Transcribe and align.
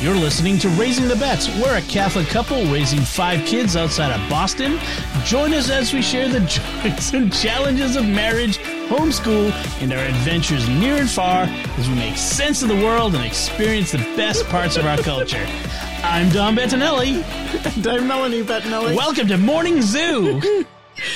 You're 0.00 0.14
listening 0.14 0.58
to 0.58 0.68
Raising 0.68 1.08
the 1.08 1.16
Bets. 1.16 1.48
We're 1.60 1.76
a 1.78 1.82
Catholic 1.82 2.28
couple 2.28 2.64
raising 2.66 3.00
five 3.00 3.44
kids 3.44 3.74
outside 3.74 4.12
of 4.12 4.30
Boston. 4.30 4.78
Join 5.24 5.52
us 5.52 5.70
as 5.70 5.92
we 5.92 6.02
share 6.02 6.28
the 6.28 6.38
joys 6.84 7.12
and 7.14 7.32
challenges 7.32 7.96
of 7.96 8.06
marriage, 8.06 8.58
homeschool, 8.88 9.50
and 9.82 9.92
our 9.92 9.98
adventures 9.98 10.68
near 10.68 10.98
and 10.98 11.10
far 11.10 11.46
as 11.46 11.88
we 11.88 11.96
make 11.96 12.16
sense 12.16 12.62
of 12.62 12.68
the 12.68 12.76
world 12.76 13.16
and 13.16 13.24
experience 13.24 13.90
the 13.90 13.98
best 14.16 14.44
parts 14.46 14.76
of 14.76 14.86
our 14.86 14.98
culture. 14.98 15.44
I'm 16.04 16.28
Don 16.30 16.54
Bettinelli. 16.54 17.24
And 17.76 17.86
I'm 17.88 18.06
Melanie 18.06 18.44
Bettinelli. 18.44 18.94
Welcome 18.94 19.26
to 19.28 19.36
Morning 19.36 19.82
Zoo. 19.82 20.64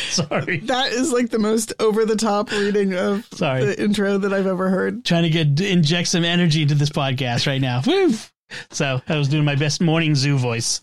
Sorry. 0.09 0.59
that 0.61 0.93
is 0.93 1.13
like 1.13 1.31
the 1.31 1.39
most 1.39 1.73
over 1.79 2.05
the 2.05 2.17
top 2.17 2.51
reading 2.51 2.95
of 2.95 3.27
Sorry. 3.33 3.65
the 3.65 3.81
intro 3.81 4.19
that 4.19 4.33
I've 4.33 4.47
ever 4.49 4.71
heard. 4.71 5.05
Trying 5.05 5.23
to 5.23 5.31
get 5.31 5.61
inject 5.61 6.09
some 6.09 6.25
energy 6.25 6.63
into 6.63 6.75
this 6.75 6.91
podcast 6.91 7.47
right 7.47 7.61
now. 7.61 7.83
Woo! 7.87 8.13
So 8.71 9.01
I 9.09 9.17
was 9.17 9.29
doing 9.29 9.45
my 9.45 9.55
best 9.57 9.81
morning 9.81 10.15
zoo 10.15 10.37
voice. 10.39 10.81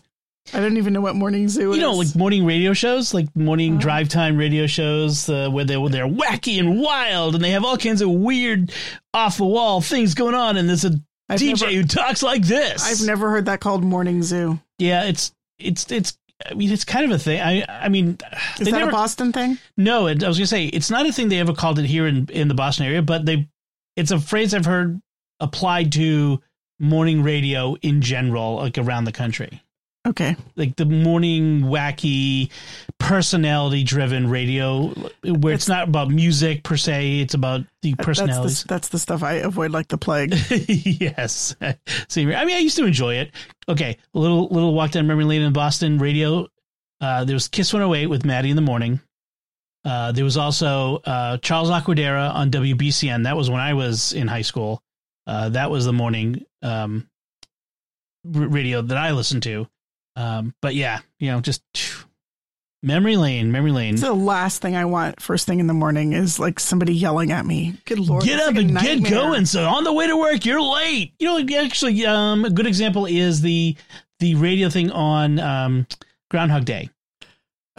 I 0.54 0.58
don't 0.60 0.78
even 0.78 0.92
know 0.92 1.00
what 1.02 1.14
Morning 1.14 1.48
Zoo 1.48 1.70
is. 1.70 1.76
You 1.76 1.82
know, 1.82 1.92
like 1.92 2.16
morning 2.16 2.44
radio 2.44 2.72
shows, 2.72 3.14
like 3.14 3.34
morning 3.36 3.78
drive 3.78 4.08
time 4.08 4.36
radio 4.36 4.66
shows, 4.66 5.28
uh, 5.28 5.48
where 5.50 5.64
they 5.64 5.74
they're 5.88 6.08
wacky 6.08 6.58
and 6.58 6.80
wild, 6.80 7.34
and 7.36 7.44
they 7.44 7.50
have 7.50 7.64
all 7.64 7.76
kinds 7.76 8.00
of 8.02 8.10
weird, 8.10 8.72
off 9.14 9.36
the 9.36 9.44
wall 9.44 9.80
things 9.80 10.14
going 10.14 10.34
on. 10.34 10.56
And 10.56 10.68
there's 10.68 10.84
a 10.84 10.92
I've 11.28 11.38
DJ 11.38 11.60
never- 11.60 11.72
who 11.72 11.84
talks 11.84 12.22
like 12.22 12.42
this. 12.42 12.84
I've 13.02 13.06
never 13.06 13.30
heard 13.30 13.44
that 13.46 13.60
called 13.60 13.84
Morning 13.84 14.22
Zoo. 14.22 14.58
Yeah, 14.78 15.04
it's 15.04 15.32
it's 15.58 15.90
it's. 15.92 16.16
I 16.50 16.54
mean, 16.54 16.72
it's 16.72 16.84
kind 16.84 17.04
of 17.04 17.10
a 17.12 17.18
thing. 17.18 17.40
I 17.40 17.64
I 17.68 17.88
mean, 17.90 18.16
Is 18.58 18.64
that 18.66 18.70
never, 18.72 18.88
a 18.88 18.92
Boston 18.92 19.32
thing? 19.32 19.58
no. 19.76 20.06
It, 20.06 20.24
I 20.24 20.26
was 20.28 20.38
gonna 20.38 20.46
say 20.46 20.64
it's 20.64 20.90
not 20.90 21.06
a 21.06 21.12
thing 21.12 21.28
they 21.28 21.38
ever 21.38 21.52
called 21.52 21.78
it 21.78 21.84
here 21.84 22.06
in 22.08 22.28
in 22.30 22.48
the 22.48 22.54
Boston 22.54 22.86
area, 22.86 23.02
but 23.02 23.26
they 23.26 23.46
it's 23.94 24.10
a 24.10 24.18
phrase 24.18 24.54
I've 24.54 24.64
heard 24.64 25.00
applied 25.38 25.92
to 25.92 26.40
morning 26.80 27.22
radio 27.22 27.76
in 27.82 28.00
general, 28.00 28.56
like 28.56 28.78
around 28.78 29.04
the 29.04 29.12
country. 29.12 29.62
Okay. 30.08 30.34
like 30.56 30.76
the 30.76 30.86
morning 30.86 31.60
wacky 31.60 32.48
personality 32.98 33.82
driven 33.84 34.30
radio 34.30 34.86
where 34.88 35.52
it's, 35.54 35.64
It's- 35.64 35.68
not 35.68 35.88
about 35.88 36.08
music 36.08 36.62
per 36.62 36.78
se 36.78 37.20
it's 37.20 37.34
about 37.34 37.66
the 37.82 37.92
That's 37.92 38.06
personalities 38.06 38.62
the, 38.62 38.68
that's 38.68 38.88
the 38.88 38.98
stuff 38.98 39.22
I 39.22 39.34
avoid 39.34 39.72
like 39.72 39.88
the 39.88 39.98
plague. 39.98 40.32
yes 40.50 41.54
See, 42.08 42.22
i 42.34 42.44
mean 42.46 42.56
i 42.56 42.60
used 42.60 42.78
to 42.78 42.86
enjoy 42.86 43.16
it 43.16 43.30
okay 43.68 43.98
a 44.14 44.18
little 44.18 44.48
little 44.48 44.72
walk 44.72 44.92
down 44.92 45.06
memory 45.06 45.24
lane 45.24 45.42
in 45.42 45.52
boston 45.52 45.98
radio 45.98 46.48
uh, 47.02 47.24
there 47.24 47.34
was 47.34 47.48
kiss 47.48 47.70
108 47.70 48.06
with 48.06 48.24
matty 48.24 48.48
in 48.48 48.56
the 48.56 48.62
morning 48.62 49.00
uh, 49.84 50.12
there 50.12 50.24
was 50.24 50.38
also 50.38 50.96
uh, 51.04 51.36
charles 51.38 51.68
laquidara 51.70 52.34
on 52.34 52.50
wbcn 52.50 53.24
that 53.24 53.36
was 53.36 53.50
when 53.50 53.60
i 53.60 53.74
was 53.74 54.14
in 54.14 54.28
high 54.28 54.40
school 54.42 54.82
uh, 55.30 55.48
that 55.50 55.70
was 55.70 55.84
the 55.84 55.92
morning 55.92 56.44
um, 56.62 57.08
r- 58.34 58.48
radio 58.48 58.82
that 58.82 58.96
i 58.98 59.12
listened 59.12 59.42
to 59.44 59.66
um, 60.16 60.54
but 60.60 60.74
yeah 60.74 60.98
you 61.18 61.30
know 61.30 61.40
just 61.40 61.62
phew, 61.74 62.04
memory 62.82 63.16
lane 63.16 63.52
memory 63.52 63.70
lane 63.72 63.94
It's 63.94 64.02
the 64.02 64.12
last 64.14 64.62
thing 64.62 64.74
I 64.74 64.86
want 64.86 65.20
first 65.20 65.46
thing 65.46 65.60
in 65.60 65.66
the 65.66 65.74
morning 65.74 66.14
is 66.14 66.38
like 66.38 66.58
somebody 66.58 66.94
yelling 66.94 67.30
at 67.30 67.44
me. 67.44 67.74
Good 67.84 67.98
lord. 67.98 68.24
get 68.24 68.40
up 68.40 68.54
like 68.54 68.64
and 68.64 68.78
get 68.80 69.04
going. 69.10 69.44
So 69.44 69.66
on 69.68 69.84
the 69.84 69.92
way 69.92 70.06
to 70.06 70.16
work, 70.16 70.46
you're 70.46 70.62
late. 70.62 71.12
You 71.18 71.26
know, 71.44 71.58
actually, 71.58 72.06
um, 72.06 72.44
a 72.46 72.50
good 72.50 72.66
example 72.66 73.04
is 73.06 73.42
the 73.42 73.76
the 74.18 74.34
radio 74.36 74.70
thing 74.70 74.90
on 74.90 75.38
um, 75.38 75.86
Groundhog 76.30 76.64
Day. 76.64 76.88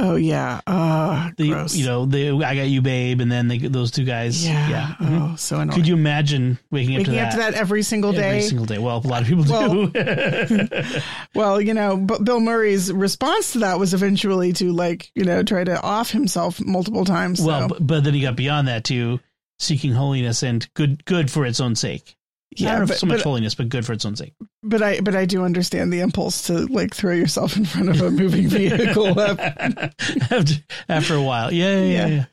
Oh 0.04 0.16
yeah. 0.16 0.62
Uh 0.66 1.30
The 1.38 1.50
gross. 1.50 1.76
you 1.76 1.86
know 1.86 2.06
the 2.06 2.32
I 2.44 2.56
got 2.56 2.64
you, 2.68 2.82
babe, 2.82 3.22
and 3.22 3.32
then 3.32 3.48
the, 3.48 3.68
those 3.68 3.92
two 3.92 4.04
guys. 4.04 4.44
yeah. 4.46 4.96
mhm. 5.00 5.34
Oh, 5.34 5.36
so 5.36 5.58
annoying. 5.60 5.76
Could 5.78 5.88
you 5.88 5.94
imagine 5.94 6.58
waking, 6.72 6.98
Waking 6.98 7.20
up 7.20 7.26
up 7.26 7.30
to 7.32 7.38
to 7.38 7.42
that? 7.44 7.52
that 7.54 7.60
every 7.60 7.84
single 7.84 8.12
day. 8.12 8.30
Every 8.30 8.42
single 8.42 8.66
day. 8.66 8.80
Well, 8.80 8.98
a 9.04 9.08
lot 9.08 9.22
of 9.22 9.28
people 9.28 9.46
Well- 9.48 9.88
do. 9.88 10.68
Well, 11.36 11.62
you 11.62 11.74
know, 11.74 11.98
but 11.98 12.24
Bill 12.24 12.40
Murray's 12.40 12.92
response 12.92 13.54
to 13.54 13.60
that 13.60 13.80
was 13.80 13.94
eventually 13.94 14.54
to 14.54 14.72
like, 14.74 15.12
you 15.16 15.24
know, 15.24 15.44
try 15.44 15.64
to 15.64 15.80
off 15.82 16.12
himself 16.12 16.60
multiple 16.60 17.06
times. 17.06 17.40
So. 17.40 17.46
well, 17.48 17.68
but, 17.70 17.86
but 17.86 18.04
then 18.04 18.14
he 18.14 18.22
got 18.22 18.36
beyond 18.36 18.68
that 18.68 18.84
to 18.86 19.20
seeking 19.60 19.92
holiness 19.94 20.44
and 20.44 20.68
good 20.74 21.06
good 21.06 21.30
for 21.32 21.46
its 21.46 21.60
own 21.60 21.76
sake. 21.76 22.18
I 22.52 22.64
yeah, 22.64 22.72
don't 22.72 22.80
know 22.82 22.88
but, 22.88 22.98
so 22.98 23.08
much 23.08 23.20
but, 23.20 23.24
holiness, 23.24 23.56
but 23.56 23.70
good 23.70 23.86
for 23.86 23.94
its 23.94 24.04
own 24.04 24.18
sake. 24.18 24.34
but 24.62 24.82
I 24.82 25.00
but 25.00 25.16
I 25.16 25.26
do 25.26 25.46
understand 25.46 25.94
the 25.94 26.02
impulse 26.02 26.48
to 26.48 26.66
like 26.68 26.94
throw 26.94 27.14
yourself 27.14 27.56
in 27.56 27.64
front 27.64 27.90
of 27.90 28.02
a 28.02 28.12
moving 28.12 28.48
vehicle. 28.50 29.18
after, 29.20 30.54
after 30.90 31.16
a 31.16 31.22
while. 31.22 31.54
Yeah, 31.54 31.80
yeah, 31.80 31.84
yeah. 31.84 31.86
Yeah. 31.86 32.08
yeah. 32.08 32.26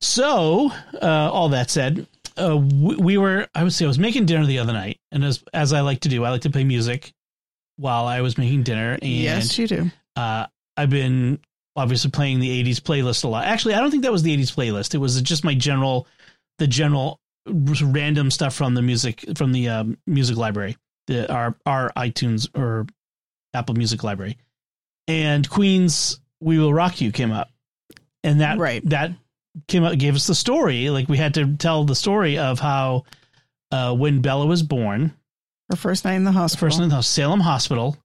So, 0.00 0.70
uh, 1.02 1.30
all 1.32 1.48
that 1.48 1.70
said, 1.70 2.06
uh, 2.36 2.56
we, 2.56 2.96
we 2.96 3.18
were, 3.18 3.48
I 3.54 3.64
would 3.64 3.72
say, 3.72 3.84
I 3.84 3.88
was 3.88 3.98
making 3.98 4.26
dinner 4.26 4.46
the 4.46 4.60
other 4.60 4.72
night, 4.72 5.00
and 5.10 5.24
as 5.24 5.42
as 5.52 5.72
I 5.72 5.80
like 5.80 6.00
to 6.00 6.08
do, 6.08 6.24
I 6.24 6.30
like 6.30 6.42
to 6.42 6.50
play 6.50 6.64
music 6.64 7.12
while 7.76 8.06
I 8.06 8.20
was 8.20 8.38
making 8.38 8.62
dinner, 8.62 8.92
and 8.92 9.10
yes, 9.10 9.58
you 9.58 9.66
do. 9.66 9.90
uh, 10.16 10.46
I've 10.76 10.90
been 10.90 11.40
obviously 11.76 12.12
playing 12.12 12.40
the 12.40 12.64
'80s 12.64 12.76
playlist 12.80 13.24
a 13.24 13.28
lot. 13.28 13.44
Actually, 13.44 13.74
I 13.74 13.80
don't 13.80 13.90
think 13.90 14.04
that 14.04 14.12
was 14.12 14.22
the 14.22 14.36
'80s 14.36 14.54
playlist. 14.54 14.94
It 14.94 14.98
was 14.98 15.20
just 15.22 15.44
my 15.44 15.54
general, 15.54 16.06
the 16.58 16.66
general 16.66 17.20
random 17.46 18.30
stuff 18.30 18.54
from 18.54 18.74
the 18.74 18.82
music 18.82 19.24
from 19.36 19.52
the 19.52 19.68
um, 19.68 19.98
music 20.06 20.36
library, 20.36 20.76
the 21.06 21.32
our 21.32 21.54
our 21.66 21.92
iTunes 21.96 22.48
or 22.58 22.86
Apple 23.54 23.74
Music 23.74 24.02
library, 24.02 24.38
and 25.08 25.48
Queen's 25.48 26.20
"We 26.40 26.58
Will 26.58 26.72
Rock 26.72 27.00
You" 27.00 27.12
came 27.12 27.32
up, 27.32 27.50
and 28.22 28.40
that 28.40 28.58
Right. 28.58 28.82
that 28.88 29.12
came 29.68 29.84
up 29.84 29.96
gave 29.98 30.14
us 30.14 30.26
the 30.26 30.34
story. 30.34 30.90
Like 30.90 31.08
we 31.08 31.16
had 31.18 31.34
to 31.34 31.56
tell 31.56 31.84
the 31.84 31.94
story 31.94 32.38
of 32.38 32.58
how 32.60 33.04
uh, 33.70 33.94
when 33.94 34.20
Bella 34.22 34.46
was 34.46 34.62
born, 34.62 35.12
Her 35.70 35.76
first 35.76 36.04
night 36.04 36.14
in 36.14 36.24
the 36.24 36.32
hospital. 36.32 36.66
first 36.68 36.78
night 36.78 36.84
in 36.84 36.90
the 36.90 37.02
Salem 37.02 37.40
Hospital, 37.40 37.96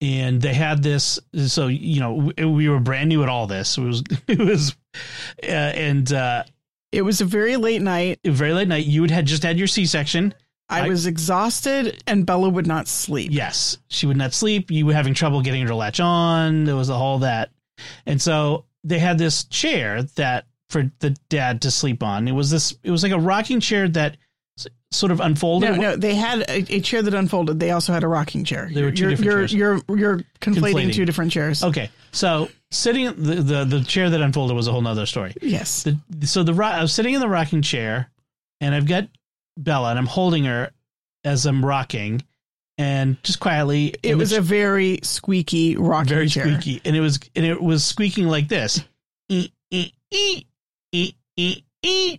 and 0.00 0.40
they 0.40 0.54
had 0.54 0.82
this. 0.82 1.18
So 1.46 1.66
you 1.68 2.00
know, 2.00 2.14
we, 2.36 2.44
we 2.44 2.68
were 2.68 2.80
brand 2.80 3.08
new 3.08 3.22
at 3.22 3.28
all 3.28 3.46
this. 3.46 3.76
It 3.78 3.82
was 3.82 4.02
it 4.28 4.38
was, 4.38 4.76
uh, 5.42 5.46
and 5.46 6.12
uh, 6.12 6.44
it 6.92 7.02
was 7.02 7.20
a 7.20 7.24
very 7.24 7.56
late 7.56 7.82
night. 7.82 8.20
very 8.24 8.52
late 8.52 8.68
night. 8.68 8.86
You 8.86 9.04
had, 9.04 9.26
just 9.26 9.42
had 9.42 9.58
your 9.58 9.66
C 9.68 9.86
section. 9.86 10.34
I, 10.68 10.82
I- 10.84 10.88
was 10.88 11.06
exhausted, 11.06 12.02
and 12.06 12.26
Bella 12.26 12.48
would 12.50 12.66
not 12.66 12.88
sleep. 12.88 13.30
Yes, 13.32 13.78
she 13.88 14.06
would 14.06 14.16
not 14.18 14.34
sleep. 14.34 14.70
You 14.70 14.86
were 14.86 14.92
having 14.94 15.14
trouble 15.14 15.40
getting 15.40 15.62
her 15.62 15.68
to 15.68 15.74
latch 15.74 16.00
on. 16.00 16.64
There 16.64 16.76
was 16.76 16.90
a 16.90 16.96
whole 16.98 17.18
that, 17.20 17.50
and 18.04 18.20
so 18.20 18.66
they 18.84 18.98
had 18.98 19.16
this 19.18 19.44
chair 19.44 20.02
that 20.16 20.46
for 20.68 20.90
the 20.98 21.16
dad 21.30 21.62
to 21.62 21.70
sleep 21.70 22.02
on. 22.02 22.28
It 22.28 22.32
was 22.32 22.50
this. 22.50 22.76
It 22.82 22.90
was 22.90 23.02
like 23.02 23.12
a 23.12 23.18
rocking 23.18 23.60
chair 23.60 23.88
that 23.88 24.18
sort 24.90 25.12
of 25.12 25.20
unfolded. 25.20 25.70
No, 25.72 25.76
no, 25.76 25.96
they 25.96 26.14
had 26.14 26.40
a, 26.48 26.74
a 26.76 26.80
chair 26.80 27.02
that 27.02 27.14
unfolded. 27.14 27.60
They 27.60 27.70
also 27.72 27.92
had 27.92 28.04
a 28.04 28.08
rocking 28.08 28.44
chair. 28.44 28.70
There 28.72 28.84
were 28.84 28.90
2 28.90 29.00
you're, 29.02 29.10
different 29.10 29.24
you're, 29.26 29.38
chairs. 29.40 29.54
You're 29.88 29.98
you're 29.98 30.16
conflating, 30.40 30.72
Conflating. 30.72 30.94
two 30.94 31.04
different 31.04 31.32
chairs. 31.32 31.62
Okay, 31.62 31.90
so 32.12 32.48
sitting 32.70 33.06
the, 33.22 33.34
the 33.36 33.64
the 33.64 33.84
chair 33.84 34.10
that 34.10 34.20
unfolded 34.20 34.56
was 34.56 34.66
a 34.66 34.72
whole 34.72 34.82
nother 34.82 35.06
story. 35.06 35.34
Yes. 35.42 35.82
the 35.82 35.98
so 36.26 36.42
the 36.42 36.52
I 36.62 36.80
was 36.82 36.92
sitting 36.92 37.14
in 37.14 37.20
the 37.20 37.28
rocking 37.28 37.62
chair, 37.62 38.10
and 38.60 38.74
I've 38.74 38.86
got 38.86 39.08
Bella, 39.56 39.90
and 39.90 39.98
I'm 39.98 40.06
holding 40.06 40.44
her 40.44 40.70
as 41.24 41.44
I'm 41.46 41.64
rocking, 41.64 42.22
and 42.78 43.22
just 43.24 43.40
quietly, 43.40 43.94
It 44.02 44.14
was 44.14 44.32
a 44.32 44.40
very 44.40 45.00
squeaky 45.02 45.76
rocking 45.76 46.28
chair. 46.28 46.44
very 46.44 46.60
squeaky, 46.60 46.80
and 46.84 46.96
it 46.96 47.00
was 47.00 47.18
and 47.36 47.44
it 47.44 47.60
was 47.60 47.84
squeaking 47.84 48.28
like 48.28 48.48
this, 48.48 48.80
E, 49.28 49.50
e, 49.70 49.92
e, 50.12 50.44
e, 50.92 51.12
e, 51.36 51.62
e, 51.82 52.18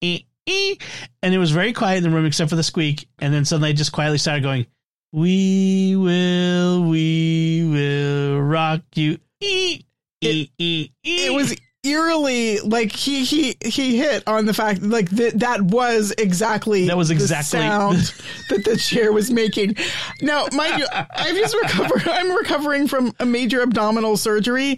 e, 0.00 0.24
e, 0.48 0.72
e. 0.72 0.78
and 1.22 1.34
it 1.34 1.38
was 1.38 1.50
very 1.50 1.72
quiet 1.72 1.98
in 1.98 2.02
the 2.04 2.10
room 2.10 2.26
except 2.26 2.50
for 2.50 2.56
the 2.56 2.62
squeak, 2.62 3.08
and 3.20 3.32
then 3.32 3.44
suddenly 3.44 3.70
I 3.70 3.72
just 3.72 3.92
quietly 3.92 4.18
started 4.18 4.42
going, 4.42 4.66
"We 5.12 5.94
will, 5.96 6.82
we 6.88 7.64
will 7.70 8.40
rock 8.40 8.82
you." 8.94 9.18
E, 9.40 9.84
e, 10.22 10.50
e, 10.58 10.90
e. 11.04 11.26
It 11.26 11.32
was 11.32 11.54
eerily 11.84 12.58
like 12.58 12.90
he 12.92 13.24
he 13.24 13.56
he 13.64 13.96
hit 13.98 14.26
on 14.26 14.46
the 14.46 14.52
fact 14.52 14.82
like 14.82 15.08
that 15.10 15.38
that 15.38 15.62
was 15.62 16.12
exactly 16.18 16.88
That 16.88 16.96
was 16.96 17.08
the 17.08 17.14
exactly- 17.14 17.60
sound 17.60 17.96
that 18.50 18.64
the 18.64 18.76
chair 18.76 19.12
was 19.12 19.30
making. 19.30 19.76
Now, 20.20 20.46
mind 20.52 20.80
you, 20.80 20.86
I've 20.92 21.36
just 21.36 21.54
recovered. 21.62 22.02
I'm 22.08 22.32
recovering 22.36 22.88
from 22.88 23.14
a 23.20 23.26
major 23.26 23.62
abdominal 23.62 24.16
surgery, 24.16 24.76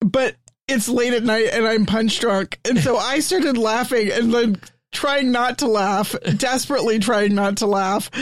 but 0.00 0.36
it's 0.68 0.88
late 0.88 1.12
at 1.12 1.22
night 1.24 1.48
and 1.52 1.66
I'm 1.66 1.86
punch 1.86 2.18
drunk, 2.20 2.58
and 2.64 2.78
so 2.78 2.96
I 2.96 3.20
started 3.20 3.56
laughing 3.58 4.10
and 4.12 4.32
then 4.32 4.60
trying 4.92 5.30
not 5.32 5.58
to 5.58 5.66
laugh, 5.66 6.14
desperately 6.36 6.98
trying 6.98 7.34
not 7.34 7.58
to 7.58 7.66
laugh. 7.66 8.10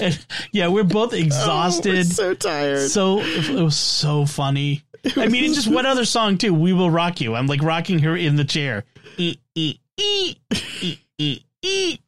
And, 0.00 0.18
yeah, 0.52 0.68
we're 0.68 0.84
both 0.84 1.12
Oh, 1.12 1.16
we're 1.18 1.22
exhausted. 1.24 2.06
so 2.06 2.32
tired. 2.32 2.88
so 2.90 3.20
it 3.20 3.50
was 3.62 3.76
so 3.76 4.24
funny. 4.24 4.82
I 5.16 5.26
mean, 5.28 5.44
it's 5.44 5.54
just 5.54 5.68
what 5.70 5.84
other 5.84 6.06
song 6.06 6.38
too? 6.38 6.54
We 6.54 6.72
will 6.72 6.90
rock 6.90 7.20
you. 7.20 7.34
I'm 7.34 7.46
like 7.46 7.62
rocking 7.62 7.98
her 7.98 8.16
in 8.16 8.36
the 8.36 8.44
chair. 8.46 8.84
E, 9.18 9.36
e, 9.54 9.74
ee, 10.00 10.34
ee, 10.82 10.98
ee, 11.18 11.40
ee. 11.62 11.98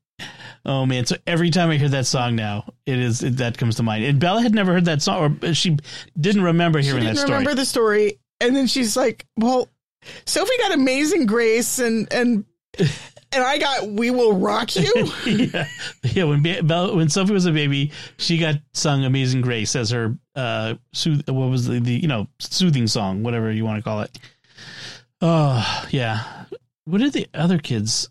Oh 0.64 0.86
man! 0.86 1.04
So 1.04 1.16
every 1.26 1.50
time 1.50 1.68
I 1.68 1.76
hear 1.76 1.90
that 1.90 2.06
song 2.06 2.36
now, 2.36 2.72
it 2.86 2.98
is 2.98 3.22
it, 3.22 3.36
that 3.36 3.58
comes 3.58 3.76
to 3.76 3.82
mind. 3.82 4.02
And 4.04 4.18
Bella 4.18 4.40
had 4.40 4.54
never 4.54 4.72
heard 4.72 4.86
that 4.86 5.02
song, 5.02 5.38
or 5.42 5.52
she 5.52 5.76
didn't 6.18 6.44
remember 6.44 6.80
She 6.82 6.88
hearing 6.88 7.02
didn't 7.02 7.16
that 7.16 7.20
story. 7.20 7.38
remember 7.38 7.54
the 7.54 7.66
story, 7.66 8.18
and 8.40 8.54
then 8.54 8.66
she's 8.66 8.96
like, 8.96 9.26
"Well, 9.36 9.68
Sophie 10.26 10.56
got 10.58 10.72
Amazing 10.72 11.26
Grace, 11.26 11.78
and 11.78 12.12
and 12.12 12.44
and 12.78 13.44
I 13.44 13.58
got 13.58 13.88
We 13.88 14.10
Will 14.10 14.34
Rock 14.34 14.74
You." 14.76 14.92
yeah, 15.26 15.68
yeah. 16.02 16.24
When 16.24 16.42
when 16.42 17.08
Sophie 17.08 17.32
was 17.32 17.46
a 17.46 17.52
baby, 17.52 17.92
she 18.16 18.38
got 18.38 18.56
sung 18.72 19.04
"Amazing 19.04 19.40
Grace" 19.40 19.74
as 19.76 19.90
her 19.90 20.16
uh, 20.34 20.74
sooth- 20.92 21.28
what 21.28 21.50
was 21.50 21.66
the, 21.66 21.80
the 21.80 21.92
you 21.92 22.08
know 22.08 22.28
soothing 22.38 22.86
song, 22.86 23.22
whatever 23.22 23.50
you 23.50 23.64
want 23.64 23.78
to 23.78 23.82
call 23.82 24.00
it. 24.00 24.18
Oh 25.20 25.86
yeah. 25.90 26.44
What 26.84 26.98
did 26.98 27.12
the 27.12 27.26
other 27.34 27.58
kids? 27.58 28.08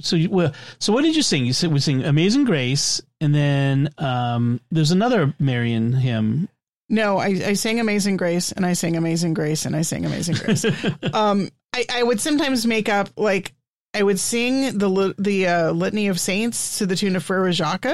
So 0.00 0.16
you, 0.16 0.30
well, 0.30 0.52
so 0.78 0.92
what 0.92 1.02
did 1.02 1.16
you 1.16 1.22
sing? 1.22 1.44
You 1.44 1.52
said 1.52 1.72
we 1.72 1.80
sing 1.80 2.04
"Amazing 2.04 2.44
Grace," 2.44 3.00
and 3.20 3.34
then 3.34 3.88
um, 3.98 4.60
there's 4.70 4.90
another 4.90 5.34
Marion 5.38 5.92
hymn. 5.92 6.48
No, 6.88 7.18
I, 7.18 7.26
I 7.26 7.52
sang 7.54 7.80
Amazing 7.80 8.16
Grace, 8.18 8.52
and 8.52 8.66
I 8.66 8.74
sang 8.74 8.96
Amazing 8.96 9.34
Grace, 9.34 9.64
and 9.64 9.74
I 9.74 9.82
sang 9.82 10.04
Amazing 10.04 10.36
Grace. 10.36 10.64
um, 11.14 11.48
I, 11.74 11.86
I 11.90 12.02
would 12.02 12.20
sometimes 12.20 12.66
make 12.66 12.88
up 12.88 13.08
like 13.16 13.54
I 13.94 14.02
would 14.02 14.18
sing 14.20 14.76
the 14.78 15.14
the 15.18 15.46
uh, 15.46 15.70
litany 15.72 16.08
of 16.08 16.18
saints 16.20 16.78
to 16.78 16.86
the 16.86 16.96
tune 16.96 17.16
of 17.16 17.24
Frere 17.24 17.50
Jacques, 17.52 17.86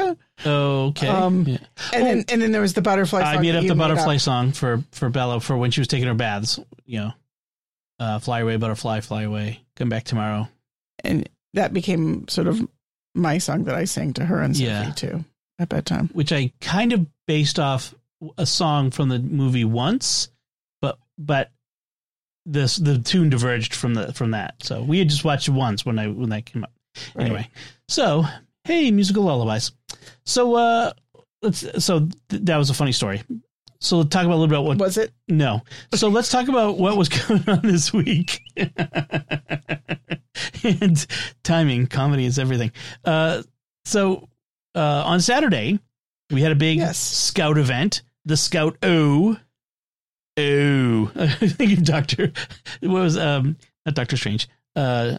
okay. 0.45 1.07
Um, 1.09 1.45
Yeah. 1.47 1.59
and 1.93 2.07
then 2.07 2.25
and 2.29 2.43
then 2.43 2.51
there 2.53 2.61
was 2.61 2.75
the 2.75 2.83
butterfly. 2.83 3.21
Song. 3.21 3.37
I 3.37 3.41
made 3.41 3.55
up 3.55 3.63
the 3.67 3.75
made 3.75 3.79
butterfly 3.79 4.15
up. 4.17 4.21
song 4.21 4.53
for 4.53 4.83
for 4.93 5.09
Bella 5.11 5.41
for 5.41 5.57
when 5.57 5.71
she 5.71 5.81
was 5.81 5.89
taking 5.89 6.09
her 6.09 6.15
baths. 6.15 6.59
You 6.85 6.99
know, 7.01 7.13
uh, 8.01 8.19
fly 8.19 8.41
away, 8.41 8.57
butterfly, 8.57 9.01
fly 9.01 9.23
away, 9.23 9.61
come 9.77 9.89
back 9.89 10.05
tomorrow. 10.05 10.49
and 11.05 11.29
that 11.55 11.73
became 11.73 12.27
sort 12.29 12.47
of 12.47 12.61
my 13.15 13.39
song 13.39 13.65
that 13.65 13.75
I 13.75 13.85
sang 13.85 14.13
to 14.15 14.25
her 14.25 14.41
and 14.41 14.57
Sophie 14.57 14.67
Yeah. 14.69 14.91
too 14.93 15.25
at 15.59 15.69
bedtime. 15.69 16.11
which 16.13 16.33
I 16.33 16.53
kind 16.61 16.93
of 16.93 17.07
based 17.27 17.59
off 17.59 17.95
a 18.37 18.47
song 18.47 18.91
from 18.91 19.09
the 19.09 19.19
movie 19.19 19.65
once, 19.65 20.29
but 20.81 20.99
but 21.19 21.51
this 22.47 22.77
the 22.77 22.99
tune 22.99 23.29
diverged 23.31 23.75
from 23.75 23.95
the 23.95 24.13
from 24.13 24.31
that. 24.33 24.55
So 24.63 24.83
we 24.83 24.99
had 24.99 25.09
just 25.09 25.25
watched 25.25 25.49
it 25.49 25.53
once 25.53 25.85
when 25.87 25.99
I 25.99 26.09
when 26.09 26.31
that 26.31 26.47
came 26.47 26.65
up. 26.65 26.73
Right. 27.15 27.25
Anyway, 27.27 27.49
so 27.89 28.25
hey, 28.65 28.91
musical 28.91 29.23
lullabies. 29.25 29.73
So 30.27 30.55
uh, 30.55 30.93
let's 31.43 31.85
so 31.85 32.09
th- 32.29 32.43
that 32.45 32.57
was 32.57 32.71
a 32.71 32.75
funny 32.75 32.93
story. 32.93 33.23
So 33.81 33.99
let's 33.99 34.11
talk 34.11 34.25
about 34.25 34.35
a 34.35 34.41
little 34.41 34.49
bit 34.49 34.55
about 34.59 34.65
what 34.65 34.79
Was 34.79 34.99
it? 34.99 35.13
no. 35.29 35.63
So 35.95 36.09
let's 36.09 36.31
talk 36.31 36.49
about 36.49 36.79
what 36.79 36.97
was 36.97 37.09
going 37.29 37.49
on 37.49 37.61
this 37.63 37.93
week. 37.93 38.41
and 40.65 41.07
timing, 41.45 41.87
comedy 41.87 42.25
is 42.25 42.39
everything. 42.39 42.73
Uh, 43.05 43.43
so 43.85 44.29
uh, 44.75 45.03
on 45.07 45.21
Saturday, 45.21 45.79
we 46.31 46.43
had 46.43 46.53
a 46.53 46.57
big 46.57 46.79
Yes. 46.79 46.99
scout 46.99 47.57
event, 47.59 48.03
the 48.29 48.37
Scout 48.37 48.77
O. 48.83 49.37
O. 50.39 51.11
I 51.17 51.27
think 51.49 51.73
of 51.73 51.85
Doctor. 51.85 52.33
What 52.81 53.03
was 53.03 53.17
um 53.17 53.57
not 53.85 53.95
Doctor 53.95 54.17
Strange. 54.17 54.49
Uh, 54.77 55.19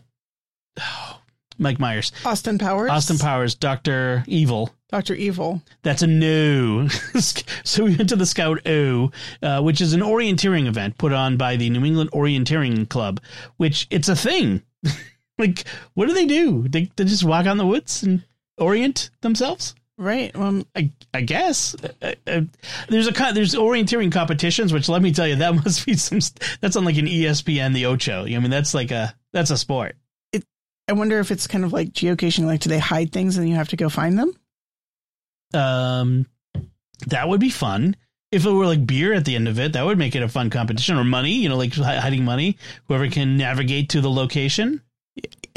Mike 1.62 1.80
Myers, 1.80 2.14
Austin 2.24 2.58
Powers. 2.58 2.90
Austin 2.90 3.18
Powers, 3.18 3.54
Doctor 3.54 4.24
Evil. 4.28 4.74
Doctor 4.88 5.14
Evil. 5.14 5.62
That's 5.82 6.04
a 6.04 6.08
no. 6.08 6.88
so 7.66 7.84
we 7.84 7.98
went 7.98 8.08
to 8.10 8.16
the 8.16 8.26
Scout 8.26 8.66
O, 8.66 9.12
uh, 9.44 9.62
which 9.62 9.82
is 9.82 9.92
an 9.92 10.00
orienteering 10.00 10.68
event 10.68 10.98
put 10.98 11.12
on 11.12 11.36
by 11.36 11.58
the 11.58 11.70
New 11.70 11.84
England 11.84 12.12
Orienteering 12.12 12.88
Club, 12.88 13.20
which 13.58 13.88
it's 13.90 14.08
a 14.08 14.16
thing. 14.16 14.64
like, 15.38 15.66
what 15.96 16.08
do 16.08 16.14
they 16.14 16.26
do? 16.26 16.66
They, 16.70 16.90
they 16.96 17.04
just 17.04 17.26
walk 17.26 17.46
out 17.46 17.52
in 17.52 17.58
the 17.58 17.68
woods 17.68 18.04
and 18.04 18.24
orient 18.58 19.10
themselves? 19.20 19.76
Right. 20.00 20.34
Um, 20.34 20.66
I, 20.74 20.92
I 21.14 21.20
guess 21.20 21.76
uh, 22.02 22.14
uh, 22.26 22.42
there's 22.88 23.08
a 23.10 23.34
there's 23.34 23.54
orienteering 23.54 24.14
competitions, 24.14 24.72
which 24.72 24.88
let 24.88 25.02
me 25.02 25.12
tell 25.12 25.28
you 25.28 25.36
that 25.36 25.54
must 25.66 25.86
be 25.86 25.96
some 25.96 26.20
that's 26.62 26.78
on 26.78 26.86
like 26.86 26.98
an 26.98 27.06
ESPN 27.06 27.74
the 27.74 27.86
Ocho. 27.86 28.26
I 28.26 28.40
mean 28.40 28.50
that's 28.50 28.74
like 28.74 28.92
a 28.92 29.14
that's 29.34 29.52
a 29.52 29.58
sport. 29.58 29.98
It, 30.32 30.46
I 30.88 30.94
wonder 30.94 31.20
if 31.20 31.32
it's 31.32 31.48
kind 31.48 31.66
of 31.66 31.74
like 31.74 31.90
geocaching. 31.90 32.46
Like, 32.46 32.62
do 32.62 32.70
they 32.70 32.80
hide 32.80 33.12
things 33.12 33.38
and 33.38 33.50
you 33.50 33.56
have 33.56 33.68
to 33.70 33.76
go 33.76 33.90
find 33.90 34.18
them? 34.18 34.34
Um, 35.54 36.28
that 37.08 37.28
would 37.28 37.42
be 37.42 37.50
fun. 37.50 37.98
If 38.32 38.46
it 38.46 38.52
were 38.52 38.68
like 38.68 38.88
beer 38.88 39.12
at 39.12 39.26
the 39.26 39.36
end 39.36 39.50
of 39.50 39.60
it, 39.60 39.74
that 39.74 39.86
would 39.86 39.98
make 39.98 40.16
it 40.16 40.24
a 40.24 40.30
fun 40.30 40.50
competition 40.50 40.96
or 40.96 41.04
money, 41.04 41.34
you 41.34 41.50
know, 41.50 41.58
like 41.58 41.74
hiding 41.74 42.24
money. 42.24 42.58
Whoever 42.88 43.10
can 43.10 43.36
navigate 43.36 43.90
to 43.90 44.02
the 44.02 44.10
location. 44.10 44.82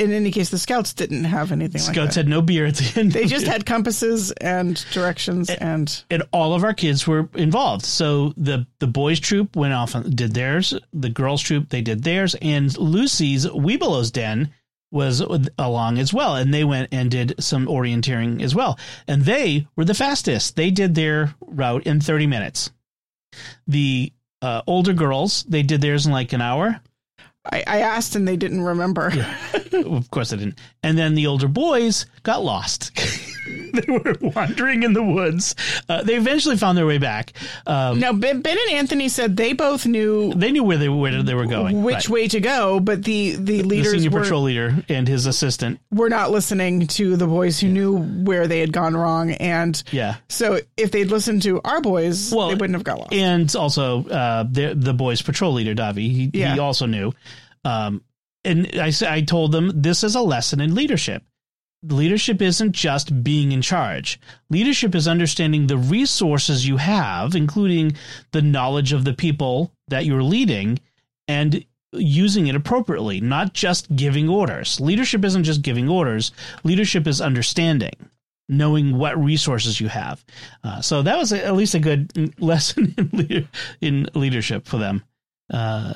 In 0.02 0.12
any 0.12 0.30
case, 0.30 0.50
the 0.50 0.58
scouts 0.58 0.92
didn't 0.94 1.24
have 1.24 1.52
anything 1.52 1.80
like 1.80 1.94
Scouts 1.94 2.14
that. 2.14 2.20
had 2.22 2.28
no 2.28 2.42
beer 2.42 2.66
at 2.66 2.74
the 2.74 3.00
end. 3.00 3.12
They 3.12 3.26
just 3.26 3.46
had 3.46 3.64
compasses 3.64 4.32
and 4.32 4.84
directions 4.92 5.48
and 5.50 6.04
and 6.10 6.22
all 6.32 6.54
of 6.54 6.64
our 6.64 6.74
kids 6.74 7.06
were 7.06 7.28
involved. 7.34 7.84
So 7.84 8.34
the 8.36 8.66
the 8.80 8.86
boys 8.86 9.20
troop 9.20 9.54
went 9.56 9.72
off 9.74 9.94
and 9.94 10.14
did 10.16 10.34
theirs. 10.34 10.74
The 10.92 11.08
girls 11.08 11.40
troop 11.42 11.68
they 11.68 11.82
did 11.82 12.02
theirs, 12.02 12.34
and 12.42 12.76
Lucy's 12.76 13.46
Webelos 13.46 14.10
Den 14.12 14.52
was 14.90 15.22
along 15.58 15.98
as 15.98 16.12
well, 16.12 16.36
and 16.36 16.52
they 16.52 16.64
went 16.64 16.88
and 16.92 17.10
did 17.10 17.34
some 17.42 17.66
orienteering 17.66 18.42
as 18.42 18.54
well. 18.54 18.78
And 19.08 19.22
they 19.22 19.66
were 19.74 19.86
the 19.86 19.94
fastest. 19.94 20.56
They 20.56 20.70
did 20.70 20.94
their 20.94 21.34
route 21.40 21.86
in 21.86 22.00
thirty 22.00 22.26
minutes. 22.26 22.70
The 23.66 24.12
uh, 24.42 24.62
older 24.66 24.92
girls 24.92 25.44
they 25.44 25.62
did 25.62 25.80
theirs 25.80 26.06
in 26.06 26.12
like 26.12 26.32
an 26.32 26.42
hour. 26.42 26.80
I, 27.44 27.64
I 27.66 27.78
asked 27.80 28.14
and 28.14 28.26
they 28.26 28.36
didn't 28.36 28.62
remember. 28.62 29.12
of 29.72 30.10
course 30.10 30.32
I 30.32 30.36
didn't. 30.36 30.58
And 30.82 30.96
then 30.96 31.14
the 31.14 31.26
older 31.26 31.48
boys 31.48 32.06
got 32.22 32.44
lost. 32.44 32.92
they 33.86 33.92
were 33.92 34.16
wandering 34.20 34.82
in 34.82 34.92
the 34.92 35.02
woods. 35.02 35.54
Uh, 35.88 36.02
they 36.02 36.14
eventually 36.16 36.56
found 36.56 36.76
their 36.78 36.86
way 36.86 36.98
back. 36.98 37.32
Um, 37.66 37.98
Now, 38.00 38.12
Ben, 38.12 38.42
ben 38.42 38.56
and 38.68 38.76
Anthony 38.78 39.08
said 39.08 39.36
they 39.36 39.52
both 39.52 39.86
knew 39.86 40.32
they 40.34 40.50
knew 40.52 40.62
where 40.64 40.78
they 40.78 40.88
where 40.88 41.22
they 41.22 41.34
were 41.34 41.46
going. 41.46 41.82
which 41.82 41.94
right. 41.94 42.08
way 42.08 42.28
to 42.28 42.40
go, 42.40 42.80
but 42.80 43.04
the, 43.04 43.32
the 43.36 43.36
the 43.36 43.62
leaders 43.62 43.92
senior 43.92 44.10
were, 44.10 44.20
patrol 44.22 44.42
leader 44.42 44.74
and 44.88 45.08
his 45.08 45.26
assistant. 45.26 45.80
were 45.90 46.08
not 46.08 46.30
listening 46.30 46.86
to 46.88 47.16
the 47.16 47.26
boys 47.26 47.58
who 47.60 47.68
knew 47.68 47.96
where 47.98 48.46
they 48.46 48.60
had 48.60 48.72
gone 48.72 48.96
wrong. 48.96 49.30
And 49.32 49.82
Yeah, 49.90 50.16
so 50.28 50.60
if 50.76 50.90
they'd 50.90 51.10
listened 51.10 51.42
to 51.42 51.60
our 51.64 51.80
boys, 51.80 52.32
Well, 52.34 52.48
they 52.48 52.54
wouldn't 52.54 52.74
have 52.74 52.84
got 52.84 52.98
lost. 52.98 53.12
and 53.12 53.54
also 53.56 54.04
uh, 54.08 54.44
the 54.50 54.74
the 54.74 54.94
boys' 54.94 55.22
patrol 55.22 55.52
leader 55.52 55.74
Davi. 55.74 56.10
He, 56.10 56.30
Yeah. 56.32 56.54
he 56.54 56.60
also 56.60 56.86
knew. 56.86 57.12
Um, 57.64 58.02
and 58.44 58.68
I 58.76 59.20
told 59.22 59.52
them 59.52 59.70
this 59.82 60.02
is 60.02 60.14
a 60.16 60.20
lesson 60.20 60.60
in 60.60 60.74
leadership. 60.74 61.22
Leadership 61.84 62.40
isn't 62.40 62.72
just 62.72 63.24
being 63.24 63.52
in 63.52 63.60
charge. 63.60 64.20
Leadership 64.50 64.94
is 64.94 65.08
understanding 65.08 65.66
the 65.66 65.76
resources 65.76 66.66
you 66.66 66.76
have, 66.76 67.34
including 67.34 67.96
the 68.30 68.42
knowledge 68.42 68.92
of 68.92 69.04
the 69.04 69.12
people 69.14 69.72
that 69.88 70.06
you're 70.06 70.22
leading, 70.22 70.78
and 71.26 71.64
using 71.92 72.46
it 72.46 72.54
appropriately, 72.54 73.20
not 73.20 73.52
just 73.52 73.94
giving 73.94 74.28
orders. 74.28 74.80
Leadership 74.80 75.24
isn't 75.24 75.44
just 75.44 75.62
giving 75.62 75.88
orders. 75.88 76.32
Leadership 76.64 77.06
is 77.06 77.20
understanding, 77.20 77.94
knowing 78.48 78.96
what 78.96 79.22
resources 79.22 79.80
you 79.80 79.88
have. 79.88 80.24
Uh, 80.64 80.80
so 80.80 81.02
that 81.02 81.18
was 81.18 81.32
a, 81.32 81.44
at 81.44 81.54
least 81.54 81.74
a 81.74 81.80
good 81.80 82.12
lesson 82.40 82.94
in, 82.96 83.10
leader, 83.12 83.48
in 83.80 84.08
leadership 84.14 84.66
for 84.66 84.78
them. 84.78 85.02
Uh, 85.52 85.92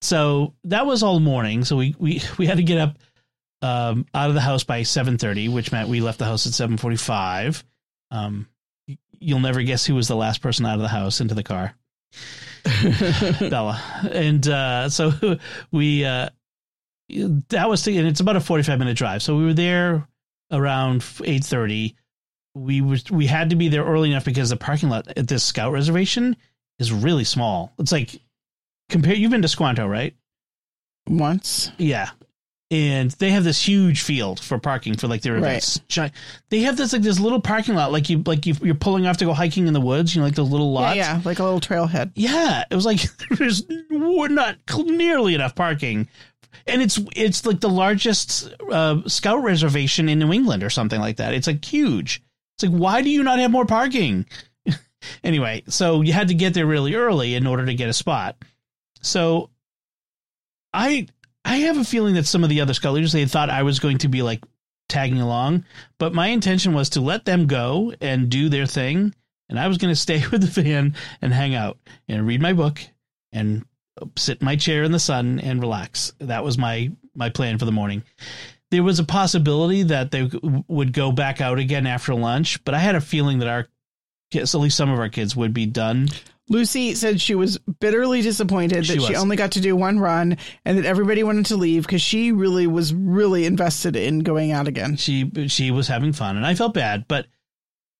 so 0.00 0.54
that 0.64 0.86
was 0.86 1.02
all 1.02 1.20
morning. 1.20 1.64
So 1.64 1.76
we, 1.76 1.94
we, 1.98 2.22
we 2.38 2.46
had 2.46 2.56
to 2.58 2.62
get 2.62 2.78
up 2.78 2.96
um, 3.62 4.06
out 4.14 4.28
of 4.28 4.34
the 4.34 4.40
house 4.40 4.64
by 4.64 4.82
7.30, 4.82 5.52
which 5.52 5.72
meant 5.72 5.88
we 5.88 6.00
left 6.00 6.18
the 6.18 6.24
house 6.24 6.46
at 6.46 6.52
7.45. 6.52 7.62
Um, 8.10 8.48
you'll 9.18 9.40
never 9.40 9.62
guess 9.62 9.84
who 9.84 9.94
was 9.94 10.08
the 10.08 10.16
last 10.16 10.40
person 10.40 10.66
out 10.66 10.76
of 10.76 10.82
the 10.82 10.88
house 10.88 11.20
into 11.20 11.34
the 11.34 11.42
car. 11.42 11.74
Bella. 13.40 13.80
And 14.10 14.46
uh, 14.46 14.88
so 14.88 15.38
we 15.72 16.04
uh, 16.04 16.30
that 17.48 17.68
was 17.68 17.86
and 17.86 18.06
it's 18.06 18.20
about 18.20 18.36
a 18.36 18.40
45 18.40 18.78
minute 18.78 18.96
drive. 18.96 19.22
So 19.22 19.36
we 19.36 19.44
were 19.44 19.54
there 19.54 20.06
around 20.50 21.00
8:30. 21.00 21.94
We 22.54 22.80
was 22.80 23.10
we 23.10 23.26
had 23.26 23.50
to 23.50 23.56
be 23.56 23.68
there 23.68 23.84
early 23.84 24.10
enough 24.10 24.24
because 24.24 24.50
the 24.50 24.56
parking 24.56 24.88
lot 24.88 25.08
at 25.16 25.28
this 25.28 25.44
scout 25.44 25.72
reservation 25.72 26.36
is 26.78 26.92
really 26.92 27.24
small. 27.24 27.72
It's 27.78 27.92
like 27.92 28.20
compare 28.88 29.14
you've 29.14 29.30
been 29.30 29.42
to 29.42 29.48
Squanto, 29.48 29.86
right? 29.86 30.14
Once. 31.08 31.70
Yeah. 31.78 32.10
And 32.68 33.12
they 33.12 33.30
have 33.30 33.44
this 33.44 33.62
huge 33.62 34.02
field 34.02 34.40
for 34.40 34.58
parking 34.58 34.96
for 34.96 35.06
like 35.06 35.22
their 35.22 35.36
events. 35.36 35.78
Gi- 35.86 36.10
They 36.50 36.60
have 36.62 36.76
this 36.76 36.92
like 36.92 37.02
this 37.02 37.20
little 37.20 37.40
parking 37.40 37.76
lot, 37.76 37.92
like 37.92 38.10
you 38.10 38.22
like 38.26 38.44
you, 38.44 38.54
you're 38.60 38.74
pulling 38.74 39.06
off 39.06 39.18
to 39.18 39.24
go 39.24 39.32
hiking 39.32 39.68
in 39.68 39.72
the 39.72 39.80
woods. 39.80 40.14
You 40.14 40.20
know, 40.20 40.26
like 40.26 40.34
the 40.34 40.44
little 40.44 40.72
Yeah, 40.74 40.94
yeah, 40.94 41.20
like 41.24 41.38
a 41.38 41.44
little 41.44 41.60
trailhead. 41.60 42.10
Yeah, 42.16 42.64
it 42.68 42.74
was 42.74 42.84
like 42.84 43.00
there's 43.30 43.62
we're 43.88 44.26
not 44.28 44.56
nearly 44.78 45.36
enough 45.36 45.54
parking, 45.54 46.08
and 46.66 46.82
it's 46.82 46.98
it's 47.14 47.46
like 47.46 47.60
the 47.60 47.68
largest 47.68 48.52
uh, 48.72 49.00
scout 49.06 49.44
reservation 49.44 50.08
in 50.08 50.18
New 50.18 50.32
England 50.32 50.64
or 50.64 50.70
something 50.70 51.00
like 51.00 51.18
that. 51.18 51.34
It's 51.34 51.46
like 51.46 51.64
huge. 51.64 52.20
It's 52.56 52.64
like 52.64 52.76
why 52.76 53.00
do 53.00 53.10
you 53.10 53.22
not 53.22 53.38
have 53.38 53.52
more 53.52 53.66
parking? 53.66 54.26
anyway, 55.22 55.62
so 55.68 56.00
you 56.00 56.12
had 56.12 56.26
to 56.28 56.34
get 56.34 56.52
there 56.54 56.66
really 56.66 56.96
early 56.96 57.36
in 57.36 57.46
order 57.46 57.64
to 57.64 57.74
get 57.74 57.88
a 57.88 57.92
spot. 57.92 58.36
So 59.02 59.50
I 60.72 61.06
I 61.46 61.58
have 61.58 61.78
a 61.78 61.84
feeling 61.84 62.16
that 62.16 62.26
some 62.26 62.42
of 62.42 62.50
the 62.50 62.60
other 62.60 62.74
scholars 62.74 63.12
they 63.12 63.24
thought 63.24 63.50
I 63.50 63.62
was 63.62 63.78
going 63.78 63.98
to 63.98 64.08
be 64.08 64.20
like 64.20 64.42
tagging 64.88 65.20
along, 65.20 65.64
but 65.96 66.12
my 66.12 66.26
intention 66.26 66.74
was 66.74 66.90
to 66.90 67.00
let 67.00 67.24
them 67.24 67.46
go 67.46 67.94
and 68.00 68.28
do 68.28 68.48
their 68.48 68.66
thing, 68.66 69.14
and 69.48 69.58
I 69.58 69.68
was 69.68 69.78
going 69.78 69.92
to 69.92 70.00
stay 70.00 70.24
with 70.32 70.40
the 70.40 70.62
van 70.62 70.96
and 71.22 71.32
hang 71.32 71.54
out 71.54 71.78
and 72.08 72.26
read 72.26 72.42
my 72.42 72.52
book 72.52 72.80
and 73.32 73.64
sit 74.16 74.40
in 74.40 74.44
my 74.44 74.56
chair 74.56 74.82
in 74.82 74.90
the 74.90 74.98
sun 74.98 75.38
and 75.38 75.60
relax. 75.60 76.12
That 76.18 76.42
was 76.44 76.58
my 76.58 76.90
my 77.14 77.30
plan 77.30 77.58
for 77.58 77.64
the 77.64 77.72
morning. 77.72 78.02
There 78.72 78.82
was 78.82 78.98
a 78.98 79.04
possibility 79.04 79.84
that 79.84 80.10
they 80.10 80.28
would 80.66 80.92
go 80.92 81.12
back 81.12 81.40
out 81.40 81.60
again 81.60 81.86
after 81.86 82.12
lunch, 82.12 82.62
but 82.64 82.74
I 82.74 82.80
had 82.80 82.96
a 82.96 83.00
feeling 83.00 83.38
that 83.38 83.48
our 83.48 83.68
kids, 84.32 84.52
at 84.52 84.60
least 84.60 84.76
some 84.76 84.90
of 84.90 84.98
our 84.98 85.08
kids, 85.08 85.36
would 85.36 85.54
be 85.54 85.66
done. 85.66 86.08
Lucy 86.48 86.94
said 86.94 87.20
she 87.20 87.34
was 87.34 87.58
bitterly 87.80 88.22
disappointed 88.22 88.78
that 88.78 88.84
She 88.84 89.00
she, 89.00 89.16
only 89.16 89.36
got 89.36 89.52
to 89.52 89.60
do 89.60 89.74
one 89.74 89.98
run 89.98 90.38
and 90.64 90.78
that 90.78 90.84
everybody 90.84 91.22
wanted 91.22 91.46
to 91.46 91.56
leave 91.56 91.82
because 91.82 92.02
she 92.02 92.30
really 92.30 92.66
was 92.66 92.94
really 92.94 93.46
invested 93.46 93.96
in 93.96 94.20
going 94.20 94.52
out 94.52 94.68
again. 94.68 94.96
She 94.96 95.30
she 95.48 95.70
was 95.70 95.88
having 95.88 96.12
fun, 96.12 96.36
and 96.36 96.46
I 96.46 96.54
felt 96.54 96.74
bad. 96.74 97.06
But 97.08 97.26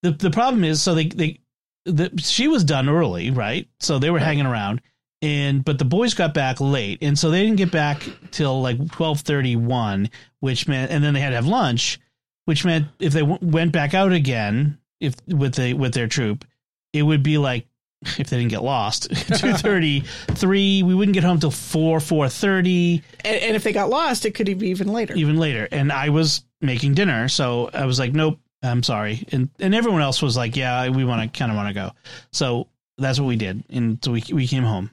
the 0.01 0.11
the 0.11 0.31
problem 0.31 0.63
is, 0.63 0.81
so 0.81 0.95
they 0.95 1.07
they 1.07 1.39
the, 1.85 2.11
she 2.17 2.47
was 2.47 2.63
done 2.63 2.89
early, 2.89 3.31
right? 3.31 3.67
So 3.79 3.99
they 3.99 4.09
were 4.09 4.19
hanging 4.19 4.45
around, 4.45 4.81
and 5.21 5.63
but 5.63 5.77
the 5.77 5.85
boys 5.85 6.13
got 6.13 6.33
back 6.33 6.61
late, 6.61 6.99
and 7.01 7.19
so 7.19 7.29
they 7.29 7.43
didn't 7.43 7.57
get 7.57 7.71
back 7.71 8.03
till 8.31 8.61
like 8.61 8.91
twelve 8.91 9.21
thirty 9.21 9.57
one, 9.57 10.09
which 10.39 10.67
meant, 10.67 10.91
and 10.91 11.03
then 11.03 11.13
they 11.13 11.19
had 11.19 11.29
to 11.31 11.35
have 11.35 11.47
lunch, 11.47 11.99
which 12.45 12.63
meant 12.63 12.87
if 12.99 13.11
they 13.11 13.21
w- 13.21 13.39
went 13.41 13.73
back 13.73 13.93
out 13.93 14.13
again, 14.13 14.77
if 15.01 15.15
with 15.27 15.55
the 15.55 15.73
with 15.73 15.93
their 15.93 16.07
troop, 16.07 16.45
it 16.93 17.03
would 17.03 17.23
be 17.23 17.37
like 17.37 17.67
if 18.17 18.29
they 18.29 18.37
didn't 18.37 18.49
get 18.49 18.63
lost 18.63 19.09
two 19.39 19.53
thirty 19.53 20.01
three, 20.31 20.83
we 20.83 20.93
wouldn't 20.93 21.13
get 21.15 21.23
home 21.23 21.39
till 21.39 21.51
four 21.51 21.99
four 21.99 22.29
thirty 22.29 23.01
And, 23.25 23.35
and 23.37 23.55
if 23.55 23.63
they 23.63 23.73
got 23.73 23.89
lost, 23.89 24.25
it 24.25 24.31
could 24.31 24.45
be 24.59 24.69
even 24.69 24.87
later. 24.93 25.13
even 25.15 25.37
later. 25.37 25.67
And 25.71 25.91
I 25.91 26.09
was 26.09 26.43
making 26.61 26.93
dinner, 26.95 27.27
so 27.27 27.69
I 27.73 27.85
was 27.85 27.97
like, 27.99 28.13
"Nope, 28.13 28.39
I'm 28.63 28.83
sorry." 28.83 29.25
And 29.31 29.49
and 29.59 29.73
everyone 29.75 30.01
else 30.01 30.21
was 30.21 30.37
like, 30.37 30.55
"Yeah, 30.55 30.89
we 30.89 31.05
want 31.05 31.21
to 31.33 31.39
kind 31.39 31.51
of 31.51 31.55
want 31.55 31.69
to 31.69 31.73
go." 31.73 31.91
So 32.31 32.67
that's 32.97 33.19
what 33.19 33.27
we 33.27 33.35
did, 33.35 33.63
and 33.69 33.97
so 34.03 34.11
we 34.11 34.23
we 34.31 34.47
came 34.47 34.63
home. 34.63 34.89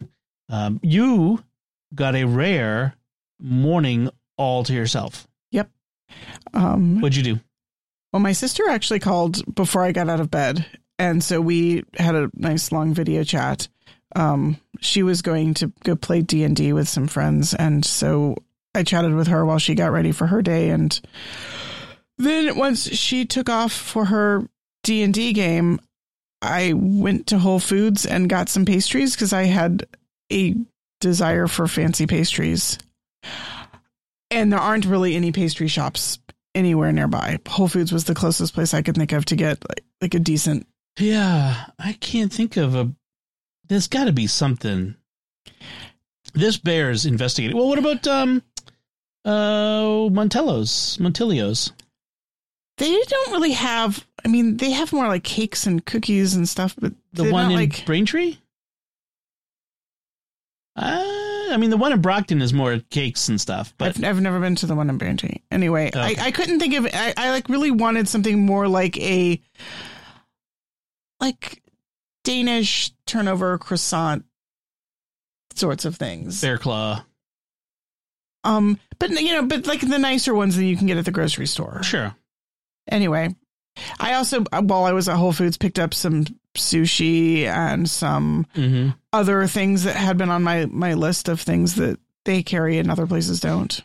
Um, 0.48 0.80
you 0.82 1.42
got 1.94 2.14
a 2.14 2.24
rare 2.24 2.94
morning 3.40 4.08
all 4.36 4.64
to 4.64 4.72
yourself. 4.72 5.26
Yep. 5.52 5.70
Um, 6.52 7.00
What'd 7.00 7.16
you 7.16 7.22
do? 7.34 7.40
well, 8.12 8.20
my 8.20 8.32
sister 8.32 8.68
actually 8.68 9.00
called 9.00 9.54
before 9.54 9.82
I 9.84 9.92
got 9.92 10.08
out 10.08 10.20
of 10.20 10.30
bed, 10.30 10.64
and 10.98 11.22
so 11.22 11.40
we 11.40 11.84
had 11.96 12.14
a 12.14 12.30
nice 12.34 12.72
long 12.72 12.94
video 12.94 13.24
chat. 13.24 13.68
Um, 14.16 14.58
she 14.80 15.02
was 15.02 15.22
going 15.22 15.54
to 15.54 15.72
go 15.82 15.96
play 15.96 16.22
D 16.22 16.44
and 16.44 16.54
D 16.54 16.72
with 16.72 16.88
some 16.88 17.08
friends, 17.08 17.54
and 17.54 17.84
so 17.84 18.36
I 18.74 18.82
chatted 18.82 19.14
with 19.14 19.28
her 19.28 19.44
while 19.44 19.58
she 19.58 19.74
got 19.74 19.92
ready 19.92 20.12
for 20.12 20.26
her 20.26 20.42
day, 20.42 20.70
and 20.70 21.00
then 22.18 22.56
once 22.56 22.88
she 22.90 23.24
took 23.24 23.48
off 23.48 23.72
for 23.72 24.04
her 24.06 24.48
D 24.82 25.02
and 25.02 25.12
D 25.12 25.32
game, 25.32 25.80
I 26.40 26.74
went 26.74 27.28
to 27.28 27.38
Whole 27.38 27.58
Foods 27.58 28.04
and 28.04 28.28
got 28.28 28.48
some 28.48 28.64
pastries 28.64 29.14
because 29.14 29.32
I 29.32 29.44
had 29.44 29.86
a 30.30 30.54
desire 31.00 31.46
for 31.46 31.66
fancy 31.66 32.06
pastries. 32.06 32.78
And 34.30 34.52
there 34.52 34.60
aren't 34.60 34.84
really 34.84 35.16
any 35.16 35.32
pastry 35.32 35.68
shops 35.68 36.18
anywhere 36.54 36.92
nearby. 36.92 37.38
Whole 37.48 37.68
Foods 37.68 37.92
was 37.92 38.04
the 38.04 38.14
closest 38.14 38.54
place 38.54 38.74
I 38.74 38.82
could 38.82 38.96
think 38.96 39.12
of 39.12 39.24
to 39.26 39.36
get 39.36 39.58
like, 39.68 39.84
like 40.00 40.14
a 40.14 40.18
decent. 40.18 40.66
Yeah, 40.98 41.66
I 41.78 41.92
can't 41.94 42.32
think 42.32 42.56
of 42.56 42.74
a. 42.74 42.92
There's 43.68 43.88
got 43.88 44.04
to 44.04 44.12
be 44.12 44.26
something. 44.26 44.94
This 46.34 46.56
bears 46.56 47.06
investigating. 47.06 47.56
Well, 47.56 47.68
what 47.68 47.78
about 47.78 48.06
um, 48.06 48.42
uh, 49.24 50.08
Montello's, 50.10 50.98
Montilio's? 51.00 51.72
They 52.78 52.90
don't 53.08 53.32
really 53.32 53.52
have. 53.52 54.04
I 54.24 54.28
mean, 54.28 54.56
they 54.56 54.70
have 54.72 54.92
more 54.92 55.06
like 55.08 55.22
cakes 55.24 55.66
and 55.66 55.84
cookies 55.84 56.34
and 56.34 56.48
stuff, 56.48 56.74
but 56.78 56.92
The 57.12 57.30
one 57.30 57.50
in 57.50 57.56
like 57.56 57.84
Braintree? 57.86 58.38
Uh, 60.76 61.04
I 61.52 61.56
mean, 61.56 61.70
the 61.70 61.76
one 61.76 61.92
in 61.92 62.00
Brockton 62.00 62.42
is 62.42 62.52
more 62.52 62.80
cakes 62.90 63.28
and 63.28 63.40
stuff, 63.40 63.72
but 63.78 63.96
I've, 63.96 64.04
I've 64.04 64.20
never 64.20 64.40
been 64.40 64.56
to 64.56 64.66
the 64.66 64.74
one 64.74 64.90
in 64.90 64.98
Braintree. 64.98 65.36
Anyway, 65.52 65.88
Okay. 65.88 66.00
I, 66.00 66.26
I 66.26 66.30
couldn't 66.32 66.58
think 66.58 66.74
of. 66.74 66.86
I, 66.92 67.14
I 67.16 67.30
like 67.30 67.48
really 67.48 67.70
wanted 67.70 68.08
something 68.08 68.44
more 68.44 68.66
like 68.66 68.98
a 68.98 69.40
like 71.24 71.62
Danish 72.22 72.92
turnover 73.06 73.58
croissant 73.58 74.24
sorts 75.54 75.84
of 75.84 75.96
things. 75.96 76.40
Bear 76.40 76.58
Claw. 76.58 77.04
Um, 78.44 78.78
but 78.98 79.10
you 79.10 79.32
know, 79.32 79.42
but 79.42 79.66
like 79.66 79.80
the 79.80 79.98
nicer 79.98 80.34
ones 80.34 80.56
that 80.56 80.64
you 80.64 80.76
can 80.76 80.86
get 80.86 80.98
at 80.98 81.06
the 81.06 81.10
grocery 81.10 81.46
store. 81.46 81.82
Sure. 81.82 82.14
Anyway, 82.90 83.34
I 83.98 84.14
also 84.14 84.42
while 84.52 84.84
I 84.84 84.92
was 84.92 85.08
at 85.08 85.16
Whole 85.16 85.32
Foods 85.32 85.56
picked 85.56 85.78
up 85.78 85.94
some 85.94 86.26
sushi 86.56 87.44
and 87.44 87.88
some 87.88 88.46
hmm 88.54 88.90
other 89.12 89.46
things 89.46 89.84
that 89.84 89.94
had 89.94 90.18
been 90.18 90.28
on 90.28 90.42
my 90.42 90.66
my 90.66 90.94
list 90.94 91.28
of 91.28 91.40
things 91.40 91.76
that 91.76 91.98
they 92.24 92.42
carry 92.42 92.78
and 92.78 92.90
other 92.90 93.06
places 93.06 93.40
don't. 93.40 93.80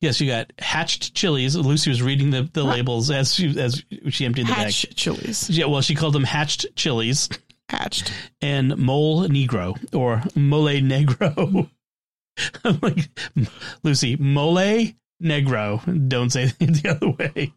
Yes, 0.00 0.20
you 0.20 0.26
got 0.30 0.52
hatched 0.58 1.14
chilies. 1.14 1.56
Lucy 1.56 1.88
was 1.88 2.02
reading 2.02 2.30
the, 2.30 2.42
the 2.52 2.62
labels 2.62 3.10
as 3.10 3.34
she 3.34 3.58
as 3.58 3.82
she 4.10 4.26
emptied 4.26 4.46
the 4.46 4.52
Hatch 4.52 4.84
chilies. 4.94 5.48
Yeah, 5.48 5.64
well, 5.64 5.80
she 5.80 5.94
called 5.94 6.12
them 6.12 6.24
hatched 6.24 6.66
chilies 6.76 7.30
Hatched. 7.70 8.12
and 8.42 8.76
mole 8.76 9.26
negro 9.28 9.78
or 9.94 10.22
mole 10.36 10.68
negro. 10.82 11.70
I'm 12.64 12.78
like 12.82 13.08
Lucy, 13.82 14.16
mole 14.16 14.92
negro. 15.22 16.08
Don't 16.08 16.30
say 16.30 16.52
it 16.60 16.82
the 16.82 16.90
other 16.90 17.10
way. 17.10 17.54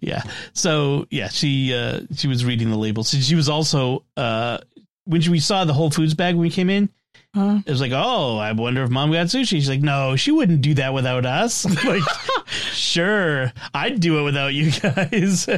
Yeah. 0.00 0.22
So 0.52 1.06
yeah, 1.10 1.28
she 1.28 1.72
uh 1.72 2.00
she 2.14 2.28
was 2.28 2.44
reading 2.44 2.70
the 2.70 2.76
labels. 2.76 3.08
She 3.10 3.34
was 3.34 3.48
also 3.48 4.04
uh 4.18 4.58
when 5.04 5.22
we 5.30 5.40
saw 5.40 5.64
the 5.64 5.72
Whole 5.72 5.90
Foods 5.90 6.12
bag 6.14 6.34
when 6.34 6.42
we 6.42 6.50
came 6.50 6.68
in, 6.68 6.90
Huh? 7.32 7.60
it 7.64 7.70
was 7.70 7.80
like, 7.80 7.92
oh, 7.94 8.38
I 8.38 8.50
wonder 8.52 8.82
if 8.82 8.90
mom 8.90 9.12
got 9.12 9.26
sushi. 9.28 9.46
She's 9.46 9.68
like, 9.68 9.82
no, 9.82 10.16
she 10.16 10.32
wouldn't 10.32 10.62
do 10.62 10.74
that 10.74 10.92
without 10.92 11.24
us. 11.24 11.64
I'm 11.64 11.74
like, 11.88 12.02
sure, 12.48 13.52
I'd 13.72 14.00
do 14.00 14.18
it 14.18 14.22
without 14.24 14.52
you 14.52 14.72
guys. 14.72 15.48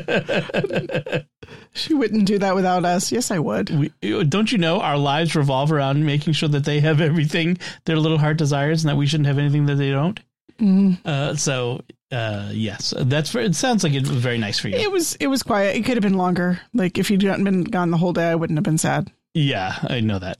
She 1.74 1.94
wouldn't 1.94 2.26
do 2.26 2.38
that 2.38 2.54
without 2.54 2.84
us. 2.84 3.10
Yes, 3.10 3.30
I 3.30 3.38
would. 3.38 3.70
we, 4.00 4.24
don't 4.24 4.52
you 4.52 4.58
know 4.58 4.80
our 4.80 4.98
lives 4.98 5.34
revolve 5.34 5.72
around 5.72 6.04
making 6.04 6.34
sure 6.34 6.48
that 6.50 6.64
they 6.64 6.80
have 6.80 7.00
everything 7.00 7.58
their 7.86 7.96
little 7.96 8.18
heart 8.18 8.36
desires 8.36 8.84
and 8.84 8.90
that 8.90 8.96
we 8.96 9.06
shouldn't 9.06 9.26
have 9.26 9.38
anything 9.38 9.66
that 9.66 9.76
they 9.76 9.90
don't? 9.90 10.20
Mm. 10.60 10.98
Uh, 11.04 11.34
so, 11.34 11.82
uh, 12.10 12.50
yes, 12.52 12.92
that's 12.96 13.30
very, 13.30 13.46
it 13.46 13.54
sounds 13.54 13.82
like 13.82 13.94
it 13.94 14.06
was 14.06 14.10
very 14.10 14.38
nice 14.38 14.58
for 14.58 14.68
you. 14.68 14.76
It 14.76 14.92
was 14.92 15.14
it 15.16 15.28
was 15.28 15.42
quiet. 15.42 15.76
It 15.76 15.84
could 15.84 15.96
have 15.96 16.02
been 16.02 16.18
longer. 16.18 16.60
Like 16.74 16.98
if 16.98 17.10
you'd 17.10 17.22
gotten 17.22 17.44
been 17.44 17.64
gone 17.64 17.90
the 17.90 17.96
whole 17.96 18.12
day, 18.12 18.28
I 18.30 18.34
wouldn't 18.34 18.58
have 18.58 18.64
been 18.64 18.78
sad. 18.78 19.10
Yeah, 19.34 19.78
I 19.88 20.00
know 20.00 20.18
that. 20.18 20.38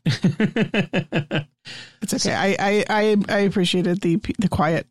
It's 2.02 2.14
okay. 2.14 2.34
I 2.34 2.56
I 2.58 2.84
I, 2.88 3.16
I 3.28 3.38
appreciated 3.40 4.00
the 4.00 4.16
the 4.38 4.48
quiet. 4.48 4.86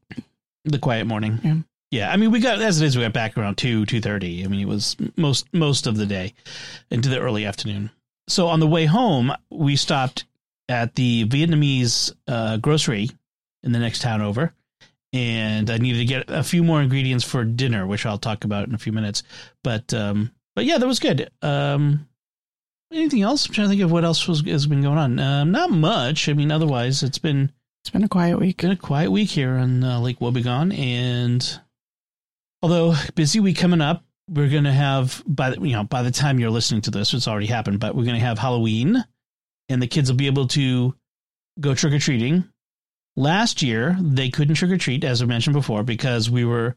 the 0.65 0.79
quiet 0.79 1.05
morning. 1.05 1.39
Yeah. 1.43 1.55
Yeah, 1.91 2.10
I 2.10 2.15
mean, 2.15 2.31
we 2.31 2.39
got 2.39 2.62
as 2.62 2.81
it 2.81 2.86
is. 2.86 2.96
We 2.96 3.03
got 3.03 3.12
back 3.12 3.38
around 3.38 3.58
two 3.58 3.86
two 3.86 4.00
thirty. 4.00 4.46
I 4.46 4.48
mean, 4.48 4.62
it 4.62 4.67
was 4.67 4.96
most 5.17 5.53
most 5.53 5.88
of 5.88 5.98
the 5.98 6.05
day 6.05 6.34
into 6.89 7.10
the 7.10 7.20
early 7.20 7.46
afternoon. 7.46 7.89
So 8.29 8.48
on 8.48 8.62
the 8.62 8.67
way 8.67 8.86
home, 8.86 9.34
we 9.50 9.75
stopped 9.75 10.24
at 10.70 10.96
the 10.96 11.25
Vietnamese 11.25 12.13
uh, 12.29 12.58
grocery 12.58 13.10
in 13.63 13.74
the 13.74 13.79
next 13.79 14.01
town 14.01 14.22
over, 14.22 14.53
and 15.12 15.70
I 15.70 15.79
needed 15.79 16.00
to 16.00 16.05
get 16.05 16.29
a 16.29 16.43
few 16.43 16.63
more 16.63 16.81
ingredients 16.81 17.25
for 17.25 17.43
dinner, 17.43 17.86
which 17.86 18.05
I'll 18.05 18.17
talk 18.17 18.46
about 18.46 18.70
in 18.70 18.74
a 18.74 18.77
few 18.77 18.93
minutes. 18.93 19.24
But 19.62 19.93
um, 19.93 20.31
but 20.55 20.63
yeah, 20.63 20.77
that 20.77 20.88
was 20.88 21.00
good. 21.00 21.29
Um, 21.41 22.08
anything 22.91 23.21
else? 23.21 23.48
I'm 23.48 23.53
trying 23.53 23.65
to 23.67 23.69
think 23.69 23.81
of 23.81 23.91
what 23.91 24.03
else 24.03 24.27
was 24.27 24.41
has 24.41 24.67
been 24.67 24.81
going 24.81 24.98
on. 24.98 25.19
Um, 25.19 25.51
not 25.51 25.71
much. 25.71 26.29
I 26.29 26.33
mean, 26.33 26.51
otherwise, 26.51 27.03
it's 27.03 27.17
been 27.19 27.51
It's 27.83 27.89
been 27.89 28.03
a 28.03 28.10
quiet 28.10 28.39
week. 28.39 28.62
been 28.62 28.71
a 28.71 28.75
quiet 28.75 29.12
week 29.12 29.29
here 29.29 29.51
on 29.51 29.83
uh, 29.83 30.00
Lake 30.00 30.19
Wobegon, 30.19 30.77
and 30.77 31.60
although 32.62 32.93
busy 33.15 33.39
week 33.39 33.57
coming 33.57 33.81
up, 33.81 34.03
we're 34.29 34.50
gonna 34.50 34.74
have 34.74 35.24
by 35.27 35.50
the 35.51 35.62
you 35.62 35.74
know 35.74 35.83
by 35.83 36.03
the 36.03 36.12
time 36.12 36.39
you're 36.39 36.50
listening 36.51 36.81
to 36.81 36.91
this, 36.91 37.13
it's 37.13 37.27
already 37.27 37.48
happened, 37.48 37.79
but 37.79 37.95
we're 37.95 38.05
gonna 38.05 38.19
have 38.19 38.39
Halloween, 38.39 39.03
and 39.69 39.81
the 39.81 39.88
kids 39.88 40.10
will 40.10 40.17
be 40.17 40.27
able 40.27 40.48
to 40.50 40.95
go 41.60 41.74
trick 41.74 41.93
or 41.93 42.00
treating. 42.00 42.45
Last 43.17 43.62
year, 43.62 43.98
they 44.00 44.29
couldn't 44.29 44.55
trick 44.55 44.71
or 44.71 44.77
treat, 44.77 45.03
as 45.03 45.21
I 45.21 45.25
mentioned 45.25 45.53
before, 45.53 45.83
because 45.83 46.29
we 46.29 46.45
were 46.45 46.75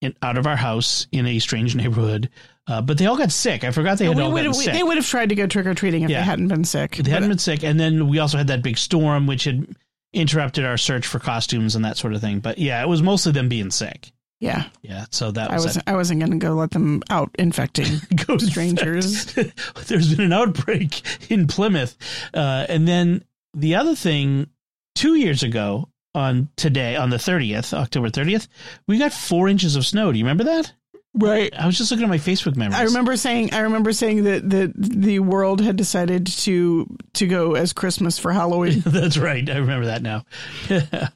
in, 0.00 0.14
out 0.22 0.38
of 0.38 0.46
our 0.46 0.56
house 0.56 1.06
in 1.12 1.26
a 1.26 1.38
strange 1.38 1.74
neighborhood. 1.76 2.30
Uh, 2.68 2.82
but 2.82 2.98
they 2.98 3.06
all 3.06 3.16
got 3.16 3.30
sick. 3.30 3.62
I 3.62 3.70
forgot 3.70 3.98
they 3.98 4.06
had 4.06 4.16
We 4.16 4.22
all 4.24 4.30
gotten 4.32 4.52
sick. 4.54 4.72
they 4.72 4.82
would 4.82 4.96
have 4.96 5.06
tried 5.06 5.28
to 5.28 5.34
go 5.36 5.46
trick 5.46 5.66
or 5.66 5.74
treating 5.74 6.02
if 6.02 6.10
Yeah. 6.10 6.18
they 6.20 6.24
hadn't 6.24 6.48
been 6.48 6.64
sick. 6.64 6.96
They 6.96 7.10
hadn't 7.10 7.28
been 7.28 7.38
sick, 7.38 7.62
and 7.62 7.78
then 7.78 8.08
we 8.08 8.18
also 8.18 8.38
had 8.38 8.48
that 8.48 8.62
big 8.62 8.76
storm, 8.76 9.26
which 9.26 9.44
had 9.44 9.66
interrupted 10.12 10.64
our 10.64 10.76
search 10.76 11.06
for 11.06 11.18
costumes 11.18 11.76
and 11.76 11.84
that 11.84 11.96
sort 11.96 12.12
of 12.14 12.20
thing. 12.20 12.40
But 12.40 12.58
yeah, 12.58 12.82
it 12.82 12.88
was 12.88 13.02
mostly 13.02 13.30
them 13.32 13.48
being 13.48 13.70
sick. 13.70 14.10
yeah, 14.40 14.64
Yeah, 14.82 15.06
so 15.10 15.30
that 15.30 15.50
I 15.50 15.54
was 15.54 15.64
wasn't. 15.66 15.88
I 15.88 15.94
wasn't 15.94 16.20
going 16.20 16.32
to 16.32 16.38
go 16.38 16.54
let 16.54 16.72
them 16.72 17.02
out 17.08 17.30
infecting 17.38 17.84
strangers. 18.38 19.26
There's 19.86 20.14
been 20.14 20.24
an 20.26 20.32
outbreak 20.32 21.02
in 21.30 21.46
Plymouth, 21.46 21.96
uh, 22.34 22.66
and 22.68 22.86
then 22.88 23.24
the 23.54 23.76
other 23.76 23.94
thing, 23.94 24.48
two 24.94 25.14
years 25.14 25.42
ago, 25.42 25.88
on 26.16 26.48
today 26.56 26.96
on 26.96 27.10
the 27.10 27.16
30th, 27.16 27.72
October 27.72 28.08
30th, 28.08 28.48
we 28.88 28.98
got 28.98 29.12
four 29.12 29.48
inches 29.48 29.76
of 29.76 29.86
snow. 29.86 30.10
Do 30.10 30.18
you 30.18 30.24
remember 30.24 30.44
that? 30.44 30.72
Right. 31.14 31.54
I 31.56 31.66
was 31.66 31.78
just 31.78 31.90
looking 31.90 32.04
at 32.04 32.10
my 32.10 32.18
Facebook 32.18 32.56
memories. 32.56 32.78
I 32.78 32.84
remember 32.84 33.16
saying 33.16 33.54
I 33.54 33.60
remember 33.60 33.92
saying 33.92 34.24
that 34.24 34.50
that 34.50 34.72
the 34.76 35.20
world 35.20 35.60
had 35.62 35.76
decided 35.76 36.26
to 36.26 36.86
to 37.14 37.26
go 37.26 37.54
as 37.54 37.72
Christmas 37.72 38.18
for 38.18 38.32
Halloween. 38.32 38.80
That's 38.86 39.16
right. 39.16 39.48
I 39.48 39.56
remember 39.56 39.86
that 39.86 40.02
now. 40.02 40.24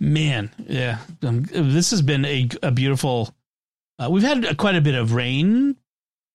Man, 0.00 0.52
yeah, 0.68 0.98
um, 1.22 1.42
this 1.50 1.90
has 1.90 2.02
been 2.02 2.24
a 2.24 2.48
a 2.62 2.70
beautiful. 2.70 3.34
Uh, 3.98 4.08
we've 4.08 4.22
had 4.22 4.56
quite 4.56 4.76
a 4.76 4.80
bit 4.80 4.94
of 4.94 5.12
rain, 5.12 5.76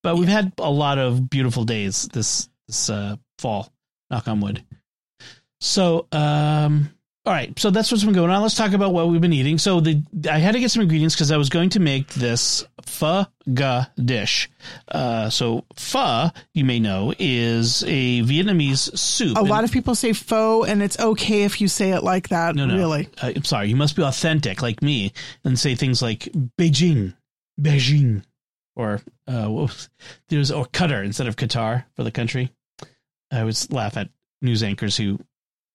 but 0.01 0.17
we've 0.17 0.27
had 0.27 0.51
a 0.57 0.69
lot 0.69 0.97
of 0.97 1.29
beautiful 1.29 1.63
days 1.63 2.09
this 2.11 2.49
this 2.67 2.89
uh, 2.89 3.15
fall. 3.39 3.71
Knock 4.11 4.27
on 4.27 4.41
wood. 4.41 4.65
So, 5.61 6.07
um, 6.11 6.92
all 7.25 7.33
right. 7.33 7.57
So 7.57 7.69
that's 7.69 7.89
what's 7.89 8.03
been 8.03 8.13
going 8.13 8.29
on. 8.29 8.41
Let's 8.41 8.55
talk 8.55 8.73
about 8.73 8.93
what 8.93 9.07
we've 9.07 9.21
been 9.21 9.31
eating. 9.31 9.57
So 9.57 9.79
the 9.79 10.03
I 10.29 10.39
had 10.39 10.53
to 10.53 10.59
get 10.59 10.71
some 10.71 10.81
ingredients 10.81 11.15
because 11.15 11.31
I 11.31 11.37
was 11.37 11.49
going 11.49 11.69
to 11.69 11.79
make 11.79 12.09
this 12.09 12.65
pho 12.85 13.25
ga 13.53 13.85
dish. 14.03 14.49
Uh, 14.89 15.29
so 15.29 15.63
pho, 15.77 16.31
you 16.53 16.65
may 16.65 16.79
know, 16.79 17.13
is 17.17 17.83
a 17.83 18.21
Vietnamese 18.23 18.97
soup. 18.97 19.37
A 19.37 19.41
lot 19.41 19.63
of 19.63 19.71
people 19.71 19.95
say 19.95 20.11
faux, 20.11 20.67
and 20.67 20.83
it's 20.83 20.99
okay 20.99 21.43
if 21.43 21.61
you 21.61 21.69
say 21.69 21.91
it 21.91 22.03
like 22.03 22.27
that. 22.29 22.55
No, 22.55 22.65
no. 22.65 22.75
Really, 22.75 23.07
Uh, 23.21 23.31
I'm 23.35 23.45
sorry. 23.45 23.69
You 23.69 23.77
must 23.77 23.95
be 23.95 24.03
authentic 24.03 24.61
like 24.61 24.81
me 24.81 25.13
and 25.45 25.57
say 25.57 25.75
things 25.75 26.01
like 26.01 26.27
Beijing, 26.59 27.13
Beijing, 27.59 28.23
or 28.75 28.99
uh, 29.27 29.47
what 29.47 29.63
was, 29.69 29.89
there's 30.27 30.51
or 30.51 30.65
Qatar 30.65 31.05
instead 31.05 31.27
of 31.27 31.37
Qatar 31.37 31.85
for 31.95 32.03
the 32.03 32.11
country. 32.11 32.51
I 33.31 33.39
always 33.39 33.71
laugh 33.71 33.95
at 33.95 34.09
news 34.41 34.61
anchors 34.61 34.97
who 34.97 35.19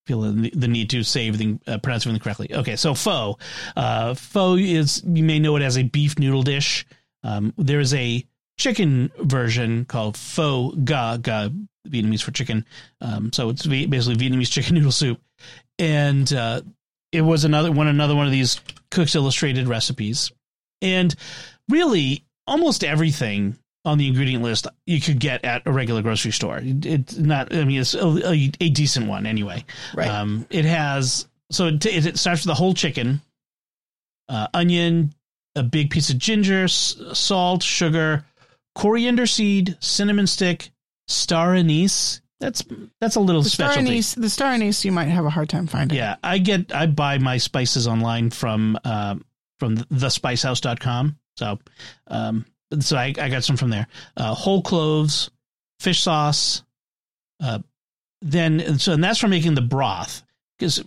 feel 0.08 0.22
the 0.22 0.68
need 0.68 0.88
to 0.90 1.02
say 1.02 1.28
everything, 1.28 1.60
uh, 1.66 1.76
pronounce 1.78 2.06
everything 2.06 2.22
correctly. 2.22 2.48
Okay, 2.52 2.76
so 2.76 2.94
pho, 2.94 3.38
uh, 3.76 4.14
pho 4.14 4.56
is 4.56 5.02
you 5.06 5.22
may 5.22 5.38
know 5.38 5.54
it 5.56 5.62
as 5.62 5.76
a 5.76 5.82
beef 5.82 6.18
noodle 6.18 6.42
dish. 6.42 6.86
Um, 7.22 7.52
there 7.58 7.78
is 7.78 7.92
a 7.92 8.26
chicken 8.56 9.12
version 9.18 9.84
called 9.84 10.16
pho 10.16 10.72
ga 10.72 11.18
ga 11.18 11.50
Vietnamese 11.86 12.22
for 12.22 12.30
chicken. 12.30 12.64
Um, 13.02 13.32
so 13.34 13.50
it's 13.50 13.66
basically 13.66 14.16
Vietnamese 14.16 14.50
chicken 14.50 14.76
noodle 14.76 14.92
soup, 14.92 15.20
and 15.78 16.32
uh, 16.32 16.62
it 17.12 17.22
was 17.22 17.44
another 17.44 17.70
one 17.70 17.86
another 17.86 18.16
one 18.16 18.26
of 18.26 18.32
these 18.32 18.60
Cooks 18.90 19.14
Illustrated 19.14 19.68
recipes, 19.68 20.32
and 20.80 21.14
really 21.68 22.24
almost 22.46 22.82
everything 22.82 23.58
on 23.84 23.96
the 23.98 24.06
ingredient 24.06 24.42
list 24.42 24.66
you 24.86 25.00
could 25.00 25.18
get 25.20 25.44
at 25.44 25.62
a 25.66 25.72
regular 25.72 26.02
grocery 26.02 26.32
store. 26.32 26.60
It's 26.62 27.16
not. 27.16 27.54
I 27.54 27.64
mean, 27.64 27.80
it's 27.80 27.94
a, 27.94 28.06
a, 28.06 28.50
a 28.60 28.68
decent 28.70 29.06
one 29.08 29.24
anyway. 29.26 29.64
right? 29.94 30.08
Um, 30.08 30.46
it 30.50 30.64
has 30.64 31.26
so 31.50 31.66
it, 31.68 31.84
it 31.86 32.18
starts 32.18 32.44
with 32.44 32.50
a 32.50 32.54
whole 32.54 32.74
chicken, 32.74 33.20
uh, 34.28 34.48
onion, 34.52 35.14
a 35.54 35.62
big 35.62 35.90
piece 35.90 36.10
of 36.10 36.18
ginger, 36.18 36.64
s- 36.64 36.96
salt, 37.14 37.62
sugar, 37.62 38.24
coriander 38.74 39.26
seed, 39.26 39.76
cinnamon 39.80 40.26
stick, 40.26 40.70
star 41.06 41.54
anise. 41.54 42.20
That's 42.40 42.62
that's 43.00 43.16
a 43.16 43.20
little 43.20 43.42
the 43.42 43.50
star 43.50 43.72
specialty. 43.72 43.94
anise, 43.94 44.14
the 44.14 44.30
star 44.30 44.52
anise, 44.52 44.84
you 44.84 44.92
might 44.92 45.06
have 45.08 45.24
a 45.24 45.30
hard 45.30 45.48
time 45.48 45.66
finding. 45.66 45.96
Yeah, 45.96 46.16
I 46.22 46.38
get 46.38 46.72
I 46.74 46.86
buy 46.86 47.18
my 47.18 47.38
spices 47.38 47.88
online 47.88 48.30
from 48.30 48.78
uh, 48.84 49.16
from 49.58 49.76
thespicehouse.com. 49.78 51.16
So 51.36 51.58
um 52.08 52.44
so 52.80 52.96
I, 52.96 53.14
I 53.18 53.28
got 53.28 53.44
some 53.44 53.56
from 53.56 53.70
there. 53.70 53.86
Uh, 54.16 54.34
whole 54.34 54.62
cloves, 54.62 55.30
fish 55.80 56.00
sauce, 56.00 56.62
uh 57.40 57.58
then 58.20 58.60
and 58.60 58.80
so 58.80 58.92
and 58.92 59.02
that's 59.02 59.20
for 59.20 59.28
making 59.28 59.54
the 59.54 59.60
broth 59.60 60.22
because 60.58 60.82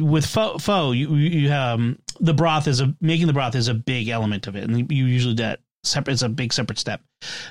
with 0.00 0.26
pho, 0.26 0.58
pho 0.58 0.90
you 0.90 1.14
you 1.14 1.52
um 1.52 1.98
the 2.20 2.34
broth 2.34 2.66
is 2.66 2.80
a 2.80 2.94
making 3.00 3.26
the 3.26 3.32
broth 3.32 3.54
is 3.54 3.68
a 3.68 3.74
big 3.74 4.08
element 4.08 4.46
of 4.46 4.56
it 4.56 4.64
and 4.64 4.90
you 4.90 5.04
usually 5.04 5.34
that 5.34 5.60
separate 5.84 6.14
it's 6.14 6.22
a 6.22 6.28
big 6.28 6.52
separate 6.52 6.78
step. 6.78 7.00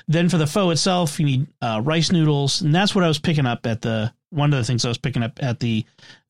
Then 0.08 0.28
for 0.28 0.38
the 0.38 0.46
pho 0.46 0.70
itself 0.70 1.18
you 1.18 1.26
need 1.26 1.46
uh, 1.60 1.80
rice 1.82 2.12
noodles 2.12 2.60
and 2.60 2.74
that's 2.74 2.94
what 2.94 3.04
I 3.04 3.08
was 3.08 3.18
picking 3.18 3.46
up 3.46 3.66
at 3.66 3.82
the 3.82 4.12
one 4.30 4.52
of 4.52 4.58
the 4.58 4.64
things 4.64 4.84
I 4.84 4.88
was 4.88 4.98
picking 4.98 5.22
up 5.22 5.38
at 5.42 5.60
the 5.60 5.84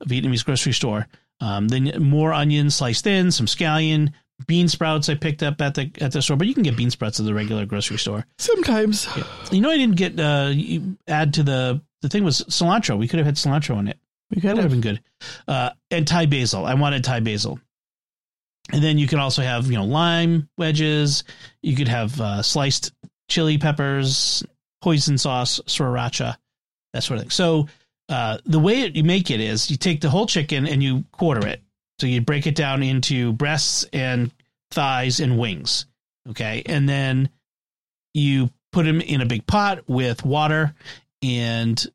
Vietnamese 0.05 0.45
grocery 0.45 0.73
store. 0.73 1.07
Um, 1.39 1.67
then 1.67 1.91
more 1.99 2.31
onions 2.31 2.75
sliced 2.75 3.03
thin, 3.03 3.31
some 3.31 3.47
scallion, 3.47 4.13
bean 4.47 4.67
sprouts 4.67 5.09
I 5.09 5.15
picked 5.15 5.43
up 5.43 5.61
at 5.61 5.75
the 5.75 5.91
at 6.01 6.11
the 6.11 6.21
store, 6.21 6.37
but 6.37 6.47
you 6.47 6.53
can 6.53 6.63
get 6.63 6.75
bean 6.77 6.89
sprouts 6.91 7.19
at 7.19 7.25
the 7.25 7.33
regular 7.33 7.65
grocery 7.65 7.97
store. 7.97 8.25
Sometimes. 8.37 9.07
You 9.51 9.61
know, 9.61 9.69
I 9.71 9.77
didn't 9.77 9.95
get 9.95 10.19
uh, 10.19 10.53
add 11.07 11.33
to 11.35 11.43
the 11.43 11.81
the 12.01 12.09
thing 12.09 12.23
was 12.23 12.41
cilantro. 12.49 12.97
We 12.97 13.07
could 13.07 13.17
have 13.19 13.25
had 13.25 13.35
cilantro 13.35 13.75
on 13.77 13.87
it. 13.87 13.97
We 14.29 14.35
That 14.35 14.41
could 14.41 14.47
would 14.55 14.63
have 14.63 14.71
have. 14.71 14.81
been 14.81 14.91
good. 14.93 15.01
Uh, 15.47 15.69
and 15.91 16.07
Thai 16.07 16.25
basil. 16.25 16.65
I 16.65 16.73
wanted 16.73 17.03
Thai 17.03 17.19
basil. 17.21 17.59
And 18.71 18.81
then 18.81 18.97
you 18.97 19.07
can 19.07 19.19
also 19.19 19.41
have 19.41 19.67
you 19.67 19.77
know 19.77 19.85
lime 19.85 20.49
wedges. 20.57 21.23
You 21.61 21.75
could 21.75 21.87
have 21.89 22.19
uh, 22.19 22.41
sliced 22.41 22.93
chili 23.29 23.57
peppers, 23.57 24.43
hoisin 24.83 25.19
sauce, 25.19 25.59
sriracha, 25.67 26.37
that 26.93 27.03
sort 27.03 27.17
of 27.17 27.23
thing. 27.23 27.29
So 27.31 27.67
uh, 28.09 28.37
the 28.45 28.59
way 28.59 28.87
you 28.87 29.03
make 29.03 29.31
it 29.31 29.39
is 29.39 29.69
you 29.71 29.77
take 29.77 30.01
the 30.01 30.09
whole 30.09 30.25
chicken 30.27 30.67
and 30.67 30.81
you 30.83 31.03
quarter 31.11 31.45
it. 31.47 31.61
So 31.99 32.07
you 32.07 32.21
break 32.21 32.47
it 32.47 32.55
down 32.55 32.83
into 32.83 33.33
breasts 33.33 33.85
and 33.93 34.31
thighs 34.71 35.19
and 35.19 35.37
wings. 35.37 35.85
Okay, 36.29 36.63
and 36.65 36.87
then 36.87 37.29
you 38.13 38.49
put 38.71 38.85
them 38.85 39.01
in 39.01 39.21
a 39.21 39.25
big 39.25 39.45
pot 39.45 39.83
with 39.87 40.25
water 40.25 40.73
and 41.21 41.85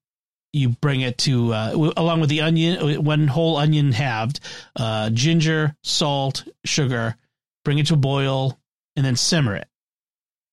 you 0.53 0.71
bring 0.71 1.03
it 1.03 1.19
to 1.19 1.53
uh, 1.53 1.93
along 1.97 2.21
with 2.21 2.31
the 2.31 2.41
onion 2.41 3.05
one 3.05 3.27
whole 3.27 3.57
onion 3.57 3.93
halved 3.93 4.41
uh, 4.77 5.11
ginger 5.11 5.77
salt 5.83 6.45
sugar 6.65 7.17
bring 7.65 7.79
it 7.79 7.87
to 7.87 7.95
a 7.95 7.99
boil 7.99 8.59
and 8.97 9.05
then 9.05 9.17
simmer 9.17 9.57
it. 9.57 9.69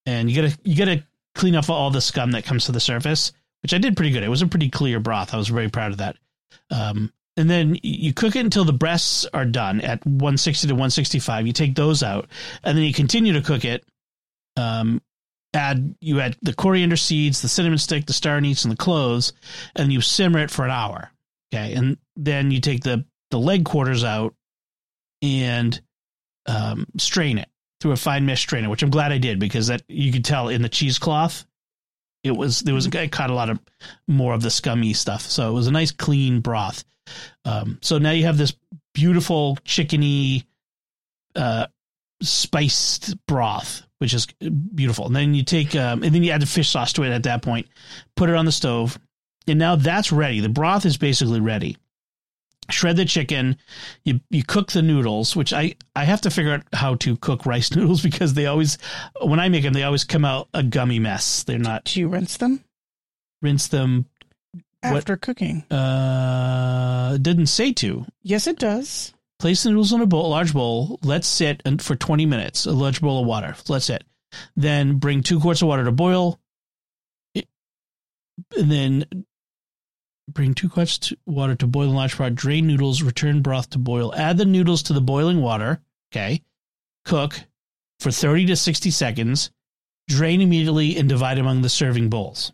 And 0.05 0.29
you 0.29 0.41
gotta 0.41 0.57
you 0.63 0.75
gotta 0.75 1.03
clean 1.33 1.55
off 1.55 1.69
all 1.69 1.91
the 1.91 2.01
scum 2.01 2.31
that 2.31 2.45
comes 2.45 2.65
to 2.65 2.71
the 2.71 2.79
surface 2.79 3.31
which 3.61 3.73
i 3.73 3.77
did 3.79 3.97
pretty 3.97 4.11
good. 4.11 4.23
It 4.23 4.29
was 4.29 4.43
a 4.43 4.47
pretty 4.47 4.69
clear 4.69 4.99
broth. 4.99 5.33
I 5.33 5.37
was 5.37 5.47
very 5.47 5.69
proud 5.69 5.91
of 5.91 5.97
that. 5.97 6.17
Um, 6.69 7.11
and 7.37 7.49
then 7.49 7.77
you 7.83 8.13
cook 8.13 8.35
it 8.35 8.45
until 8.45 8.65
the 8.65 8.73
breasts 8.73 9.25
are 9.33 9.45
done 9.45 9.81
at 9.81 10.05
160 10.05 10.67
to 10.67 10.73
165 10.73 11.47
you 11.47 11.53
take 11.53 11.75
those 11.75 12.01
out 12.03 12.27
and 12.63 12.77
then 12.77 12.85
you 12.85 12.93
continue 12.93 13.33
to 13.33 13.41
cook 13.41 13.65
it 13.65 13.83
um, 14.57 15.01
add 15.55 15.95
you 16.01 16.19
add 16.19 16.37
the 16.41 16.53
coriander 16.53 16.97
seeds, 16.97 17.41
the 17.41 17.47
cinnamon 17.47 17.77
stick, 17.77 18.05
the 18.05 18.13
star 18.13 18.37
anise, 18.37 18.63
and 18.63 18.71
the 18.71 18.77
cloves, 18.77 19.33
and 19.75 19.91
you 19.91 20.01
simmer 20.01 20.39
it 20.39 20.51
for 20.51 20.65
an 20.65 20.71
hour. 20.71 21.11
Okay, 21.53 21.73
and 21.73 21.97
then 22.15 22.51
you 22.51 22.59
take 22.59 22.83
the 22.83 23.05
the 23.31 23.39
leg 23.39 23.65
quarters 23.65 24.03
out 24.03 24.35
and 25.21 25.79
um, 26.45 26.85
strain 26.97 27.37
it 27.37 27.49
through 27.81 27.93
a 27.93 27.97
fine 27.97 28.25
mesh 28.25 28.41
strainer, 28.41 28.69
which 28.69 28.83
I'm 28.83 28.89
glad 28.89 29.11
I 29.11 29.17
did 29.17 29.39
because 29.39 29.67
that 29.67 29.83
you 29.87 30.11
could 30.11 30.25
tell 30.25 30.49
in 30.49 30.61
the 30.61 30.69
cheesecloth. 30.69 31.45
It 32.23 32.35
was 32.35 32.61
there 32.61 32.73
was 32.73 32.87
I 32.87 33.07
caught 33.07 33.29
a 33.29 33.35
lot 33.35 33.49
of 33.49 33.59
more 34.07 34.33
of 34.33 34.41
the 34.41 34.49
scummy 34.49 34.93
stuff, 34.93 35.21
so 35.21 35.49
it 35.49 35.53
was 35.53 35.67
a 35.67 35.71
nice 35.71 35.91
clean 35.91 36.41
broth. 36.41 36.83
Um, 37.43 37.79
so 37.81 37.97
now 37.97 38.11
you 38.11 38.25
have 38.25 38.37
this 38.37 38.53
beautiful 38.93 39.57
chickeny, 39.65 40.45
uh, 41.35 41.67
spiced 42.21 43.15
broth, 43.27 43.83
which 43.99 44.13
is 44.13 44.27
beautiful. 44.73 45.07
And 45.07 45.15
then 45.15 45.33
you 45.33 45.43
take, 45.43 45.75
um, 45.75 46.03
and 46.03 46.13
then 46.13 46.23
you 46.23 46.31
add 46.31 46.41
the 46.41 46.47
fish 46.47 46.69
sauce 46.69 46.93
to 46.93 47.03
it 47.03 47.11
at 47.11 47.23
that 47.23 47.41
point, 47.41 47.67
put 48.15 48.29
it 48.29 48.35
on 48.35 48.45
the 48.45 48.51
stove, 48.51 48.99
and 49.47 49.59
now 49.59 49.75
that's 49.75 50.11
ready. 50.11 50.39
The 50.39 50.49
broth 50.49 50.85
is 50.85 50.97
basically 50.97 51.39
ready. 51.39 51.77
Shred 52.71 52.97
the 52.97 53.05
chicken, 53.05 53.57
you 54.05 54.21
you 54.31 54.43
cook 54.43 54.71
the 54.71 54.81
noodles, 54.81 55.35
which 55.35 55.53
I 55.53 55.75
I 55.95 56.03
have 56.03 56.21
to 56.21 56.31
figure 56.31 56.51
out 56.51 56.63
how 56.73 56.95
to 56.95 57.15
cook 57.17 57.45
rice 57.45 57.69
noodles 57.75 58.01
because 58.01 58.33
they 58.33 58.47
always, 58.47 58.79
when 59.21 59.39
I 59.39 59.49
make 59.49 59.61
them, 59.61 59.73
they 59.73 59.83
always 59.83 60.03
come 60.03 60.25
out 60.25 60.47
a 60.51 60.63
gummy 60.63 60.97
mess. 60.97 61.43
They're 61.43 61.59
not 61.59 61.83
Do 61.85 61.99
you 61.99 62.07
rinse 62.07 62.37
them 62.37 62.65
rinse 63.45 63.67
them. 63.67 64.07
What- 64.91 64.97
after 64.99 65.17
cooking? 65.17 65.63
Uh, 65.71 67.17
didn't 67.17 67.47
say 67.47 67.71
to. 67.73 68.05
Yes, 68.23 68.47
it 68.47 68.59
does. 68.59 69.13
Place 69.39 69.63
the 69.63 69.69
noodles 69.69 69.91
in 69.93 70.01
a 70.01 70.05
bowl, 70.05 70.29
large 70.29 70.53
bowl. 70.53 70.99
Let's 71.03 71.27
sit 71.27 71.61
for 71.81 71.95
20 71.95 72.25
minutes. 72.25 72.65
A 72.65 72.71
large 72.71 73.01
bowl 73.01 73.21
of 73.21 73.27
water. 73.27 73.55
Let's 73.67 73.85
sit. 73.85 74.03
Then 74.55 74.97
bring 74.97 75.23
two 75.23 75.39
quarts 75.39 75.61
of 75.61 75.67
water 75.67 75.83
to 75.85 75.91
boil. 75.91 76.39
It- 77.33 77.47
And 78.57 78.71
then 78.71 79.25
bring 80.29 80.53
two 80.53 80.69
quarts 80.69 80.97
to 80.99 81.17
water 81.25 81.55
to 81.55 81.67
boil 81.67 81.89
in 81.89 81.95
large 81.95 82.17
pot. 82.17 82.33
Drain 82.35 82.65
noodles. 82.67 83.01
Return 83.01 83.41
broth 83.41 83.69
to 83.71 83.77
boil. 83.79 84.13
Add 84.15 84.37
the 84.37 84.45
noodles 84.45 84.83
to 84.83 84.93
the 84.93 85.01
boiling 85.01 85.41
water. 85.41 85.81
Okay. 86.11 86.41
Cook 87.05 87.41
for 87.99 88.11
30 88.11 88.45
to 88.47 88.55
60 88.55 88.89
seconds. 88.89 89.51
Drain 90.07 90.39
immediately 90.41 90.97
and 90.97 91.09
divide 91.09 91.37
among 91.39 91.61
the 91.61 91.69
serving 91.69 92.09
bowls. 92.09 92.51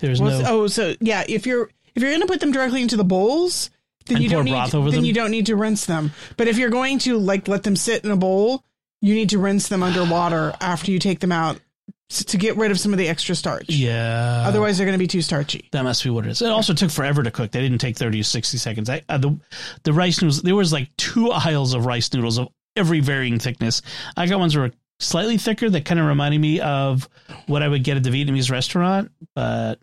There's 0.00 0.20
Well, 0.20 0.42
no. 0.42 0.48
Oh, 0.48 0.66
so 0.66 0.94
yeah, 1.00 1.24
if 1.28 1.46
you're 1.46 1.68
if 1.94 2.02
you're 2.02 2.10
going 2.10 2.22
to 2.22 2.26
put 2.26 2.40
them 2.40 2.52
directly 2.52 2.82
into 2.82 2.96
the 2.96 3.04
bowls, 3.04 3.70
then 4.06 4.16
And 4.16 4.24
you 4.24 4.30
pour 4.30 4.38
don't 4.38 4.44
need 4.46 4.70
then 4.72 4.90
them? 4.94 5.04
you 5.04 5.12
don't 5.12 5.30
need 5.30 5.46
to 5.46 5.56
rinse 5.56 5.84
them. 5.86 6.12
But 6.36 6.48
if 6.48 6.58
you're 6.58 6.70
going 6.70 6.98
to 7.00 7.18
like 7.18 7.48
let 7.48 7.62
them 7.62 7.76
sit 7.76 8.04
in 8.04 8.10
a 8.10 8.16
bowl, 8.16 8.64
you 9.00 9.14
need 9.14 9.30
to 9.30 9.38
rinse 9.38 9.68
them 9.68 9.82
under 9.82 10.04
water 10.04 10.54
after 10.60 10.90
you 10.90 10.98
take 10.98 11.20
them 11.20 11.32
out 11.32 11.60
to 12.08 12.36
get 12.36 12.56
rid 12.58 12.70
of 12.70 12.78
some 12.78 12.92
of 12.92 12.98
the 12.98 13.08
extra 13.08 13.34
starch. 13.34 13.70
Yeah. 13.70 14.44
Otherwise, 14.46 14.76
they're 14.76 14.86
going 14.86 14.98
to 14.98 15.02
be 15.02 15.06
too 15.06 15.22
starchy. 15.22 15.68
That 15.72 15.82
must 15.82 16.04
be 16.04 16.10
what 16.10 16.26
it 16.26 16.30
is. 16.30 16.42
It 16.42 16.48
also 16.50 16.74
took 16.74 16.90
forever 16.90 17.22
to 17.22 17.30
cook. 17.30 17.50
They 17.52 17.62
didn't 17.62 17.78
take 17.78 17.96
30 17.96 18.18
to 18.18 18.24
60 18.24 18.58
seconds. 18.58 18.90
I, 18.90 19.02
uh, 19.08 19.16
the, 19.16 19.38
the 19.84 19.94
rice 19.94 20.20
noodles, 20.20 20.42
there 20.42 20.54
was 20.54 20.72
like 20.74 20.94
two 20.98 21.30
aisles 21.30 21.72
of 21.72 21.86
rice 21.86 22.12
noodles 22.12 22.38
of 22.38 22.48
every 22.76 23.00
varying 23.00 23.38
thickness. 23.38 23.80
I 24.14 24.26
got 24.26 24.38
ones 24.38 24.52
that 24.52 24.60
were 24.60 24.72
slightly 25.02 25.38
thicker 25.38 25.68
that 25.70 25.84
kind 25.84 26.00
of 26.00 26.06
reminded 26.06 26.40
me 26.40 26.60
of 26.60 27.08
what 27.46 27.62
I 27.62 27.68
would 27.68 27.84
get 27.84 27.96
at 27.96 28.02
the 28.02 28.10
Vietnamese 28.10 28.50
restaurant, 28.50 29.10
but 29.34 29.78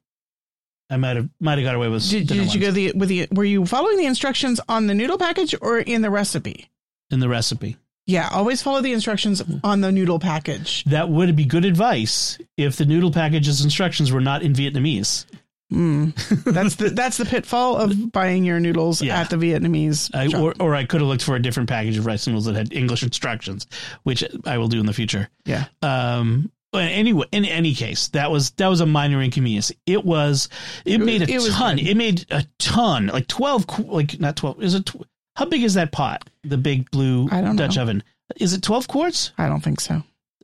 I 0.89 0.97
might 0.97 1.17
have 1.17 1.29
might 1.39 1.58
have 1.58 1.65
got 1.65 1.75
away 1.75 1.88
with 1.88 2.10
Did, 2.10 2.27
did 2.27 2.53
you 2.53 2.60
go 2.62 2.71
the 2.71 2.93
with 2.93 3.10
the? 3.10 3.27
Were 3.32 3.43
you 3.43 3.65
following 3.65 3.97
the 3.97 4.05
instructions 4.05 4.60
on 4.67 4.88
the 4.88 4.95
noodle 4.95 5.17
package 5.17 5.53
or 5.62 5.79
in 5.79 6.01
the 6.01 6.10
recipe? 6.10 6.69
in 7.12 7.19
the 7.19 7.29
recipe. 7.29 7.77
Yeah, 8.05 8.29
always 8.32 8.62
follow 8.62 8.82
the 8.82 8.93
instructions 8.93 9.43
on 9.63 9.82
the 9.82 9.91
noodle 9.91 10.19
package. 10.19 10.84
That 10.86 11.10
would 11.10 11.36
be 11.36 11.45
good 11.45 11.65
advice 11.65 12.39
if 12.58 12.75
the 12.75 12.86
noodle 12.86 13.12
package's 13.12 13.63
instructions 13.63 14.12
were 14.12 14.21
not 14.21 14.41
in 14.41 14.53
Vietnamese. 14.53 15.25
Mm. 15.71 16.43
That's 16.45 16.75
the 16.75 16.89
that's 16.89 17.17
the 17.17 17.25
pitfall 17.25 17.77
of 17.77 18.12
buying 18.12 18.43
your 18.43 18.60
noodles 18.60 19.01
Yeah. 19.01 19.19
at 19.21 19.29
the 19.29 19.36
Vietnamese. 19.36 20.10
I, 20.15 20.36
or, 20.36 20.53
or 20.60 20.73
I 20.73 20.86
could 20.86 21.01
have 21.01 21.08
looked 21.08 21.23
for 21.23 21.36
a 21.36 21.41
different 21.41 21.69
package 21.69 21.97
of 21.97 22.05
rice 22.05 22.25
noodles 22.25 22.45
that 22.45 22.55
had 22.55 22.73
English 22.73 23.03
instructions, 23.03 23.67
which 24.03 24.23
I 24.45 24.58
will 24.58 24.67
do 24.67 24.79
in 24.79 24.86
the 24.88 24.93
future. 24.93 25.29
yeah, 25.45 25.65
Um, 25.84 26.51
but 26.71 26.86
anyway, 26.86 27.25
in 27.32 27.45
any 27.45 27.73
case, 27.75 28.08
that 28.10 28.32
was 28.32 28.49
that 28.51 28.67
was 28.67 28.82
a 28.82 28.86
minor 28.88 29.21
inconvenience. 29.21 29.71
It 29.86 30.03
was 30.03 30.49
it, 30.86 30.99
was- 30.99 31.05
made 31.05 31.21
a 31.21 31.32
it 31.32 31.51
ton. 31.51 31.77
It 31.79 31.95
made 31.97 32.25
a 32.32 32.45
ton, 32.58 33.08
like 33.08 33.27
twelve, 33.27 33.65
like 33.88 34.19
not 34.19 34.36
twelve. 34.38 34.62
Is 34.63 34.73
it 34.73 34.88
tw- 34.88 35.03
how 35.36 35.45
big 35.45 35.62
is 35.63 35.75
that 35.75 35.91
pot? 35.91 36.27
The 36.43 36.58
big 36.58 36.89
blue 36.91 37.29
I 37.32 37.41
don't 37.41 37.55
Dutch 37.55 37.75
know. 37.75 37.84
oven. 37.84 38.03
Is 38.38 38.53
it 38.53 38.62
twelve 38.63 38.88
quarts? 38.88 39.32
I 39.38 39.47
don't 39.47 39.62
think 39.62 39.82
so. 39.82 40.01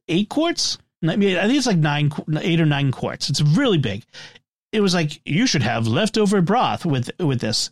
Eight 0.08 0.30
quarts? 0.30 0.78
I 1.08 1.16
mean, 1.18 1.38
I 1.38 1.46
think 1.46 1.58
it's 1.58 1.68
like 1.68 1.78
nine, 1.78 2.12
eight 2.42 2.60
or 2.62 2.66
nine 2.66 2.92
quarts. 2.92 3.30
It's 3.30 3.42
really 3.42 3.78
big. 3.78 4.04
It 4.76 4.82
was 4.82 4.94
like 4.94 5.22
you 5.26 5.48
should 5.48 5.64
have 5.64 5.88
leftover 5.88 6.42
broth 6.42 6.86
with 6.86 7.10
with 7.20 7.40
this. 7.40 7.72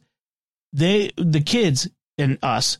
They 0.72 1.12
the 1.18 1.42
kids 1.42 1.90
and 2.18 2.40
us 2.42 2.78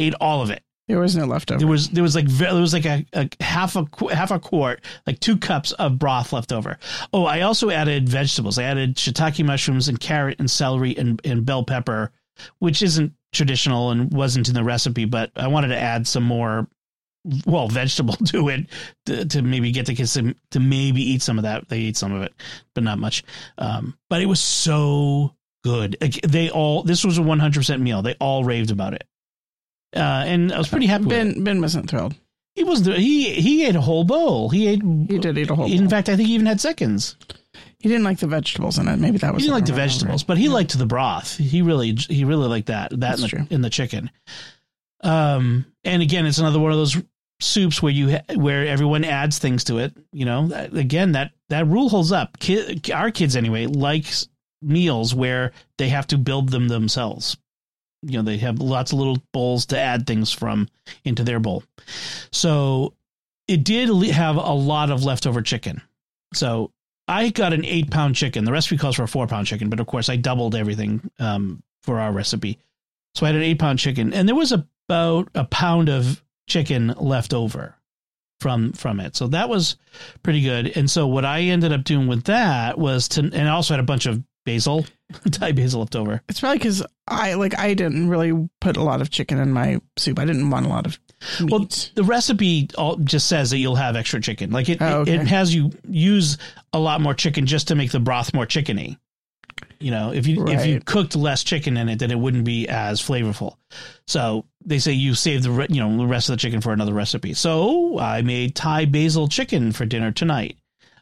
ate 0.00 0.14
all 0.20 0.42
of 0.42 0.50
it. 0.50 0.62
There 0.88 0.98
was 0.98 1.16
no 1.16 1.24
leftover. 1.24 1.58
There 1.58 1.68
was 1.68 1.88
there 1.90 2.02
was 2.02 2.14
like 2.14 2.26
there 2.26 2.54
was 2.54 2.72
like 2.72 2.84
a, 2.84 3.06
a 3.12 3.28
half 3.40 3.76
a 3.76 3.86
half 4.12 4.30
a 4.30 4.38
quart, 4.38 4.82
like 5.06 5.18
two 5.20 5.38
cups 5.38 5.72
of 5.72 5.98
broth 5.98 6.32
left 6.32 6.52
over. 6.52 6.78
Oh, 7.12 7.24
I 7.24 7.42
also 7.42 7.70
added 7.70 8.08
vegetables. 8.08 8.58
I 8.58 8.64
added 8.64 8.96
shiitake 8.96 9.44
mushrooms 9.44 9.88
and 9.88 9.98
carrot 9.98 10.38
and 10.38 10.50
celery 10.50 10.96
and, 10.96 11.20
and 11.24 11.46
bell 11.46 11.64
pepper, 11.64 12.12
which 12.58 12.82
isn't 12.82 13.14
traditional 13.32 13.90
and 13.90 14.12
wasn't 14.12 14.48
in 14.48 14.54
the 14.54 14.64
recipe, 14.64 15.06
but 15.06 15.30
I 15.36 15.48
wanted 15.48 15.68
to 15.68 15.78
add 15.78 16.06
some 16.06 16.24
more 16.24 16.68
well 17.46 17.68
vegetable 17.68 18.14
to 18.26 18.48
it 18.48 18.66
to, 19.06 19.24
to 19.26 19.42
maybe 19.42 19.72
get 19.72 19.86
the 19.86 19.94
kids 19.94 20.14
to, 20.14 20.34
to 20.50 20.60
maybe 20.60 21.02
eat 21.02 21.22
some 21.22 21.38
of 21.38 21.44
that. 21.44 21.68
They 21.68 21.80
ate 21.80 21.96
some 21.96 22.12
of 22.12 22.22
it, 22.22 22.32
but 22.74 22.84
not 22.84 22.98
much. 22.98 23.24
Um, 23.58 23.96
but 24.08 24.20
it 24.20 24.26
was 24.26 24.40
so 24.40 25.34
good. 25.62 25.96
They 26.26 26.50
all 26.50 26.82
this 26.82 27.04
was 27.04 27.18
a 27.18 27.22
one 27.22 27.40
hundred 27.40 27.60
percent 27.60 27.82
meal. 27.82 28.02
They 28.02 28.14
all 28.20 28.44
raved 28.44 28.70
about 28.70 28.94
it. 28.94 29.04
Uh, 29.94 30.24
and 30.26 30.52
I 30.52 30.58
was 30.58 30.68
pretty 30.68 30.86
happy. 30.86 31.06
Ben 31.06 31.44
Ben 31.44 31.60
wasn't 31.60 31.88
thrilled. 31.88 32.14
He 32.54 32.64
wasn't. 32.64 32.98
He 32.98 33.30
he 33.32 33.64
ate 33.66 33.76
a 33.76 33.80
whole 33.80 34.04
bowl. 34.04 34.48
He 34.48 34.68
ate. 34.68 34.82
He 34.82 35.18
did 35.18 35.36
eat 35.38 35.50
a 35.50 35.54
whole. 35.54 35.70
In 35.70 35.80
bowl. 35.80 35.88
fact, 35.88 36.08
I 36.08 36.16
think 36.16 36.28
he 36.28 36.34
even 36.34 36.46
had 36.46 36.60
seconds. 36.60 37.16
he 37.78 37.88
didn't 37.88 38.04
like 38.04 38.18
the 38.18 38.26
vegetables 38.26 38.78
in 38.78 38.86
it. 38.88 38.98
Maybe 38.98 39.18
that 39.18 39.34
was. 39.34 39.42
He 39.42 39.50
was. 39.50 39.56
didn't 39.60 39.68
like 39.68 39.76
the 39.76 39.82
vegetables, 39.82 40.24
but 40.24 40.38
he 40.38 40.48
liked 40.48 40.76
the 40.76 40.86
broth. 40.86 41.36
He 41.36 41.62
really 41.62 41.96
he 42.08 42.24
really 42.24 42.48
liked 42.48 42.68
that. 42.68 42.90
That 43.00 43.18
in 43.18 43.46
the, 43.46 43.54
in 43.54 43.60
the 43.62 43.70
chicken. 43.70 44.10
Um, 45.02 45.66
and 45.84 46.02
again, 46.02 46.26
it's 46.26 46.38
another 46.38 46.58
one 46.58 46.72
of 46.72 46.78
those 46.78 46.96
soups 47.40 47.82
where 47.82 47.92
you 47.92 48.18
where 48.34 48.66
everyone 48.66 49.04
adds 49.04 49.38
things 49.38 49.64
to 49.64 49.78
it. 49.78 49.92
You 50.12 50.24
know, 50.24 50.68
again 50.72 51.12
that 51.12 51.32
that 51.48 51.66
rule 51.66 51.88
holds 51.88 52.12
up. 52.12 52.38
Kid, 52.38 52.90
our 52.90 53.10
kids 53.10 53.36
anyway 53.36 53.66
like 53.66 54.06
meals 54.62 55.14
where 55.14 55.52
they 55.78 55.88
have 55.88 56.06
to 56.08 56.18
build 56.18 56.48
them 56.48 56.68
themselves. 56.68 57.36
You 58.02 58.18
know, 58.18 58.22
they 58.22 58.38
have 58.38 58.58
lots 58.58 58.92
of 58.92 58.98
little 58.98 59.18
bowls 59.32 59.66
to 59.66 59.78
add 59.78 60.06
things 60.06 60.30
from 60.30 60.68
into 61.04 61.24
their 61.24 61.40
bowl. 61.40 61.62
So 62.32 62.94
it 63.48 63.64
did 63.64 63.88
have 64.10 64.36
a 64.36 64.52
lot 64.52 64.90
of 64.90 65.04
leftover 65.04 65.42
chicken. 65.42 65.80
So 66.34 66.70
I 67.06 67.30
got 67.30 67.52
an 67.52 67.64
eight 67.64 67.90
pound 67.90 68.14
chicken. 68.14 68.44
The 68.44 68.52
recipe 68.52 68.78
calls 68.78 68.96
for 68.96 69.02
a 69.02 69.08
four 69.08 69.26
pound 69.26 69.46
chicken, 69.46 69.70
but 69.70 69.80
of 69.80 69.86
course 69.86 70.08
I 70.08 70.16
doubled 70.16 70.54
everything 70.54 71.10
um, 71.18 71.62
for 71.82 72.00
our 72.00 72.12
recipe. 72.12 72.58
So 73.14 73.26
I 73.26 73.28
had 73.28 73.36
an 73.36 73.42
eight 73.42 73.58
pound 73.58 73.78
chicken, 73.78 74.12
and 74.12 74.26
there 74.26 74.34
was 74.34 74.52
about 74.52 75.28
a 75.34 75.44
pound 75.44 75.88
of 75.88 76.22
chicken 76.46 76.88
left 76.98 77.32
over 77.34 77.74
from 78.40 78.72
from 78.72 79.00
it. 79.00 79.16
So 79.16 79.28
that 79.28 79.48
was 79.48 79.76
pretty 80.22 80.42
good. 80.42 80.76
And 80.76 80.90
so 80.90 81.06
what 81.06 81.24
I 81.24 81.40
ended 81.42 81.72
up 81.72 81.84
doing 81.84 82.06
with 82.06 82.24
that 82.24 82.78
was 82.78 83.08
to, 83.10 83.20
and 83.20 83.48
I 83.48 83.52
also 83.52 83.74
had 83.74 83.80
a 83.80 83.84
bunch 83.84 84.06
of 84.06 84.22
basil, 84.44 84.84
Thai 85.30 85.52
basil 85.52 85.80
left 85.80 85.96
over. 85.96 86.20
It's 86.28 86.40
probably 86.40 86.58
because 86.58 86.84
I 87.08 87.34
like 87.34 87.58
I 87.58 87.74
didn't 87.74 88.08
really 88.08 88.48
put 88.60 88.76
a 88.76 88.82
lot 88.82 89.00
of 89.00 89.10
chicken 89.10 89.38
in 89.38 89.52
my 89.52 89.80
soup. 89.96 90.18
I 90.18 90.24
didn't 90.24 90.50
want 90.50 90.66
a 90.66 90.68
lot 90.68 90.86
of 90.86 90.98
meat. 91.40 91.50
Well, 91.50 91.68
the 91.94 92.04
recipe 92.04 92.68
all 92.76 92.96
just 92.96 93.28
says 93.28 93.50
that 93.50 93.58
you'll 93.58 93.76
have 93.76 93.96
extra 93.96 94.20
chicken. 94.20 94.50
Like 94.50 94.68
it, 94.68 94.82
Oh, 94.82 95.02
it, 95.02 95.08
it 95.08 95.26
has 95.28 95.54
you 95.54 95.70
use 95.88 96.36
a 96.72 96.78
lot 96.78 97.00
more 97.00 97.14
chicken 97.14 97.46
just 97.46 97.68
to 97.68 97.74
make 97.74 97.92
the 97.92 98.00
broth 98.00 98.34
more 98.34 98.46
chickeny. 98.46 98.98
You 99.84 99.90
know, 99.90 100.12
if 100.12 100.26
you 100.26 100.46
if 100.48 100.64
you 100.64 100.80
cooked 100.80 101.14
less 101.14 101.44
chicken 101.44 101.76
in 101.76 101.90
it, 101.90 101.98
then 101.98 102.10
it 102.10 102.18
wouldn't 102.18 102.44
be 102.44 102.66
as 102.68 103.02
flavorful. 103.02 103.58
So 104.06 104.46
they 104.64 104.78
say 104.78 104.92
you 104.92 105.14
save 105.14 105.42
the 105.42 105.50
re- 105.50 105.66
you 105.68 105.80
know 105.80 105.98
the 105.98 106.06
rest 106.06 106.30
of 106.30 106.32
the 106.32 106.40
chicken 106.40 106.62
for 106.62 106.72
another 106.72 106.94
recipe. 106.94 107.34
So 107.34 107.98
I 107.98 108.22
made 108.22 108.54
Thai 108.54 108.86
basil 108.86 109.28
chicken 109.28 109.72
for 109.72 109.84
dinner 109.84 110.10
tonight. 110.10 110.56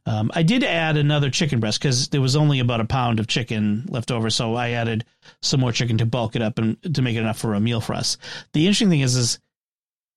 Um, 0.05 0.33
I 0.35 0.43
did 0.43 0.65
add 0.65 0.97
another 0.97 1.31
chicken 1.31 1.61
breast 1.61 1.79
because 1.79 2.09
there 2.09 2.21
was 2.21 2.35
only 2.35 2.59
about 2.59 2.81
a 2.81 2.85
pound 2.85 3.21
of 3.21 3.29
chicken 3.29 3.87
left 3.89 4.11
over, 4.11 4.31
so 4.31 4.57
I 4.57 4.71
added 4.71 5.05
some 5.43 5.61
more 5.61 5.71
chicken 5.71 5.99
to 5.99 6.07
bulk 6.07 6.35
it 6.35 6.43
up 6.43 6.59
and 6.59 6.77
to 6.95 7.03
make 7.03 7.15
it 7.15 7.21
enough 7.21 7.39
for 7.39 7.55
a 7.55 7.61
meal 7.61 7.81
for 7.81 7.95
us. 7.95 8.19
The 8.53 8.67
interesting 8.67 8.91
thing 8.91 9.03
is, 9.03 9.15
is 9.15 9.39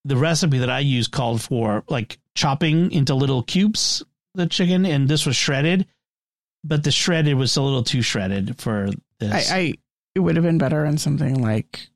the 0.04 0.18
recipe 0.18 0.58
that 0.58 0.72
I 0.72 0.80
used 0.80 1.12
called 1.12 1.40
for 1.40 1.84
like 1.88 2.18
chopping 2.34 2.92
into 2.92 3.14
little 3.14 3.44
cubes 3.44 4.04
the 4.36 4.48
chicken, 4.48 4.86
and 4.86 5.08
this 5.08 5.26
was 5.26 5.36
shredded, 5.36 5.88
but 6.66 6.84
the 6.84 6.92
shredded 6.92 7.36
was 7.36 7.56
a 7.56 7.62
little 7.62 7.84
too 7.84 8.02
shredded 8.02 8.60
for 8.60 8.90
this. 9.20 9.52
I, 9.52 9.56
I 9.56 9.74
it 10.16 10.20
would 10.20 10.36
have 10.36 10.44
been 10.44 10.58
better 10.58 10.84
in 10.86 10.98
something 10.98 11.42
like 11.42 11.88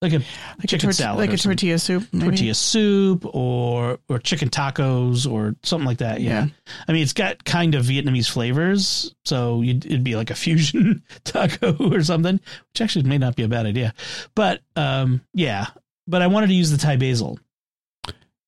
like 0.00 0.12
a 0.12 0.18
like 0.58 0.68
Chicken 0.68 0.90
a 0.90 0.92
salad 0.92 1.18
like 1.18 1.32
a 1.32 1.36
tortilla 1.36 1.78
soup, 1.78 2.06
maybe. 2.12 2.26
tortilla 2.26 2.54
soup 2.54 3.26
or 3.34 3.98
or 4.08 4.18
chicken 4.20 4.48
tacos 4.48 5.30
or 5.30 5.56
something 5.64 5.86
like 5.86 5.98
that. 5.98 6.20
Yeah. 6.20 6.44
Yeah. 6.44 6.48
I 6.86 6.92
mean, 6.92 7.02
it's 7.02 7.12
got 7.12 7.44
kind 7.44 7.74
of 7.74 7.84
Vietnamese 7.86 8.30
flavors, 8.30 9.14
so 9.24 9.60
you'd, 9.62 9.84
it'd 9.84 10.04
be 10.04 10.14
like 10.14 10.30
a 10.30 10.36
fusion 10.36 11.02
taco 11.24 11.76
or 11.92 12.02
something, 12.02 12.34
which 12.34 12.80
actually 12.80 13.08
may 13.08 13.18
not 13.18 13.34
be 13.34 13.42
a 13.42 13.48
bad 13.48 13.66
idea. 13.66 13.92
But 14.36 14.60
um, 14.76 15.22
yeah, 15.34 15.66
but 16.06 16.22
I 16.22 16.28
wanted 16.28 16.48
to 16.48 16.54
use 16.54 16.70
the 16.70 16.78
Thai 16.78 16.96
basil. 16.96 17.40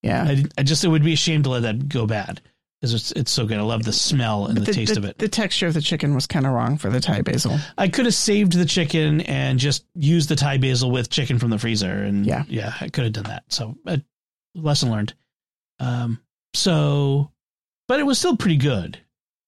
Yeah, 0.03 0.23
I, 0.23 0.45
I 0.57 0.63
just 0.63 0.85
it 0.85 0.89
would 0.89 1.05
be 1.05 1.15
a 1.15 1.17
shame 1.17 1.43
to 1.43 1.51
let 1.51 1.63
that 1.63 1.89
go 1.89 2.07
bad 2.07 2.41
because 2.81 2.95
it's 2.95 3.13
it's 3.13 3.31
so 3.31 3.47
good. 3.47 3.59
I 3.59 3.63
love 3.63 3.83
the 3.85 3.93
smell 3.93 4.47
and 4.47 4.55
But 4.57 4.67
the, 4.67 4.73
taste 4.73 4.97
of 4.97 5.05
it. 5.05 5.19
The 5.19 5.29
texture 5.29 5.67
of 5.67 5.75
the 5.75 5.81
chicken 5.83 6.15
was 6.15 6.27
kind 6.27 6.47
of 6.47 6.53
wrong 6.53 6.79
for 6.79 6.89
the 6.91 7.01
Thai 7.01 7.23
basil. 7.23 7.59
I 7.77 7.89
could 7.89 8.07
have 8.07 8.15
saved 8.15 8.53
the 8.53 8.65
chicken 8.65 9.21
and 9.23 9.59
just 9.59 9.85
used 9.95 10.29
the 10.29 10.37
Thai 10.37 10.57
basil 10.59 10.91
with 10.91 11.11
chicken 11.11 11.39
from 11.39 11.51
the 11.51 11.59
freezer, 11.59 11.93
and 11.93 12.25
Yeah. 12.27 12.45
yeah, 12.49 12.73
I 12.81 12.89
could 12.89 13.05
have 13.05 13.13
done 13.13 13.25
that. 13.25 13.45
So, 13.49 13.77
uh, 13.87 13.99
lesson 14.55 14.91
learned. 14.91 15.15
Um, 15.79 16.21
so, 16.55 17.31
but 17.89 18.01
it 18.01 18.05
was 18.05 18.19
still 18.19 18.37
pretty 18.37 18.57
good. 18.57 18.99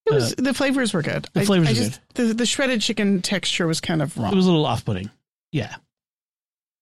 It 0.07 0.12
was 0.14 0.35
the 0.35 0.53
flavors 0.53 0.92
were 0.92 1.03
good. 1.03 1.27
Uh, 1.27 1.40
the 1.40 1.47
flavors 1.47 1.68
I 1.68 1.71
were 1.73 1.77
just, 1.77 2.01
The 2.14 2.35
the 2.35 2.47
shredded 2.47 2.81
chicken 2.81 3.23
texture 3.23 3.66
was 3.66 3.81
kind 3.81 4.03
of 4.03 4.16
wrong. 4.18 4.33
It 4.33 4.37
was 4.37 4.47
a 4.47 4.51
little 4.51 4.66
off-putting. 4.66 5.11
Yeah. 5.53 5.75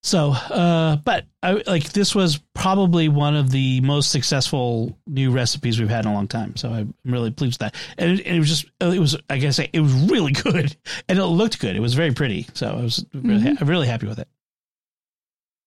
So, 0.02 0.30
uh, 0.30 0.96
but 0.96 1.26
I 1.42 1.62
like 1.66 1.92
this 1.92 2.14
was 2.14 2.40
probably 2.54 3.08
one 3.10 3.36
of 3.36 3.50
the 3.50 3.82
most 3.82 4.10
successful 4.10 4.98
new 5.06 5.30
recipes 5.30 5.78
we've 5.78 5.90
had 5.90 6.06
in 6.06 6.10
a 6.10 6.14
long 6.14 6.26
time. 6.26 6.56
So 6.56 6.70
I'm 6.72 6.94
really 7.04 7.30
pleased 7.30 7.60
with 7.60 7.72
that. 7.72 7.74
And 7.98 8.18
it, 8.18 8.26
and 8.26 8.36
it 8.36 8.38
was 8.38 8.48
just, 8.48 8.64
it 8.80 8.98
was, 8.98 9.14
I 9.28 9.36
guess 9.36 9.58
it 9.58 9.78
was 9.78 9.92
really 10.10 10.32
good 10.44 10.74
and 11.08 11.18
it 11.18 11.24
looked 11.26 11.60
good. 11.60 11.76
It 11.76 11.80
was 11.80 11.92
very 11.92 12.12
pretty. 12.14 12.46
So 12.54 12.68
I 12.70 12.82
was 12.82 13.04
really, 13.12 13.42
Mhm. 13.42 13.60
I'm 13.60 13.68
really 13.68 13.88
happy 13.88 14.06
with 14.06 14.18
it. 14.18 14.28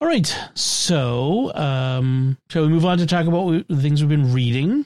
All 0.01 0.07
right. 0.07 0.35
So, 0.55 1.53
um, 1.55 2.37
shall 2.49 2.63
we 2.63 2.69
move 2.69 2.85
on 2.85 2.97
to 2.97 3.05
talk 3.05 3.27
about 3.27 3.45
we, 3.45 3.63
the 3.69 3.81
things 3.81 4.01
we've 4.01 4.09
been 4.09 4.33
reading? 4.33 4.85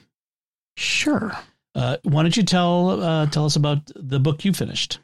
Sure. 0.76 1.32
Uh, 1.74 1.96
why 2.02 2.22
don't 2.22 2.36
you 2.36 2.42
tell, 2.42 3.02
uh, 3.02 3.26
tell 3.26 3.46
us 3.46 3.56
about 3.56 3.78
the 3.96 4.20
book 4.20 4.44
you 4.44 4.52
finished? 4.52 4.98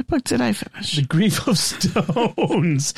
What 0.00 0.06
book 0.06 0.24
did 0.24 0.40
I 0.40 0.54
finish? 0.54 0.96
The 0.96 1.02
Grief 1.02 1.46
of 1.46 1.58
Stones. 1.58 2.94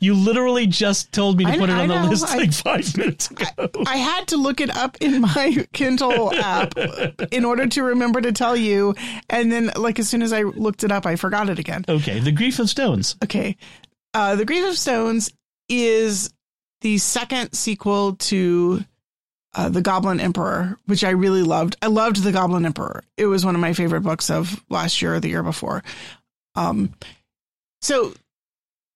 you 0.00 0.12
literally 0.12 0.66
just 0.66 1.12
told 1.12 1.38
me 1.38 1.44
to 1.44 1.50
I- 1.52 1.56
put 1.58 1.68
it 1.70 1.72
I 1.74 1.82
on 1.82 1.88
the 1.88 2.10
list 2.10 2.26
I- 2.26 2.36
like 2.38 2.52
five 2.52 2.96
minutes 2.96 3.30
ago. 3.30 3.46
I 3.86 3.96
had 3.98 4.26
to 4.28 4.36
look 4.36 4.60
it 4.60 4.76
up 4.76 4.96
in 5.00 5.20
my 5.20 5.64
Kindle 5.72 6.34
app 6.34 6.76
in 7.30 7.44
order 7.44 7.68
to 7.68 7.82
remember 7.84 8.20
to 8.20 8.32
tell 8.32 8.56
you. 8.56 8.96
And 9.30 9.52
then, 9.52 9.70
like, 9.76 10.00
as 10.00 10.08
soon 10.08 10.20
as 10.20 10.32
I 10.32 10.42
looked 10.42 10.82
it 10.82 10.90
up, 10.90 11.06
I 11.06 11.14
forgot 11.14 11.48
it 11.48 11.60
again. 11.60 11.84
okay, 11.88 12.18
The 12.18 12.32
Grief 12.32 12.58
of 12.58 12.68
Stones. 12.68 13.14
Okay. 13.22 13.56
Uh, 14.12 14.34
the 14.34 14.44
Grief 14.44 14.66
of 14.68 14.76
Stones 14.76 15.32
is 15.68 16.32
the 16.80 16.98
second 16.98 17.52
sequel 17.52 18.16
to 18.16 18.84
uh, 19.56 19.68
The 19.70 19.80
Goblin 19.80 20.20
Emperor, 20.20 20.78
which 20.86 21.02
I 21.02 21.10
really 21.10 21.42
loved. 21.42 21.76
I 21.82 21.86
loved 21.86 22.22
The 22.22 22.30
Goblin 22.30 22.66
Emperor. 22.66 23.02
It 23.16 23.26
was 23.26 23.44
one 23.44 23.54
of 23.54 23.60
my 23.60 23.72
favorite 23.72 24.02
books 24.02 24.30
of 24.30 24.62
last 24.68 25.02
year 25.02 25.14
or 25.14 25.20
the 25.20 25.30
year 25.30 25.42
before. 25.42 25.82
Um, 26.54 26.92
so 27.80 28.12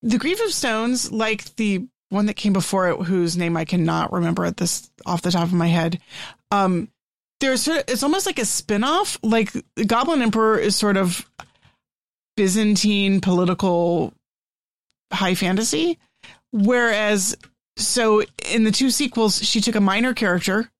The 0.02 0.18
Grief 0.18 0.40
of 0.44 0.52
Stones, 0.52 1.10
like 1.10 1.56
the 1.56 1.88
one 2.10 2.26
that 2.26 2.34
came 2.34 2.52
before 2.52 2.88
it, 2.90 3.02
whose 3.02 3.36
name 3.36 3.56
I 3.56 3.64
cannot 3.64 4.12
remember 4.12 4.44
at 4.44 4.56
this 4.56 4.90
off 5.06 5.22
the 5.22 5.30
top 5.30 5.44
of 5.44 5.52
my 5.52 5.68
head, 5.68 5.98
um, 6.50 6.88
there's 7.40 7.62
sort 7.62 7.78
of, 7.78 7.84
it's 7.88 8.02
almost 8.02 8.26
like 8.26 8.38
a 8.38 8.44
spin-off. 8.44 9.18
Like 9.22 9.52
the 9.76 9.84
Goblin 9.86 10.20
Emperor 10.20 10.58
is 10.58 10.76
sort 10.76 10.96
of 10.98 11.24
Byzantine 12.36 13.20
political 13.20 14.12
high 15.12 15.34
fantasy, 15.34 15.98
whereas 16.52 17.36
so 17.80 18.22
in 18.50 18.64
the 18.64 18.70
two 18.70 18.90
sequels, 18.90 19.42
she 19.42 19.60
took 19.60 19.74
a 19.74 19.80
minor 19.80 20.14
character 20.14 20.70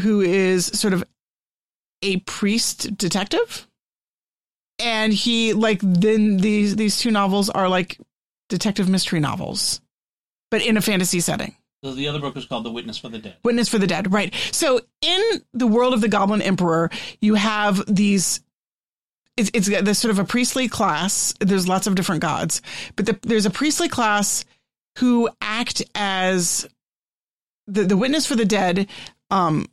who 0.00 0.20
is 0.20 0.66
sort 0.66 0.94
of 0.94 1.04
a 2.02 2.18
priest 2.20 2.96
detective. 2.96 3.66
And 4.78 5.12
he 5.12 5.52
like 5.52 5.80
then 5.82 6.38
these 6.38 6.76
these 6.76 6.98
two 6.98 7.10
novels 7.10 7.48
are 7.50 7.68
like 7.68 7.98
detective 8.48 8.88
mystery 8.88 9.20
novels, 9.20 9.80
but 10.50 10.64
in 10.64 10.76
a 10.76 10.80
fantasy 10.82 11.20
setting. 11.20 11.54
So 11.84 11.92
the 11.92 12.08
other 12.08 12.20
book 12.20 12.34
was 12.34 12.46
called 12.46 12.64
The 12.64 12.70
Witness 12.70 12.98
for 12.98 13.08
the 13.08 13.18
Dead. 13.18 13.36
Witness 13.44 13.68
for 13.68 13.78
the 13.78 13.86
Dead, 13.86 14.12
right. 14.12 14.32
So 14.52 14.80
in 15.00 15.42
the 15.52 15.66
world 15.66 15.94
of 15.94 16.00
the 16.00 16.08
Goblin 16.08 16.42
Emperor, 16.42 16.90
you 17.20 17.34
have 17.34 17.82
these 17.92 18.40
it's, 19.36 19.50
it's 19.54 19.68
this 19.68 19.98
sort 19.98 20.10
of 20.10 20.18
a 20.18 20.24
priestly 20.24 20.68
class. 20.68 21.34
There's 21.40 21.68
lots 21.68 21.86
of 21.86 21.94
different 21.94 22.22
gods, 22.22 22.60
but 22.96 23.06
the, 23.06 23.18
there's 23.22 23.46
a 23.46 23.50
priestly 23.50 23.88
class 23.88 24.44
who 24.98 25.28
act 25.40 25.82
as 25.94 26.68
the, 27.66 27.84
the 27.84 27.96
witness 27.96 28.26
for 28.26 28.36
the 28.36 28.44
dead 28.44 28.88
um, 29.30 29.66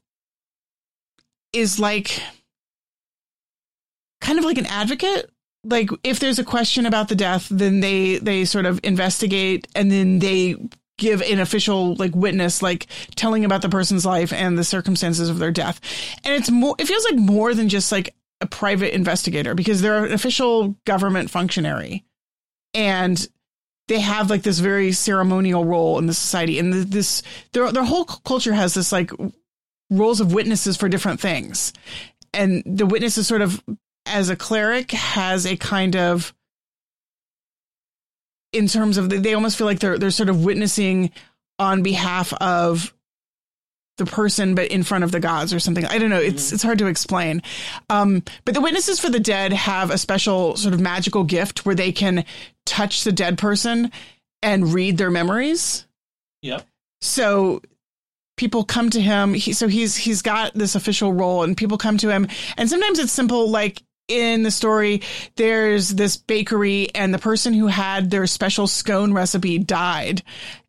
is 1.53 1.79
like 1.79 2.21
kind 4.21 4.39
of 4.39 4.45
like 4.45 4.57
an 4.57 4.65
advocate. 4.67 5.29
Like 5.63 5.89
if 6.03 6.19
there's 6.19 6.39
a 6.39 6.43
question 6.43 6.85
about 6.85 7.09
the 7.09 7.15
death 7.15 7.47
then 7.49 7.81
they 7.81 8.17
they 8.17 8.45
sort 8.45 8.65
of 8.65 8.79
investigate 8.83 9.67
and 9.75 9.91
then 9.91 10.19
they 10.19 10.55
give 10.97 11.21
an 11.21 11.39
official 11.39 11.95
like 11.95 12.15
witness 12.15 12.61
like 12.61 12.87
telling 13.15 13.45
about 13.45 13.61
the 13.61 13.69
person's 13.69 14.05
life 14.05 14.31
and 14.31 14.57
the 14.57 14.63
circumstances 14.63 15.29
of 15.29 15.39
their 15.39 15.51
death. 15.51 15.81
And 16.23 16.33
it's 16.33 16.49
more 16.49 16.75
it 16.77 16.87
feels 16.87 17.03
like 17.05 17.17
more 17.17 17.53
than 17.53 17.67
just 17.67 17.91
like 17.91 18.15
a 18.41 18.45
private 18.45 18.95
investigator 18.95 19.53
because 19.55 19.81
they're 19.81 20.05
an 20.05 20.13
official 20.13 20.75
government 20.85 21.29
functionary. 21.29 22.05
And 22.73 23.27
they 23.89 23.99
have 23.99 24.29
like 24.29 24.43
this 24.43 24.59
very 24.59 24.91
ceremonial 24.91 25.65
role 25.65 25.97
in 25.97 26.05
the 26.05 26.13
society. 26.13 26.59
And 26.59 26.71
this 26.73 27.23
their 27.51 27.71
their 27.71 27.83
whole 27.83 28.05
culture 28.05 28.53
has 28.53 28.75
this 28.75 28.91
like 28.91 29.11
roles 29.89 30.21
of 30.21 30.31
witnesses 30.31 30.77
for 30.77 30.87
different 30.87 31.19
things. 31.19 31.73
And 32.33 32.63
the 32.65 32.85
witness 32.85 33.17
is 33.17 33.27
sort 33.27 33.41
of 33.41 33.61
as 34.05 34.29
a 34.29 34.35
cleric 34.35 34.91
has 34.91 35.45
a 35.45 35.57
kind 35.57 35.95
of 35.95 36.33
in 38.53 38.67
terms 38.67 38.97
of 38.97 39.09
they 39.09 39.33
almost 39.33 39.57
feel 39.57 39.67
like 39.67 39.79
they're 39.79 39.97
they're 39.97 40.11
sort 40.11 40.29
of 40.29 40.45
witnessing 40.45 41.11
on 41.57 41.81
behalf 41.81 42.31
of 42.33 42.93
the 43.99 44.05
person 44.05 44.55
but 44.55 44.71
in 44.71 44.81
front 44.81 45.03
of 45.03 45.11
the 45.11 45.19
gods 45.19 45.53
or 45.53 45.59
something. 45.59 45.85
I 45.85 45.99
don't 45.99 46.09
know. 46.09 46.19
It's 46.19 46.47
mm-hmm. 46.47 46.55
it's 46.55 46.63
hard 46.63 46.79
to 46.79 46.87
explain. 46.87 47.43
Um, 47.89 48.23
but 48.45 48.55
the 48.55 48.61
witnesses 48.61 48.99
for 48.99 49.09
the 49.09 49.19
dead 49.19 49.53
have 49.53 49.91
a 49.91 49.97
special 49.99 50.55
sort 50.55 50.73
of 50.73 50.79
magical 50.79 51.23
gift 51.23 51.65
where 51.65 51.75
they 51.75 51.91
can 51.91 52.25
touch 52.65 53.03
the 53.03 53.11
dead 53.11 53.37
person 53.37 53.91
and 54.41 54.73
read 54.73 54.97
their 54.97 55.11
memories. 55.11 55.85
Yep. 56.41 56.65
So 57.01 57.61
people 58.37 58.63
come 58.63 58.89
to 58.89 59.01
him. 59.01 59.33
He, 59.33 59.53
so 59.53 59.67
he's 59.67 59.95
he's 59.95 60.21
got 60.21 60.53
this 60.53 60.73
official 60.73 61.13
role, 61.13 61.43
and 61.43 61.55
people 61.55 61.77
come 61.77 61.97
to 61.97 62.09
him. 62.09 62.27
And 62.57 62.69
sometimes 62.69 62.97
it's 62.97 63.11
simple, 63.11 63.49
like 63.49 63.83
in 64.07 64.43
the 64.43 64.51
story, 64.51 65.01
there's 65.35 65.89
this 65.89 66.17
bakery, 66.17 66.87
and 66.95 67.13
the 67.13 67.19
person 67.19 67.53
who 67.53 67.67
had 67.67 68.09
their 68.09 68.25
special 68.25 68.65
scone 68.65 69.13
recipe 69.13 69.59
died, 69.59 70.23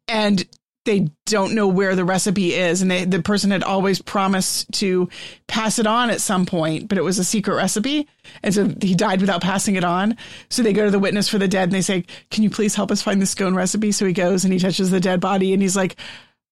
and 0.08 0.46
they 0.84 1.08
don't 1.26 1.54
know 1.54 1.68
where 1.68 1.94
the 1.94 2.04
recipe 2.04 2.54
is. 2.54 2.82
And 2.82 2.90
they, 2.90 3.04
the 3.04 3.22
person 3.22 3.50
had 3.50 3.62
always 3.62 4.00
promised 4.00 4.72
to 4.74 5.08
pass 5.46 5.78
it 5.78 5.86
on 5.86 6.10
at 6.10 6.20
some 6.20 6.46
point 6.46 6.88
but 6.88 6.98
it 6.98 7.04
was 7.04 7.18
a 7.18 7.24
secret 7.24 7.54
recipe. 7.54 8.08
And 8.42 8.54
so 8.54 8.72
he 8.80 8.94
died 8.94 9.20
without 9.20 9.42
passing 9.42 9.76
it 9.76 9.84
on. 9.84 10.16
So 10.48 10.62
they 10.62 10.72
go 10.72 10.84
to 10.84 10.90
the 10.90 10.98
witness 10.98 11.28
for 11.28 11.38
the 11.38 11.48
dead 11.48 11.64
and 11.64 11.72
they 11.72 11.82
say 11.82 12.04
can 12.30 12.42
you 12.42 12.50
please 12.50 12.74
help 12.74 12.90
us 12.90 13.02
find 13.02 13.20
the 13.20 13.26
scone 13.26 13.54
recipe? 13.54 13.92
So 13.92 14.06
he 14.06 14.12
goes 14.12 14.44
and 14.44 14.52
he 14.52 14.58
touches 14.58 14.90
the 14.90 15.00
dead 15.00 15.20
body 15.20 15.52
and 15.52 15.62
he's 15.62 15.76
like 15.76 15.96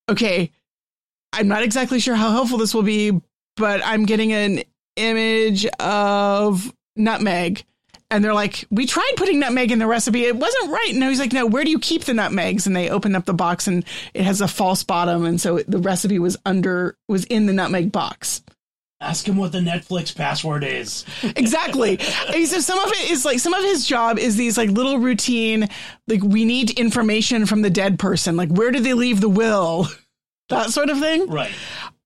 okay 0.08 0.50
i'm 1.32 1.48
not 1.48 1.62
exactly 1.62 2.00
sure 2.00 2.14
how 2.14 2.30
helpful 2.30 2.58
this 2.58 2.74
will 2.74 2.82
be 2.82 3.12
but 3.56 3.80
i'm 3.84 4.06
getting 4.06 4.32
an 4.32 4.62
image 4.96 5.66
of 5.78 6.72
nutmeg 6.96 7.64
and 8.10 8.24
they're 8.24 8.34
like, 8.34 8.64
we 8.70 8.86
tried 8.86 9.12
putting 9.16 9.38
nutmeg 9.38 9.70
in 9.70 9.78
the 9.78 9.86
recipe. 9.86 10.24
It 10.24 10.36
wasn't 10.36 10.70
right. 10.70 10.92
And 10.94 11.02
he's 11.04 11.20
like, 11.20 11.32
no, 11.32 11.46
where 11.46 11.64
do 11.64 11.70
you 11.70 11.78
keep 11.78 12.04
the 12.04 12.14
nutmegs? 12.14 12.66
And 12.66 12.74
they 12.74 12.88
open 12.88 13.14
up 13.14 13.26
the 13.26 13.34
box 13.34 13.66
and 13.66 13.84
it 14.14 14.22
has 14.22 14.40
a 14.40 14.48
false 14.48 14.82
bottom. 14.82 15.24
And 15.26 15.40
so 15.40 15.58
the 15.68 15.78
recipe 15.78 16.18
was 16.18 16.36
under, 16.46 16.96
was 17.06 17.24
in 17.24 17.46
the 17.46 17.52
nutmeg 17.52 17.92
box. 17.92 18.42
Ask 19.00 19.28
him 19.28 19.36
what 19.36 19.52
the 19.52 19.60
Netflix 19.60 20.14
password 20.14 20.64
is. 20.64 21.04
exactly. 21.22 21.98
so 21.98 22.60
some 22.60 22.78
of 22.78 22.90
it 22.92 23.10
is 23.10 23.24
like, 23.24 23.38
some 23.38 23.54
of 23.54 23.62
his 23.62 23.86
job 23.86 24.18
is 24.18 24.36
these 24.36 24.56
like 24.56 24.70
little 24.70 24.98
routine, 24.98 25.68
like 26.08 26.22
we 26.22 26.44
need 26.44 26.70
information 26.78 27.46
from 27.46 27.62
the 27.62 27.70
dead 27.70 27.98
person. 27.98 28.36
Like, 28.36 28.48
where 28.48 28.70
did 28.70 28.84
they 28.84 28.94
leave 28.94 29.20
the 29.20 29.28
will? 29.28 29.86
That 30.50 30.70
sort 30.70 30.88
of 30.88 30.98
thing. 30.98 31.28
Right. 31.28 31.52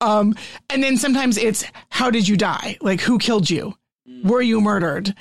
Um, 0.00 0.34
and 0.68 0.82
then 0.82 0.96
sometimes 0.96 1.38
it's, 1.38 1.64
how 1.90 2.10
did 2.10 2.26
you 2.26 2.36
die? 2.36 2.76
Like, 2.80 3.00
who 3.00 3.20
killed 3.20 3.48
you? 3.48 3.76
Mm. 4.08 4.24
Were 4.24 4.42
you 4.42 4.60
murdered? 4.60 5.14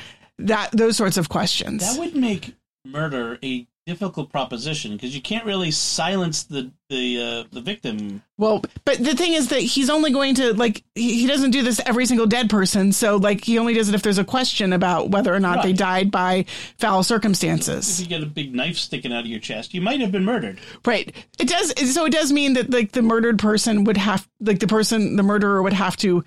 That 0.48 0.72
those 0.72 0.98
sorts 0.98 1.18
of 1.18 1.30
questions. 1.30 1.82
That 1.82 2.00
would 2.00 2.16
make 2.16 2.56
murder 2.86 3.38
a 3.44 3.68
difficult 3.88 4.32
proposition 4.32 4.92
because 4.92 5.16
you 5.16 5.22
can't 5.22 5.44
really 5.44 5.72
silence 5.72 6.44
the 6.44 6.72
the 6.90 7.22
uh, 7.22 7.44
the 7.52 7.62
victim. 7.62 8.22
Well, 8.38 8.64
but 8.86 8.98
the 9.00 9.16
thing 9.16 9.34
is 9.34 9.50
that 9.50 9.60
he's 9.60 9.90
only 9.90 10.12
going 10.12 10.36
to 10.36 10.54
like 10.54 10.84
he, 10.96 11.22
he 11.22 11.28
doesn't 11.28 11.52
do 11.52 11.62
this 11.64 11.78
to 11.78 11.88
every 11.88 12.06
single 12.06 12.28
dead 12.28 12.50
person. 12.50 12.92
So 12.92 13.18
like 13.18 13.44
he 13.44 13.58
only 13.58 13.74
does 13.74 13.90
it 13.90 13.96
if 13.96 14.04
there's 14.04 14.18
a 14.18 14.24
question 14.24 14.74
about 14.74 15.10
whether 15.10 15.34
or 15.34 15.40
not 15.40 15.58
right. 15.58 15.66
they 15.66 15.74
died 15.74 16.12
by 16.12 16.46
foul 16.78 17.04
circumstances. 17.04 18.00
If 18.00 18.06
you 18.06 18.18
get 18.18 18.24
a 18.24 18.30
big 18.30 18.54
knife 18.54 18.78
sticking 18.78 19.12
out 19.12 19.22
of 19.22 19.28
your 19.28 19.40
chest, 19.40 19.74
you 19.74 19.82
might 19.82 20.00
have 20.00 20.12
been 20.12 20.26
murdered. 20.26 20.60
Right. 20.86 21.14
It 21.40 21.48
does. 21.48 21.94
So 21.94 22.06
it 22.06 22.12
does 22.12 22.32
mean 22.32 22.54
that 22.54 22.70
like 22.70 22.92
the 22.92 23.02
murdered 23.02 23.40
person 23.40 23.84
would 23.86 23.98
have 23.98 24.28
like 24.40 24.60
the 24.60 24.68
person 24.68 25.16
the 25.16 25.24
murderer 25.24 25.62
would 25.62 25.74
have 25.74 25.98
to 25.98 26.24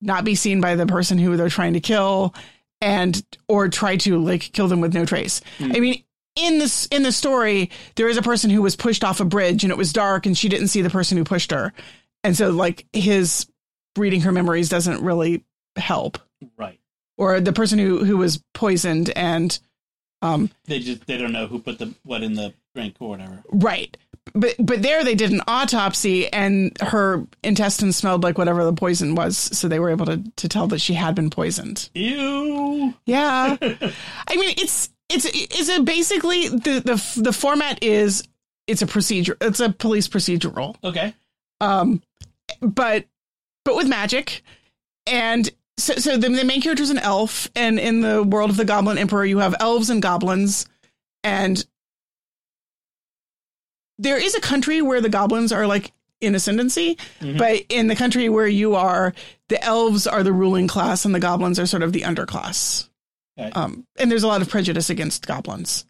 not 0.00 0.24
be 0.24 0.34
seen 0.34 0.60
by 0.60 0.76
the 0.76 0.86
person 0.86 1.18
who 1.18 1.36
they're 1.36 1.48
trying 1.48 1.72
to 1.72 1.80
kill 1.80 2.34
and 2.80 3.22
or 3.48 3.68
try 3.68 3.96
to 3.96 4.18
like 4.18 4.52
kill 4.52 4.68
them 4.68 4.80
with 4.80 4.94
no 4.94 5.04
trace. 5.04 5.40
Mm. 5.58 5.76
I 5.76 5.80
mean, 5.80 6.04
in 6.36 6.58
this 6.58 6.86
in 6.86 7.02
the 7.02 7.12
story, 7.12 7.70
there 7.96 8.08
is 8.08 8.16
a 8.16 8.22
person 8.22 8.50
who 8.50 8.62
was 8.62 8.76
pushed 8.76 9.04
off 9.04 9.20
a 9.20 9.24
bridge 9.24 9.64
and 9.64 9.70
it 9.70 9.78
was 9.78 9.92
dark 9.92 10.26
and 10.26 10.36
she 10.36 10.48
didn't 10.48 10.68
see 10.68 10.82
the 10.82 10.90
person 10.90 11.16
who 11.16 11.24
pushed 11.24 11.50
her. 11.50 11.72
And 12.22 12.36
so 12.36 12.50
like 12.50 12.86
his 12.92 13.46
reading 13.96 14.20
her 14.22 14.32
memories 14.32 14.68
doesn't 14.68 15.02
really 15.02 15.44
help. 15.76 16.18
Right. 16.56 16.80
Or 17.16 17.40
the 17.40 17.52
person 17.52 17.78
who 17.78 18.04
who 18.04 18.18
was 18.18 18.42
poisoned 18.52 19.10
and 19.16 19.58
um 20.22 20.50
they 20.64 20.78
just 20.78 21.06
they 21.06 21.16
don't 21.16 21.32
know 21.32 21.46
who 21.46 21.58
put 21.58 21.78
the 21.78 21.94
what 22.02 22.22
in 22.22 22.34
the 22.34 22.52
drink 22.74 22.96
or 23.00 23.10
whatever. 23.10 23.42
Right 23.50 23.96
but 24.36 24.54
but 24.58 24.82
there 24.82 25.02
they 25.02 25.14
did 25.14 25.32
an 25.32 25.40
autopsy 25.46 26.30
and 26.32 26.76
her 26.80 27.26
intestines 27.42 27.96
smelled 27.96 28.22
like 28.22 28.38
whatever 28.38 28.64
the 28.64 28.72
poison 28.72 29.14
was 29.14 29.36
so 29.36 29.66
they 29.66 29.80
were 29.80 29.90
able 29.90 30.06
to 30.06 30.22
to 30.36 30.48
tell 30.48 30.66
that 30.68 30.80
she 30.80 30.94
had 30.94 31.14
been 31.14 31.30
poisoned. 31.30 31.88
Ew. 31.94 32.94
Yeah. 33.06 33.56
I 33.60 34.36
mean 34.36 34.54
it's 34.58 34.90
it's 35.08 35.24
it's 35.32 35.68
a 35.68 35.82
basically 35.82 36.48
the 36.48 36.80
the 36.80 37.20
the 37.22 37.32
format 37.32 37.82
is 37.82 38.22
it's 38.66 38.82
a 38.82 38.86
procedure 38.86 39.36
it's 39.40 39.60
a 39.60 39.70
police 39.70 40.08
procedural. 40.08 40.76
Okay. 40.84 41.14
Um 41.60 42.02
but 42.60 43.06
but 43.64 43.74
with 43.74 43.88
magic. 43.88 44.42
And 45.06 45.50
so 45.78 45.94
so 45.94 46.16
the, 46.16 46.28
the 46.28 46.44
main 46.44 46.60
character 46.60 46.82
is 46.82 46.90
an 46.90 46.98
elf 46.98 47.48
and 47.56 47.78
in 47.78 48.00
the 48.00 48.22
world 48.22 48.50
of 48.50 48.56
the 48.56 48.64
goblin 48.64 48.98
emperor 48.98 49.24
you 49.24 49.38
have 49.38 49.54
elves 49.60 49.90
and 49.90 50.02
goblins 50.02 50.66
and 51.24 51.64
there 53.98 54.18
is 54.18 54.34
a 54.34 54.40
country 54.40 54.82
where 54.82 55.00
the 55.00 55.08
goblins 55.08 55.52
are 55.52 55.66
like 55.66 55.92
in 56.20 56.34
ascendancy, 56.34 56.96
mm-hmm. 57.20 57.36
but 57.36 57.62
in 57.68 57.88
the 57.88 57.96
country 57.96 58.28
where 58.28 58.46
you 58.46 58.74
are, 58.74 59.14
the 59.48 59.62
elves 59.62 60.06
are 60.06 60.22
the 60.22 60.32
ruling 60.32 60.66
class 60.66 61.04
and 61.04 61.14
the 61.14 61.20
goblins 61.20 61.58
are 61.58 61.66
sort 61.66 61.82
of 61.82 61.92
the 61.92 62.02
underclass. 62.02 62.88
Okay. 63.38 63.50
Um, 63.50 63.86
and 63.98 64.10
there's 64.10 64.22
a 64.22 64.28
lot 64.28 64.42
of 64.42 64.48
prejudice 64.48 64.88
against 64.88 65.26
goblins. 65.26 65.84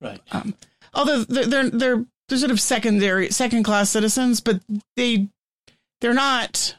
Right. 0.00 0.20
Um, 0.32 0.54
although 0.92 1.24
they're, 1.24 1.46
they're 1.46 1.70
they're 1.70 2.04
they're 2.28 2.38
sort 2.38 2.50
of 2.50 2.60
secondary 2.60 3.30
second 3.30 3.62
class 3.62 3.90
citizens, 3.90 4.40
but 4.40 4.60
they 4.96 5.28
they're 6.00 6.14
not 6.14 6.76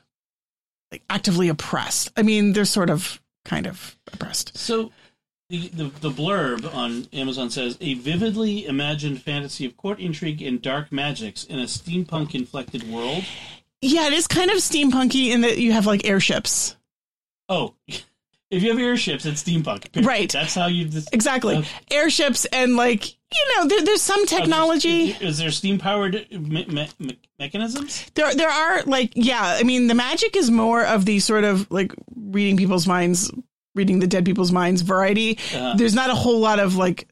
like 0.92 1.04
actively 1.10 1.50
oppressed. 1.50 2.12
I 2.16 2.22
mean, 2.22 2.54
they're 2.54 2.66
sort 2.66 2.90
of 2.90 3.20
kind 3.46 3.66
of 3.66 3.98
oppressed. 4.12 4.58
So 4.58 4.92
the, 5.54 5.68
the, 5.70 5.84
the 6.00 6.10
blurb 6.10 6.74
on 6.74 7.08
Amazon 7.14 7.52
says 7.52 7.78
a 7.80 7.94
vividly 7.94 8.66
imagined 8.66 9.22
fantasy 9.22 9.66
of 9.68 9.78
court 9.78 10.00
intrigue 10.00 10.42
and 10.42 10.60
dark 10.62 10.92
magics 10.92 11.44
in 11.44 11.60
a 11.60 11.66
steampunk 11.66 12.34
inflected 12.34 12.90
world. 12.90 13.24
yeah, 13.82 14.08
it 14.08 14.14
is 14.14 14.26
kind 14.28 14.50
of 14.50 14.58
steampunky 14.58 15.30
in 15.30 15.42
that 15.42 15.60
you 15.60 15.72
have 15.72 15.86
like 15.86 16.06
airships. 16.06 16.76
Oh, 17.50 17.76
if 17.88 18.64
you 18.64 18.70
have 18.72 18.80
airships, 18.80 19.28
it's 19.28 19.44
steampunk. 19.44 19.92
period. 19.92 20.08
Right. 20.08 20.32
That's 20.32 20.56
how 20.56 20.66
you. 20.66 20.90
Exactly. 21.12 21.64
Airships 21.92 22.46
and 22.46 22.76
like, 22.76 23.12
you 23.12 23.56
know, 23.56 23.68
there, 23.68 23.84
there's 23.84 24.02
some 24.02 24.26
technology. 24.26 25.12
Is, 25.12 25.22
is 25.22 25.38
there 25.38 25.52
steam 25.52 25.78
powered 25.78 26.26
me- 26.32 26.66
me- 26.66 27.20
mechanisms? 27.38 28.10
There 28.16 28.34
there 28.34 28.50
are 28.50 28.82
like 28.84 29.12
yeah, 29.16 29.58
I 29.60 29.62
mean 29.62 29.86
the 29.86 29.96
magic 29.96 30.36
is 30.36 30.50
more 30.50 30.84
of 30.84 31.06
the 31.06 31.20
sort 31.20 31.44
of 31.44 31.70
like 31.70 31.94
reading 32.16 32.58
people's 32.58 32.88
minds, 32.88 33.32
reading 33.76 34.00
the 34.00 34.08
dead 34.08 34.26
people's 34.26 34.52
minds 34.52 34.82
variety. 34.82 35.38
Uh, 35.56 35.76
There's 35.76 35.96
not 35.96 36.10
a 36.10 36.16
whole 36.16 36.40
lot 36.40 36.60
of 36.60 36.76
like 36.76 37.08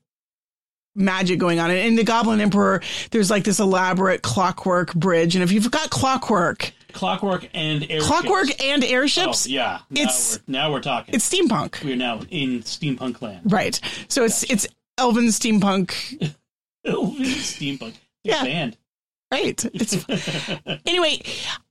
magic 0.95 1.39
going 1.39 1.59
on. 1.59 1.71
In 1.71 1.95
the 1.95 2.03
Goblin 2.03 2.41
Emperor, 2.41 2.81
there's 3.11 3.29
like 3.29 3.43
this 3.43 3.59
elaborate 3.59 4.21
clockwork 4.21 4.93
bridge, 4.93 5.35
and 5.35 5.43
if 5.43 5.51
you've 5.51 5.71
got 5.71 5.89
clockwork, 5.89 6.73
clockwork 6.93 7.47
and 7.53 7.83
airships. 7.83 8.05
clockwork 8.07 8.61
and 8.63 8.83
Oh, 8.83 8.87
airships, 8.87 9.47
yeah. 9.47 9.79
Now 9.89 10.01
It's- 10.01 10.39
we're, 10.47 10.51
now 10.53 10.71
we're 10.71 10.81
talking. 10.81 11.15
it's 11.15 11.29
steampunk. 11.33 11.83
we're 11.83 11.95
now 11.95 12.21
in 12.29 12.59
steampunk 12.63 13.21
land. 13.21 13.41
Right. 13.51 13.79
So 14.09 14.23
it's 14.25 14.43
it's 14.43 14.67
elven 14.97 15.27
steampunk. 15.27 16.33
elven 16.85 17.23
steampunk. 17.25 17.93
Yeah. 18.23 18.43
Band. 18.43 18.77
Right. 19.31 19.63
It's 19.73 19.95
anyway. 20.85 21.21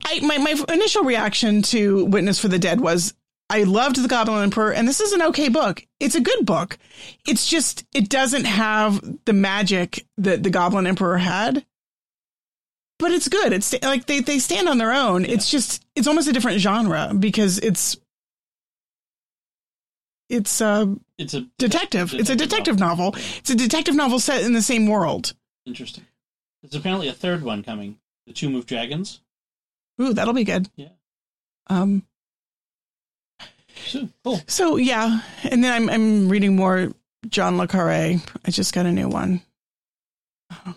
I 0.04 0.20
my 0.20 0.38
my 0.38 0.54
initial 0.72 1.04
reaction 1.04 1.60
to 1.62 2.06
Witness 2.06 2.38
for 2.40 2.48
the 2.48 2.58
Dead 2.58 2.80
was 2.80 3.12
I 3.50 3.64
loved 3.64 3.96
the 3.96 4.06
Goblin 4.06 4.44
Emperor, 4.44 4.72
and 4.72 4.86
this 4.86 5.00
is 5.00 5.12
an 5.12 5.22
okay 5.22 5.48
book. 5.48 5.84
It's 5.98 6.14
a 6.14 6.20
good 6.20 6.46
book. 6.46 6.78
It's 7.26 7.48
just 7.48 7.84
it 7.92 8.08
doesn't 8.08 8.44
have 8.44 9.00
the 9.24 9.32
magic 9.32 10.06
that 10.18 10.44
the 10.44 10.50
Goblin 10.50 10.86
Emperor 10.86 11.18
had. 11.18 11.66
But 13.00 13.10
it's 13.10 13.28
good. 13.28 13.52
It's 13.52 13.74
like 13.82 14.06
they 14.06 14.20
they 14.20 14.38
stand 14.38 14.68
on 14.68 14.78
their 14.78 14.92
own. 14.92 15.24
It's 15.24 15.50
just 15.50 15.84
it's 15.96 16.06
almost 16.06 16.28
a 16.28 16.32
different 16.32 16.60
genre 16.60 17.12
because 17.18 17.58
it's 17.58 17.96
it's 20.28 20.60
a 20.60 20.96
It's 21.18 21.34
a 21.34 21.46
detective. 21.58 22.14
It's 22.14 22.30
a 22.30 22.36
detective 22.36 22.78
novel. 22.78 23.14
Yeah. 23.16 23.22
It's 23.38 23.50
a 23.50 23.56
detective 23.56 23.96
novel 23.96 24.20
set 24.20 24.44
in 24.44 24.52
the 24.52 24.62
same 24.62 24.86
world. 24.86 25.34
Interesting. 25.66 26.06
There's 26.62 26.76
apparently 26.76 27.08
a 27.08 27.12
third 27.12 27.42
one 27.42 27.64
coming. 27.64 27.98
The 28.26 28.32
Tomb 28.32 28.54
of 28.54 28.66
Dragons. 28.66 29.20
Ooh, 30.00 30.12
that'll 30.14 30.34
be 30.34 30.44
good. 30.44 30.68
Yeah. 30.76 30.90
Um. 31.66 32.04
So, 33.86 34.08
cool. 34.24 34.40
So 34.46 34.76
yeah, 34.76 35.20
and 35.44 35.62
then 35.64 35.72
I'm 35.72 35.88
I'm 35.90 36.28
reading 36.28 36.56
more 36.56 36.92
John 37.28 37.56
le 37.58 37.66
Carre. 37.68 38.20
I 38.44 38.50
just 38.50 38.72
got 38.74 38.86
a 38.86 38.92
new 38.92 39.08
one. 39.08 39.42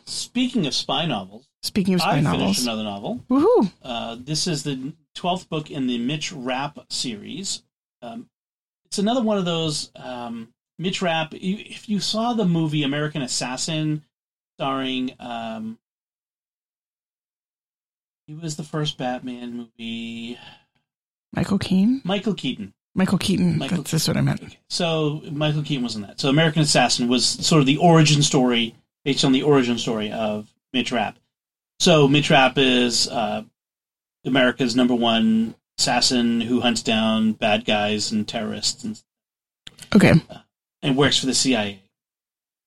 Speaking 0.06 0.68
of 0.68 0.74
spy 0.74 1.06
novels, 1.06 1.48
Speaking 1.64 1.96
of 1.96 2.02
spy 2.02 2.18
I 2.18 2.20
novels, 2.22 2.42
finished 2.42 2.64
another 2.64 2.84
novel. 2.84 3.24
woohoo! 3.30 3.72
Uh, 3.82 4.18
this 4.20 4.46
is 4.48 4.64
the 4.64 4.94
twelfth 5.16 5.50
book 5.50 5.72
in 5.72 5.88
the 5.88 5.98
Mitch 5.98 6.32
Rapp 6.32 6.80
series. 6.90 7.64
Um, 8.02 8.28
it's 8.86 9.00
another 9.00 9.22
one 9.22 9.38
of 9.38 9.46
those 9.46 9.92
um, 9.96 10.50
Mitch 10.78 11.02
Rapp. 11.02 11.34
If 11.34 11.90
you 11.90 12.00
saw 12.00 12.34
the 12.34 12.46
movie 12.46 12.84
American 12.84 13.22
Assassin, 13.24 14.04
starring, 14.58 15.16
um, 15.20 15.80
he 18.28 18.36
was 18.36 18.56
the 18.56 18.64
first 18.64 18.98
Batman 18.98 19.56
movie. 19.58 20.38
Michael 21.36 21.58
Keaton, 21.58 22.02
Michael 22.04 22.36
Keaton. 22.36 22.74
Michael 22.96 23.18
Keaton. 23.18 23.58
Michael 23.58 23.78
that's, 23.78 23.92
that's 23.92 24.08
what 24.08 24.18
I 24.18 24.22
meant. 24.22 24.58
So 24.70 25.22
Michael 25.32 25.64
Keaton 25.64 25.84
was 25.84 25.96
in 25.96 26.04
that. 26.04 26.20
So 26.20 26.30
American 26.30 26.62
Assassin 26.62 27.08
was 27.08 27.26
sort 27.26 27.60
of 27.60 27.66
the 27.66 27.78
origin 27.78 28.22
story, 28.22 28.76
based 29.04 29.26
on 29.26 29.32
the 29.32 29.44
origin 29.44 29.78
story 29.78 30.12
of 30.12 30.48
Mitch 30.74 30.92
Rapp. 30.92 31.18
So 31.80 32.08
Mitch 32.08 32.30
Rapp 32.30 32.58
is 32.58 33.08
uh, 33.08 33.44
America's 34.26 34.76
number 34.76 34.96
one 34.96 35.56
assassin 35.78 36.42
who 36.42 36.62
hunts 36.62 36.84
down 36.84 37.34
bad 37.34 37.66
guys 37.66 38.12
and 38.12 38.28
terrorists 38.28 38.84
and, 38.84 39.02
Okay, 39.94 40.14
and 40.82 40.96
works 40.96 41.20
for 41.20 41.26
the 41.26 41.34
CIA. 41.34 41.82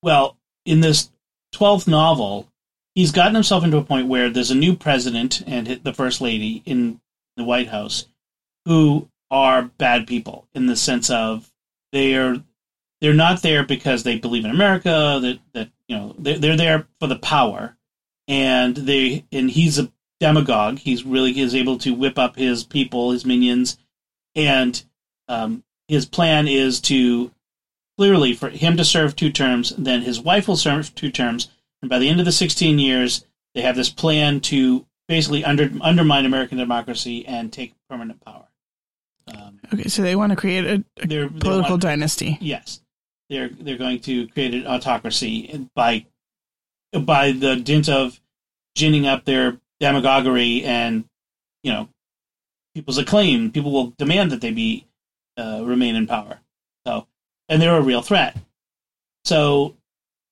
Well, 0.03 0.37
in 0.65 0.81
this 0.81 1.11
twelfth 1.53 1.89
novel, 1.89 2.49
he's 2.95 3.13
gotten 3.13 3.35
himself 3.35 3.65
into 3.65 3.79
a 3.79 3.85
point 3.85 4.09
where 4.09 4.29
there's 4.29 4.51
a 4.51 4.57
new 4.57 4.77
president 4.77 5.43
and 5.47 5.67
the 5.67 5.95
first 5.95 6.21
lady 6.21 6.63
in 6.67 7.01
the 7.37 7.45
White 7.45 7.69
House 7.69 8.07
who 8.65 9.09
are 9.31 9.63
bad 9.63 10.07
people 10.07 10.47
in 10.55 10.67
the 10.67 10.77
sense 10.77 11.11
of 11.11 11.51
they're 11.93 12.43
they're 13.01 13.15
not 13.15 13.43
there 13.43 13.65
because 13.65 14.03
they 14.03 14.19
believe 14.19 14.45
in 14.45 14.51
America 14.51 15.19
that 15.23 15.39
that 15.53 15.71
you 15.89 15.97
know 15.97 16.15
they're, 16.19 16.39
they're 16.39 16.57
there 16.57 16.87
for 17.01 17.07
the 17.07 17.17
power. 17.17 17.77
And 18.29 18.77
they 18.77 19.25
and 19.31 19.51
he's 19.51 19.79
a 19.79 19.93
demagogue. 20.19 20.79
He's 20.79 21.05
really 21.05 21.39
is 21.39 21.55
able 21.55 21.79
to 21.79 21.95
whip 21.95 22.19
up 22.19 22.37
his 22.37 22.65
people 22.65 23.13
his 23.13 23.25
minions. 23.25 23.79
And 24.35 24.83
um, 25.29 25.63
his 25.89 26.07
plan 26.07 26.49
is 26.49 26.81
to 26.83 27.31
clearly 27.97 28.35
for 28.35 28.51
him 28.51 28.77
to 28.77 28.85
serve 28.85 29.17
two 29.17 29.31
terms 29.31 29.73
then 29.79 30.03
his 30.03 30.21
wife 30.21 30.49
will 30.49 30.57
serve 30.57 30.95
two 30.95 31.11
terms. 31.11 31.49
And 31.81 31.89
by 31.89 31.99
the 31.99 32.09
end 32.09 32.21
of 32.21 32.27
the 32.27 32.33
16 32.33 32.79
years 32.79 33.25
they 33.55 33.63
have 33.63 33.77
this 33.77 33.89
plan 33.89 34.41
to 34.41 34.87
basically 35.09 35.45
under, 35.45 35.71
undermine 35.81 36.27
American 36.27 36.59
democracy 36.59 37.25
and 37.27 37.53
take 37.53 37.75
permanent 37.89 38.23
power 38.25 38.46
um, 39.35 39.61
okay. 39.73 39.89
So 39.89 40.03
they 40.03 40.17
want 40.17 40.31
to 40.31 40.37
create 40.37 40.65
a, 40.65 40.85
a 41.03 41.07
they're, 41.07 41.29
they 41.29 41.39
political 41.39 41.73
want- 41.73 41.83
dynasty. 41.83 42.39
Yes, 42.41 42.81
they're 43.29 43.49
they're 43.49 43.79
going 43.79 44.01
to 44.01 44.29
create 44.29 44.55
an 44.55 44.67
autocracy 44.67 45.69
by 45.75 46.07
by 46.93 47.33
the 47.33 47.57
dint 47.57 47.89
of 47.89 48.21
ginning 48.77 49.07
up 49.07 49.25
their 49.25 49.59
demagoguery 49.81 50.63
and 50.65 51.05
you 51.63 51.73
know 51.73 51.89
people's 52.75 52.99
acclaim. 52.99 53.51
People 53.51 53.73
will 53.73 53.95
demand 53.99 54.31
that 54.33 54.41
they 54.41 54.53
be 54.53 54.87
uh, 55.37 55.63
remain 55.65 55.97
in 55.97 56.07
power. 56.07 56.41
So, 56.87 57.07
and 57.49 57.61
they're 57.61 57.77
a 57.77 57.83
real 57.83 58.03
threat. 58.03 58.37
So, 59.25 59.77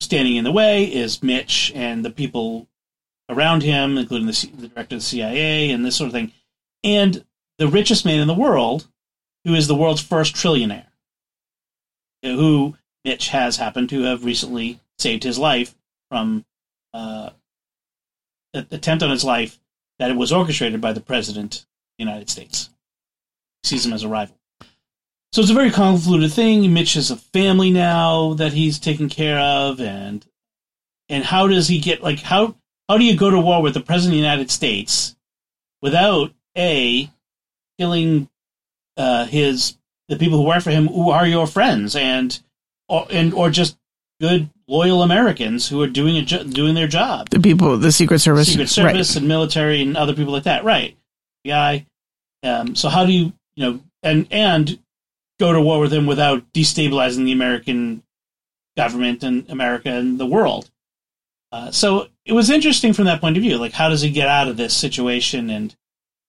standing 0.00 0.36
in 0.36 0.44
the 0.44 0.52
way 0.52 0.84
is 0.84 1.22
Mitch 1.22 1.72
and 1.74 2.04
the 2.04 2.10
people 2.10 2.68
around 3.28 3.62
him, 3.62 3.98
including 3.98 4.26
the, 4.26 4.50
the 4.56 4.68
director 4.68 4.96
of 4.96 5.00
the 5.00 5.06
CIA 5.06 5.70
and 5.70 5.84
this 5.84 5.96
sort 5.96 6.08
of 6.08 6.12
thing, 6.12 6.32
and 6.84 7.24
the 7.58 7.68
richest 7.68 8.04
man 8.04 8.20
in 8.20 8.28
the 8.28 8.34
world, 8.34 8.86
who 9.44 9.54
is 9.54 9.66
the 9.66 9.74
world's 9.74 10.02
first 10.02 10.34
trillionaire 10.34 10.86
who 12.32 12.76
Mitch 13.04 13.28
has 13.28 13.56
happened 13.56 13.90
to 13.90 14.02
have 14.02 14.24
recently 14.24 14.80
saved 14.98 15.22
his 15.22 15.38
life 15.38 15.74
from 16.10 16.44
uh, 16.92 17.30
an 18.54 18.66
attempt 18.70 19.02
on 19.02 19.10
his 19.10 19.24
life 19.24 19.58
that 19.98 20.10
it 20.10 20.16
was 20.16 20.32
orchestrated 20.32 20.80
by 20.80 20.92
the 20.92 21.00
president 21.00 21.56
of 21.56 21.66
the 21.98 22.04
United 22.04 22.30
States. 22.30 22.70
Sees 23.62 23.84
him 23.84 23.92
as 23.92 24.02
a 24.02 24.08
rival. 24.08 24.36
So 25.32 25.40
it's 25.40 25.50
a 25.50 25.54
very 25.54 25.70
convoluted 25.70 26.32
thing. 26.32 26.72
Mitch 26.72 26.94
has 26.94 27.10
a 27.10 27.16
family 27.16 27.70
now 27.70 28.34
that 28.34 28.52
he's 28.52 28.78
taken 28.78 29.08
care 29.08 29.38
of, 29.38 29.80
and 29.80 30.24
and 31.08 31.24
how 31.24 31.48
does 31.48 31.66
he 31.66 31.80
get 31.80 32.02
like 32.02 32.20
how 32.20 32.54
how 32.88 32.98
do 32.98 33.04
you 33.04 33.16
go 33.16 33.30
to 33.30 33.40
war 33.40 33.60
with 33.60 33.74
the 33.74 33.80
president 33.80 34.12
of 34.14 34.20
the 34.20 34.28
United 34.28 34.50
States 34.50 35.16
without 35.82 36.32
a 36.56 37.10
killing 37.78 38.28
uh, 38.96 39.26
his 39.26 39.76
the 40.08 40.16
people 40.16 40.38
who 40.38 40.44
work 40.46 40.62
for 40.62 40.70
him 40.70 40.86
who 40.88 41.10
are 41.10 41.26
your 41.26 41.46
friends 41.46 41.96
and 41.96 42.40
or 42.88 43.06
and 43.10 43.32
or 43.34 43.50
just 43.50 43.76
good 44.20 44.50
loyal 44.66 45.02
Americans 45.02 45.68
who 45.68 45.82
are 45.82 45.88
doing 45.88 46.16
a 46.16 46.22
jo- 46.22 46.44
doing 46.44 46.74
their 46.74 46.86
job, 46.86 47.28
The 47.30 47.40
people, 47.40 47.76
the 47.76 47.92
Secret 47.92 48.20
Service, 48.20 48.48
Secret 48.48 48.68
Service 48.68 49.16
and 49.16 49.28
military 49.28 49.82
and 49.82 49.96
other 49.96 50.14
people 50.14 50.32
like 50.32 50.44
that, 50.44 50.64
right? 50.64 50.96
Guy. 51.46 51.86
Um, 52.42 52.74
so 52.74 52.88
how 52.88 53.04
do 53.04 53.12
you 53.12 53.32
you 53.56 53.64
know 53.64 53.80
and 54.02 54.26
and 54.30 54.78
go 55.40 55.52
to 55.52 55.60
war 55.60 55.80
with 55.80 55.92
him 55.92 56.06
without 56.06 56.52
destabilizing 56.52 57.24
the 57.24 57.32
American 57.32 58.02
government 58.76 59.22
and 59.22 59.48
America 59.50 59.90
and 59.90 60.18
the 60.18 60.26
world? 60.26 60.70
Uh, 61.52 61.70
so 61.70 62.08
it 62.24 62.32
was 62.32 62.50
interesting 62.50 62.92
from 62.92 63.04
that 63.04 63.20
point 63.20 63.36
of 63.36 63.42
view. 63.42 63.58
Like, 63.58 63.72
how 63.72 63.88
does 63.88 64.00
he 64.02 64.10
get 64.10 64.28
out 64.28 64.48
of 64.48 64.56
this 64.56 64.74
situation? 64.74 65.50
And 65.50 65.74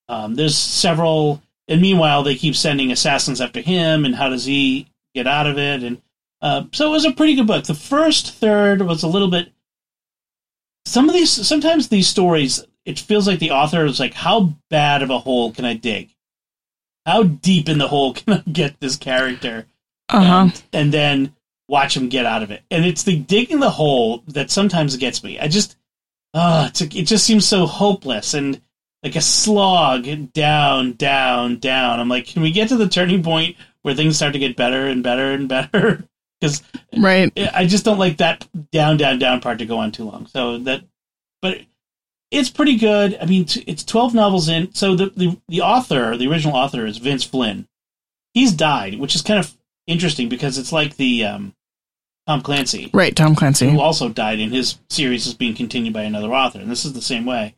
um, 0.07 0.35
there's 0.35 0.57
several. 0.57 1.41
And 1.67 1.81
meanwhile, 1.81 2.23
they 2.23 2.35
keep 2.35 2.55
sending 2.55 2.91
assassins 2.91 3.41
after 3.41 3.61
him. 3.61 4.05
And 4.05 4.15
how 4.15 4.29
does 4.29 4.45
he 4.45 4.87
get 5.13 5.27
out 5.27 5.47
of 5.47 5.57
it? 5.57 5.83
And 5.83 6.01
uh, 6.41 6.65
so 6.73 6.87
it 6.87 6.91
was 6.91 7.05
a 7.05 7.11
pretty 7.11 7.35
good 7.35 7.47
book. 7.47 7.65
The 7.65 7.73
first 7.73 8.35
third 8.35 8.81
was 8.81 9.03
a 9.03 9.07
little 9.07 9.29
bit. 9.29 9.51
Some 10.85 11.09
of 11.09 11.15
these, 11.15 11.31
sometimes 11.31 11.87
these 11.87 12.07
stories, 12.07 12.63
it 12.85 12.99
feels 12.99 13.27
like 13.27 13.39
the 13.39 13.51
author 13.51 13.85
is 13.85 13.99
like, 13.99 14.13
"How 14.13 14.53
bad 14.69 15.01
of 15.01 15.09
a 15.09 15.17
hole 15.17 15.51
can 15.51 15.65
I 15.65 15.73
dig? 15.73 16.13
How 17.07 17.23
deep 17.23 17.67
in 17.67 17.79
the 17.79 17.87
hole 17.87 18.13
can 18.13 18.33
I 18.33 18.43
get 18.51 18.79
this 18.79 18.95
character?" 18.95 19.65
Uh 20.09 20.21
huh. 20.23 20.41
and, 20.41 20.63
and 20.71 20.93
then 20.93 21.35
watch 21.67 21.97
him 21.97 22.09
get 22.09 22.27
out 22.27 22.43
of 22.43 22.51
it. 22.51 22.61
And 22.69 22.85
it's 22.85 23.01
the 23.01 23.17
digging 23.17 23.59
the 23.59 23.71
hole 23.71 24.23
that 24.27 24.51
sometimes 24.51 24.95
gets 24.97 25.23
me. 25.23 25.39
I 25.39 25.47
just, 25.47 25.75
uh, 26.35 26.67
it's 26.69 26.81
a, 26.81 26.85
it 26.85 27.07
just 27.07 27.25
seems 27.25 27.47
so 27.47 27.65
hopeless 27.65 28.35
and 28.35 28.61
like 29.05 29.15
a 29.15 29.21
slog 29.21 30.33
down, 30.33 30.93
down, 30.93 31.59
down. 31.59 31.99
I'm 31.99 32.09
like, 32.09 32.25
can 32.25 32.41
we 32.41 32.51
get 32.51 32.69
to 32.69 32.75
the 32.75 32.89
turning 32.89 33.21
point 33.23 33.55
where 33.83 33.93
things 33.93 34.15
start 34.17 34.33
to 34.33 34.39
get 34.39 34.57
better 34.57 34.87
and 34.87 35.01
better 35.03 35.31
and 35.31 35.47
better? 35.47 36.03
Because 36.41 36.63
Right. 36.97 37.31
I 37.53 37.65
just 37.65 37.85
don't 37.85 37.97
like 37.97 38.17
that 38.17 38.45
down, 38.71 38.97
down, 38.97 39.19
down 39.19 39.39
part 39.39 39.59
to 39.59 39.65
go 39.65 39.77
on 39.77 39.93
too 39.93 40.03
long. 40.03 40.27
So 40.27 40.57
that, 40.59 40.83
but 41.41 41.61
it's 42.29 42.49
pretty 42.49 42.75
good. 42.75 43.17
I 43.21 43.25
mean, 43.25 43.45
it's 43.65 43.85
twelve 43.85 44.13
novels 44.13 44.49
in. 44.49 44.73
So 44.73 44.95
the, 44.97 45.11
the 45.15 45.39
the 45.47 45.61
author, 45.61 46.17
the 46.17 46.27
original 46.27 46.57
author, 46.57 46.85
is 46.85 46.97
Vince 46.97 47.23
Flynn. 47.23 47.69
He's 48.33 48.51
died, 48.51 48.99
which 48.99 49.15
is 49.15 49.21
kind 49.21 49.39
of 49.39 49.55
interesting 49.87 50.27
because 50.27 50.57
it's 50.57 50.73
like 50.73 50.97
the 50.97 51.23
um, 51.23 51.53
Tom 52.27 52.41
Clancy, 52.41 52.89
Right, 52.93 53.15
Tom 53.15 53.33
Clancy. 53.33 53.69
who 53.69 53.79
also 53.79 54.09
died, 54.09 54.41
and 54.41 54.51
his 54.53 54.77
series 54.89 55.25
is 55.27 55.33
being 55.35 55.55
continued 55.55 55.93
by 55.93 56.03
another 56.03 56.33
author, 56.33 56.59
and 56.59 56.69
this 56.69 56.83
is 56.83 56.91
the 56.91 57.01
same 57.01 57.25
way. 57.25 57.55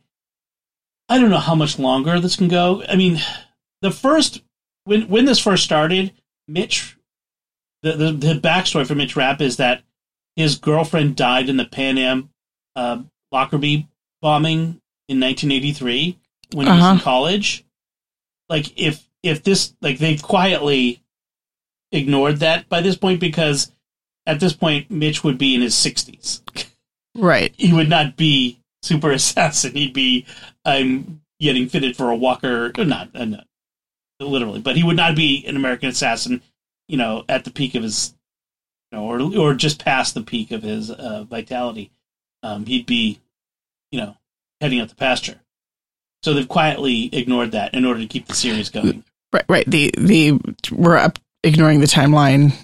I 1.08 1.18
don't 1.18 1.30
know 1.30 1.38
how 1.38 1.54
much 1.54 1.78
longer 1.78 2.20
this 2.20 2.36
can 2.36 2.48
go. 2.48 2.82
I 2.88 2.96
mean, 2.96 3.18
the 3.82 3.90
first 3.90 4.42
when 4.84 5.08
when 5.08 5.24
this 5.24 5.38
first 5.38 5.64
started, 5.64 6.12
Mitch, 6.46 6.96
the 7.82 7.92
the, 7.92 8.12
the 8.12 8.34
backstory 8.34 8.86
for 8.86 8.94
Mitch 8.94 9.16
Rapp 9.16 9.40
is 9.40 9.56
that 9.56 9.82
his 10.36 10.56
girlfriend 10.58 11.16
died 11.16 11.48
in 11.48 11.56
the 11.56 11.64
Pan 11.64 11.98
Am 11.98 12.30
uh, 12.76 13.02
Lockerbie 13.32 13.88
bombing 14.22 14.80
in 15.08 15.20
1983 15.20 16.18
when 16.54 16.66
he 16.66 16.72
was 16.72 16.78
in 16.80 16.84
Uh-huh. 16.84 17.00
college. 17.02 17.64
Like 18.48 18.78
if 18.78 19.06
if 19.22 19.42
this 19.42 19.74
like 19.80 19.98
they've 19.98 20.22
quietly 20.22 21.02
ignored 21.92 22.38
that 22.38 22.68
by 22.68 22.80
this 22.82 22.96
point 22.96 23.18
because 23.20 23.72
at 24.26 24.40
this 24.40 24.52
point 24.52 24.90
Mitch 24.90 25.24
would 25.24 25.38
be 25.38 25.54
in 25.54 25.62
his 25.62 25.74
60s. 25.74 26.42
Right. 27.14 27.54
He 27.56 27.72
would 27.72 27.88
not 27.88 28.16
be 28.16 28.60
super 28.82 29.10
assassin. 29.12 29.74
He'd 29.74 29.94
be 29.94 30.26
I'm 30.68 31.22
getting 31.40 31.68
fitted 31.68 31.96
for 31.96 32.10
a 32.10 32.16
walker, 32.16 32.72
not, 32.76 33.10
uh, 33.14 33.24
not 33.24 33.46
literally, 34.20 34.60
but 34.60 34.76
he 34.76 34.82
would 34.82 34.96
not 34.96 35.16
be 35.16 35.44
an 35.46 35.56
American 35.56 35.88
assassin. 35.88 36.42
You 36.88 36.96
know, 36.96 37.24
at 37.28 37.44
the 37.44 37.50
peak 37.50 37.74
of 37.74 37.82
his, 37.82 38.14
you 38.90 38.98
know, 38.98 39.04
or 39.04 39.20
or 39.38 39.54
just 39.54 39.84
past 39.84 40.14
the 40.14 40.22
peak 40.22 40.50
of 40.50 40.62
his 40.62 40.90
uh, 40.90 41.24
vitality. 41.24 41.90
Um, 42.42 42.64
he'd 42.64 42.86
be, 42.86 43.20
you 43.90 44.00
know, 44.00 44.16
heading 44.60 44.80
out 44.80 44.88
the 44.88 44.94
pasture. 44.94 45.40
So 46.22 46.34
they've 46.34 46.48
quietly 46.48 47.10
ignored 47.12 47.52
that 47.52 47.74
in 47.74 47.84
order 47.84 48.00
to 48.00 48.06
keep 48.06 48.26
the 48.26 48.34
series 48.34 48.70
going. 48.70 49.04
Right, 49.32 49.44
right. 49.48 49.70
The 49.70 49.94
the 49.98 50.40
we're 50.72 50.96
up 50.96 51.18
ignoring 51.44 51.80
the 51.80 51.86
timeline, 51.86 52.54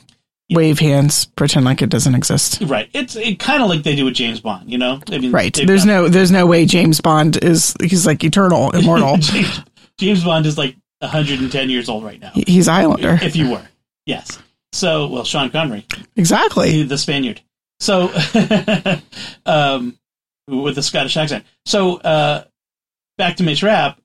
wave 0.51 0.79
hands, 0.79 1.25
pretend 1.25 1.65
like 1.65 1.81
it 1.83 1.89
doesn't 1.91 2.15
exist. 2.15 2.61
Right. 2.63 2.89
It's 2.93 3.17
it 3.17 3.39
kind 3.39 3.63
of 3.63 3.69
like 3.69 3.83
they 3.83 3.97
do 3.97 4.05
with 4.05 4.15
James 4.15 4.41
Bond. 4.41 4.71
You 4.71 4.79
know. 4.79 5.01
I 5.11 5.19
mean, 5.19 5.33
Right. 5.33 5.59
There's 5.67 5.85
no 5.87 6.09
there's 6.09 6.31
no 6.31 6.47
way 6.47 6.67
James 6.67 7.01
Bond 7.01 7.43
is 7.43 7.75
he's 7.83 8.07
like 8.07 8.23
eternal, 8.25 8.71
immortal. 8.77 9.17
James, 9.19 9.61
James 9.99 10.25
Bond 10.25 10.47
is 10.47 10.59
like 10.59 10.77
110 11.01 11.71
years 11.71 11.89
old 11.89 12.05
right 12.05 12.21
now. 12.21 12.31
he's 12.35 12.67
Highlander. 12.67 13.19
if 13.23 13.37
you 13.37 13.51
were. 13.51 13.63
Yes. 14.07 14.39
So, 14.73 15.07
well, 15.07 15.25
Sean 15.25 15.51
Connery, 15.51 15.87
Exactly. 16.17 16.83
the 16.83 16.99
Spaniard. 16.99 17.41
So, 17.79 18.09
um, 19.47 19.99
with 20.49 20.75
the 20.75 20.83
Scottish 20.83 21.17
accent. 21.17 21.45
So, 21.67 21.99
uh, 21.99 22.45
back 23.19 23.37
to 23.37 23.43
Mitch 23.45 23.63
Rapp. 23.63 24.01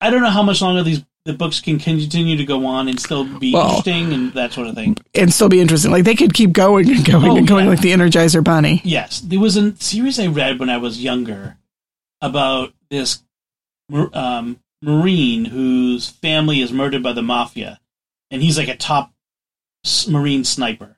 I 0.00 0.10
don't 0.10 0.20
know 0.22 0.30
how 0.30 0.42
much 0.42 0.60
longer 0.60 0.82
these 0.82 1.02
the 1.24 1.32
books 1.32 1.60
can 1.60 1.78
continue 1.78 2.36
to 2.36 2.44
go 2.44 2.66
on 2.66 2.88
and 2.88 2.98
still 2.98 3.24
be 3.38 3.52
Well- 3.52 3.68
interesting 3.68 4.12
and 4.12 4.32
that 4.34 4.52
sort 4.52 4.66
of 4.66 4.74
thing. 4.74 4.96
And 5.14 5.32
still 5.32 5.48
be 5.48 5.60
interesting. 5.60 5.90
Like 5.92 6.04
they 6.04 6.16
could 6.16 6.34
keep 6.34 6.52
going 6.52 6.90
and 6.90 7.04
going 7.04 7.30
Oh, 7.30 7.36
and 7.36 7.46
going 7.46 7.64
yeah. 7.66 7.70
like 7.70 7.80
the 7.80 7.92
Energizer 7.92 8.42
Bunny. 8.42 8.80
Yes, 8.84 9.20
there 9.20 9.38
was 9.40 9.56
a 9.56 9.76
series 9.76 10.18
I 10.18 10.26
read 10.26 10.58
when 10.58 10.68
I 10.70 10.78
was 10.78 11.02
younger 11.02 11.56
about 12.20 12.72
this 12.90 13.22
um, 14.14 14.58
Marine 14.80 15.44
whose 15.44 16.08
family 16.08 16.60
is 16.60 16.72
murdered 16.72 17.02
by 17.02 17.12
the 17.12 17.22
mafia, 17.22 17.78
and 18.30 18.42
he's 18.42 18.58
like 18.58 18.68
a 18.68 18.76
top 18.76 19.12
Marine 20.08 20.44
sniper, 20.44 20.96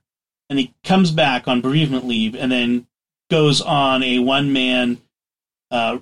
and 0.49 0.59
he 0.59 0.75
comes 0.85 1.11
back 1.11 1.49
on 1.49 1.61
bereavement 1.61 2.07
leave 2.07 2.35
and 2.35 2.51
then 2.53 2.87
goes 3.31 3.61
on 3.61 4.03
a 4.03 4.19
one 4.21 4.53
man 4.53 4.99
uh, 5.71 5.99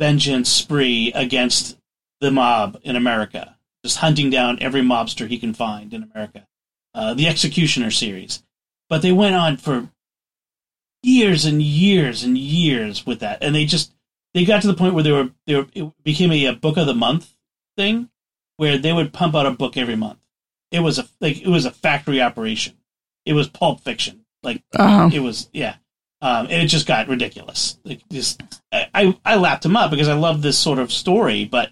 vengeance 0.00 0.48
spree 0.48 1.12
against 1.14 1.76
the 2.20 2.30
mob 2.30 2.78
in 2.82 2.96
America, 2.96 3.53
just 3.84 3.98
hunting 3.98 4.30
down 4.30 4.58
every 4.60 4.80
mobster 4.80 5.28
he 5.28 5.38
can 5.38 5.52
find 5.54 5.92
in 5.92 6.02
America. 6.02 6.46
Uh, 6.94 7.12
the 7.14 7.26
Executioner 7.28 7.90
series, 7.90 8.42
but 8.88 9.02
they 9.02 9.12
went 9.12 9.34
on 9.34 9.56
for 9.56 9.88
years 11.02 11.44
and 11.44 11.60
years 11.60 12.22
and 12.22 12.38
years 12.38 13.04
with 13.04 13.20
that, 13.20 13.38
and 13.42 13.54
they 13.54 13.64
just 13.64 13.92
they 14.32 14.44
got 14.44 14.62
to 14.62 14.68
the 14.68 14.74
point 14.74 14.94
where 14.94 15.02
they 15.02 15.12
were 15.12 15.30
they 15.46 15.56
were 15.56 15.66
it 15.74 15.92
became 16.02 16.32
a, 16.32 16.46
a 16.46 16.52
book 16.52 16.76
of 16.76 16.86
the 16.86 16.94
month 16.94 17.34
thing, 17.76 18.08
where 18.56 18.78
they 18.78 18.92
would 18.92 19.12
pump 19.12 19.34
out 19.34 19.44
a 19.46 19.50
book 19.50 19.76
every 19.76 19.96
month. 19.96 20.18
It 20.70 20.80
was 20.80 20.98
a 20.98 21.06
like 21.20 21.40
it 21.42 21.48
was 21.48 21.66
a 21.66 21.70
factory 21.72 22.22
operation. 22.22 22.74
It 23.26 23.32
was 23.34 23.48
pulp 23.48 23.80
fiction. 23.80 24.24
Like 24.42 24.62
Uh-huh. 24.76 25.10
it 25.12 25.20
was 25.20 25.48
yeah, 25.52 25.76
um, 26.22 26.46
and 26.46 26.62
it 26.62 26.66
just 26.68 26.86
got 26.86 27.08
ridiculous. 27.08 27.76
Like 27.84 28.02
just 28.08 28.40
I, 28.72 28.86
I 28.94 29.18
I 29.24 29.36
lapped 29.36 29.64
him 29.64 29.76
up 29.76 29.90
because 29.90 30.08
I 30.08 30.14
love 30.14 30.42
this 30.42 30.58
sort 30.58 30.78
of 30.78 30.92
story, 30.92 31.44
but 31.44 31.70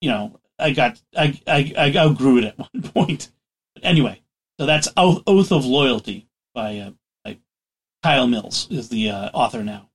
you 0.00 0.10
know 0.10 0.40
I 0.58 0.70
got 0.72 1.00
I 1.16 1.40
I, 1.46 1.72
I 1.76 1.96
outgrew 1.96 2.38
it 2.38 2.44
at 2.44 2.58
one 2.72 2.82
point. 2.82 3.30
But 3.74 3.84
anyway, 3.84 4.22
so 4.58 4.66
that's 4.66 4.88
Oath, 4.96 5.52
of 5.52 5.64
Loyalty 5.64 6.28
by 6.54 6.78
uh, 6.78 6.90
by 7.24 7.38
Kyle 8.02 8.26
Mills 8.26 8.68
is 8.70 8.88
the 8.88 9.10
uh, 9.10 9.30
author 9.32 9.62
now. 9.62 9.90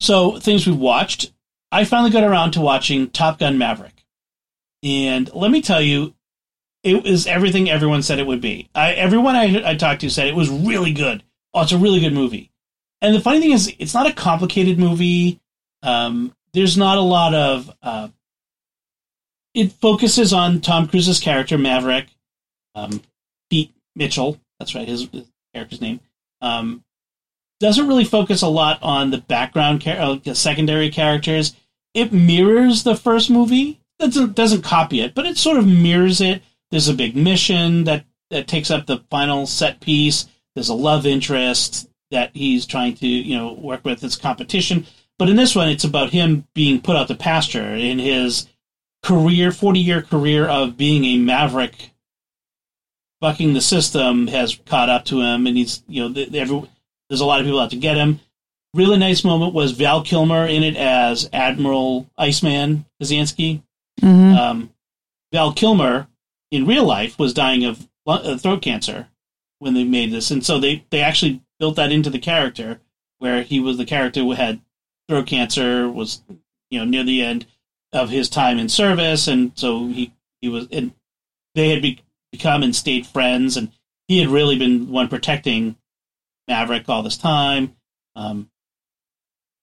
So 0.00 0.38
things 0.38 0.66
we've 0.66 0.76
watched. 0.76 1.32
I 1.72 1.84
finally 1.84 2.10
got 2.10 2.24
around 2.24 2.52
to 2.52 2.60
watching 2.60 3.10
Top 3.10 3.38
Gun 3.38 3.56
Maverick, 3.56 4.04
and 4.82 5.32
let 5.34 5.52
me 5.52 5.62
tell 5.62 5.80
you, 5.80 6.14
it 6.82 7.04
was 7.04 7.26
everything 7.26 7.70
everyone 7.70 8.02
said 8.02 8.18
it 8.18 8.26
would 8.26 8.40
be. 8.40 8.68
I, 8.74 8.92
everyone 8.94 9.36
I, 9.36 9.70
I 9.70 9.74
talked 9.76 10.00
to 10.00 10.10
said 10.10 10.26
it 10.26 10.34
was 10.34 10.48
really 10.48 10.92
good. 10.92 11.22
Oh, 11.54 11.62
it's 11.62 11.72
a 11.72 11.78
really 11.78 12.00
good 12.00 12.12
movie. 12.12 12.50
And 13.02 13.14
the 13.14 13.20
funny 13.20 13.40
thing 13.40 13.52
is, 13.52 13.72
it's 13.78 13.94
not 13.94 14.06
a 14.06 14.12
complicated 14.12 14.78
movie. 14.78 15.40
Um, 15.82 16.34
there's 16.52 16.76
not 16.76 16.98
a 16.98 17.02
lot 17.02 17.34
of. 17.34 17.70
Uh, 17.82 18.08
it 19.54 19.72
focuses 19.72 20.32
on 20.32 20.60
Tom 20.60 20.88
Cruise's 20.88 21.20
character 21.20 21.58
Maverick, 21.58 22.08
um, 22.74 23.02
Pete 23.50 23.72
Mitchell. 23.96 24.40
That's 24.58 24.74
right, 24.74 24.86
his, 24.86 25.08
his 25.10 25.30
character's 25.54 25.80
name. 25.80 26.00
Um, 26.40 26.84
doesn't 27.60 27.88
really 27.88 28.04
focus 28.04 28.42
a 28.42 28.48
lot 28.48 28.78
on 28.82 29.10
the 29.10 29.18
background, 29.18 29.82
char- 29.82 29.98
uh, 29.98 30.14
the 30.14 30.34
secondary 30.34 30.90
characters. 30.90 31.54
It 31.94 32.12
mirrors 32.12 32.82
the 32.82 32.96
first 32.96 33.30
movie. 33.30 33.80
Doesn't 33.98 34.34
doesn't 34.34 34.62
copy 34.62 35.00
it, 35.00 35.14
but 35.14 35.26
it 35.26 35.36
sort 35.36 35.58
of 35.58 35.66
mirrors 35.66 36.22
it. 36.22 36.42
There's 36.70 36.88
a 36.88 36.94
big 36.94 37.16
mission 37.16 37.84
that 37.84 38.06
that 38.30 38.48
takes 38.48 38.70
up 38.70 38.86
the 38.86 39.04
final 39.10 39.46
set 39.46 39.80
piece. 39.80 40.26
There's 40.54 40.70
a 40.70 40.74
love 40.74 41.04
interest 41.04 41.88
that 42.10 42.30
he's 42.34 42.64
trying 42.64 42.94
to 42.94 43.06
you 43.06 43.36
know 43.36 43.52
work 43.52 43.84
with 43.84 44.02
its 44.02 44.16
competition. 44.16 44.86
But 45.18 45.28
in 45.28 45.36
this 45.36 45.54
one, 45.54 45.68
it's 45.68 45.84
about 45.84 46.10
him 46.10 46.46
being 46.54 46.80
put 46.80 46.96
out 46.96 47.08
to 47.08 47.14
pasture 47.14 47.74
in 47.74 47.98
his 47.98 48.48
career, 49.02 49.50
40 49.52 49.80
year 49.80 50.02
career 50.02 50.46
of 50.46 50.76
being 50.76 51.04
a 51.04 51.16
maverick, 51.18 51.90
bucking 53.20 53.52
the 53.54 53.60
system 53.60 54.26
has 54.28 54.58
caught 54.66 54.88
up 54.88 55.04
to 55.06 55.20
him, 55.20 55.46
and 55.46 55.56
he's 55.56 55.82
you 55.88 56.02
know 56.02 56.12
th- 56.12 56.34
every, 56.34 56.62
there's 57.08 57.20
a 57.20 57.26
lot 57.26 57.40
of 57.40 57.46
people 57.46 57.60
out 57.60 57.70
to 57.70 57.76
get 57.76 57.96
him. 57.96 58.20
Really 58.74 58.98
nice 58.98 59.24
moment 59.24 59.52
was 59.52 59.72
Val 59.72 60.02
Kilmer 60.02 60.46
in 60.46 60.62
it 60.62 60.76
as 60.76 61.28
Admiral 61.32 62.08
Iceman 62.16 62.84
Kazansky. 63.02 63.62
hmm 64.00 64.34
Um, 64.34 64.70
Val 65.32 65.52
Kilmer 65.52 66.06
in 66.50 66.66
real 66.66 66.84
life 66.84 67.18
was 67.18 67.34
dying 67.34 67.64
of 67.64 67.88
uh, 68.06 68.36
throat 68.36 68.62
cancer 68.62 69.08
when 69.58 69.74
they 69.74 69.84
made 69.84 70.10
this, 70.12 70.30
and 70.30 70.44
so 70.44 70.58
they 70.58 70.84
they 70.90 71.00
actually 71.00 71.42
built 71.58 71.76
that 71.76 71.92
into 71.92 72.10
the 72.10 72.18
character 72.18 72.80
where 73.18 73.42
he 73.42 73.60
was 73.60 73.76
the 73.76 73.84
character 73.84 74.20
who 74.20 74.32
had 74.32 74.60
throat 75.08 75.26
cancer 75.26 75.88
was 75.88 76.22
you 76.70 76.78
know 76.78 76.84
near 76.84 77.02
the 77.04 77.22
end 77.22 77.46
of 77.92 78.10
his 78.10 78.28
time 78.28 78.58
in 78.58 78.68
service, 78.68 79.28
and 79.28 79.52
so 79.54 79.88
he 79.88 80.12
he 80.40 80.48
was 80.48 80.68
and 80.70 80.92
they 81.54 81.70
had 81.70 81.82
be, 81.82 82.00
become 82.32 82.62
and 82.62 82.74
stayed 82.74 83.06
friends, 83.06 83.56
and 83.56 83.72
he 84.08 84.18
had 84.18 84.28
really 84.28 84.58
been 84.58 84.90
one 84.90 85.08
protecting 85.08 85.76
Maverick 86.48 86.88
all 86.88 87.02
this 87.02 87.16
time. 87.16 87.76
Um, 88.16 88.50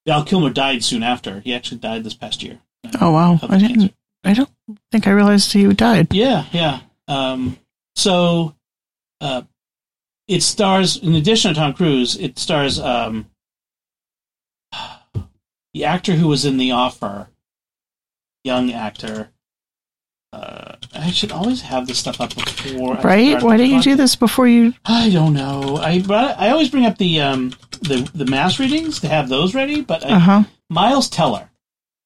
Val 0.06 0.24
Kilmer 0.24 0.50
died 0.50 0.84
soon 0.84 1.04
after. 1.04 1.42
He 1.42 1.54
actually 1.54 1.80
died 1.80 2.04
this 2.04 2.14
past 2.14 2.44
year. 2.44 2.60
Oh 3.02 3.12
wow. 3.12 3.40
I 3.44 3.58
didn't 3.58 3.94
I 4.24 4.34
don't 4.34 4.50
think 4.92 5.08
I 5.08 5.12
realized 5.12 5.54
he 5.54 5.66
died. 5.74 6.14
Yeah, 6.14 6.46
yeah. 6.52 6.82
Um, 7.08 7.58
so 7.96 8.56
uh, 9.22 9.44
it 10.28 10.44
stars, 10.44 10.98
in 10.98 11.16
addition 11.16 11.54
to 11.54 11.60
Tom 11.60 11.74
Cruise, 11.74 12.18
it 12.18 12.38
stars 12.38 12.80
um, 12.80 13.28
the 15.74 15.86
actor 15.86 16.14
who 16.14 16.28
was 16.28 16.44
in 16.44 16.58
The 16.58 16.72
Offer, 16.72 17.30
young 18.48 18.72
actor. 18.72 19.30
Uh, 20.34 20.76
I 20.94 21.12
should 21.12 21.32
always 21.32 21.62
have 21.62 21.88
this 21.88 22.00
stuff 22.00 22.20
up 22.20 22.36
before. 22.36 22.96
Right? 22.96 23.42
Why 23.42 23.58
didn't 23.58 23.76
you 23.76 23.82
do 23.82 23.96
this 23.96 24.16
before 24.16 24.48
you 24.48 24.74
I 24.86 25.10
don't 25.10 25.34
know. 25.34 25.78
I 25.78 26.04
I 26.38 26.50
always 26.50 26.70
bring 26.70 26.86
up 26.86 26.98
the 26.98 27.22
um 27.22 27.54
the 27.82 28.10
the 28.14 28.26
mass 28.26 28.60
readings 28.60 29.00
to 29.02 29.08
have 29.08 29.30
those 29.30 29.56
ready, 29.56 29.82
but 29.82 30.06
I, 30.06 30.10
uh-huh. 30.10 30.44
Miles 30.70 31.10
Teller. 31.10 31.50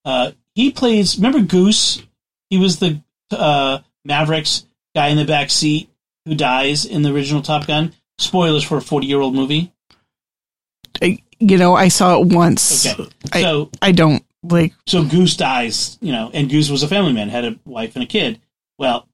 Uh, 0.06 0.32
he 0.56 0.72
plays. 0.72 1.18
Remember 1.18 1.42
Goose? 1.42 2.04
He 2.50 2.58
was 2.58 2.80
the 2.80 3.02
uh, 3.32 3.80
Mavericks 4.06 4.66
guy 4.96 5.08
in 5.08 5.18
the 5.18 5.26
back 5.26 5.50
seat 5.50 5.90
who 6.26 6.36
dies 6.36 6.86
in 6.86 7.02
the 7.02 7.14
original 7.14 7.42
Top 7.42 7.66
Gun. 7.66 7.94
Spoilers 8.20 8.64
for 8.64 8.78
a 8.78 8.82
forty-year-old 8.82 9.34
movie. 9.34 9.72
I, 11.02 11.18
you 11.40 11.58
know, 11.58 11.76
I 11.76 11.88
saw 11.88 12.20
it 12.20 12.28
once. 12.28 12.86
Okay, 12.86 13.10
I- 13.34 13.42
so 13.42 13.72
I 13.82 13.92
don't 13.92 14.24
like 14.44 14.74
so 14.88 15.04
Goose 15.04 15.36
dies, 15.36 15.98
you 16.02 16.12
know, 16.12 16.32
and 16.34 16.50
Goose 16.50 16.70
was 16.70 16.84
a 16.84 16.88
family 16.88 17.14
man, 17.14 17.30
had 17.30 17.46
a 17.46 17.60
wife 17.66 17.96
and 17.96 18.04
a 18.04 18.08
kid. 18.08 18.42
Well, 18.78 19.08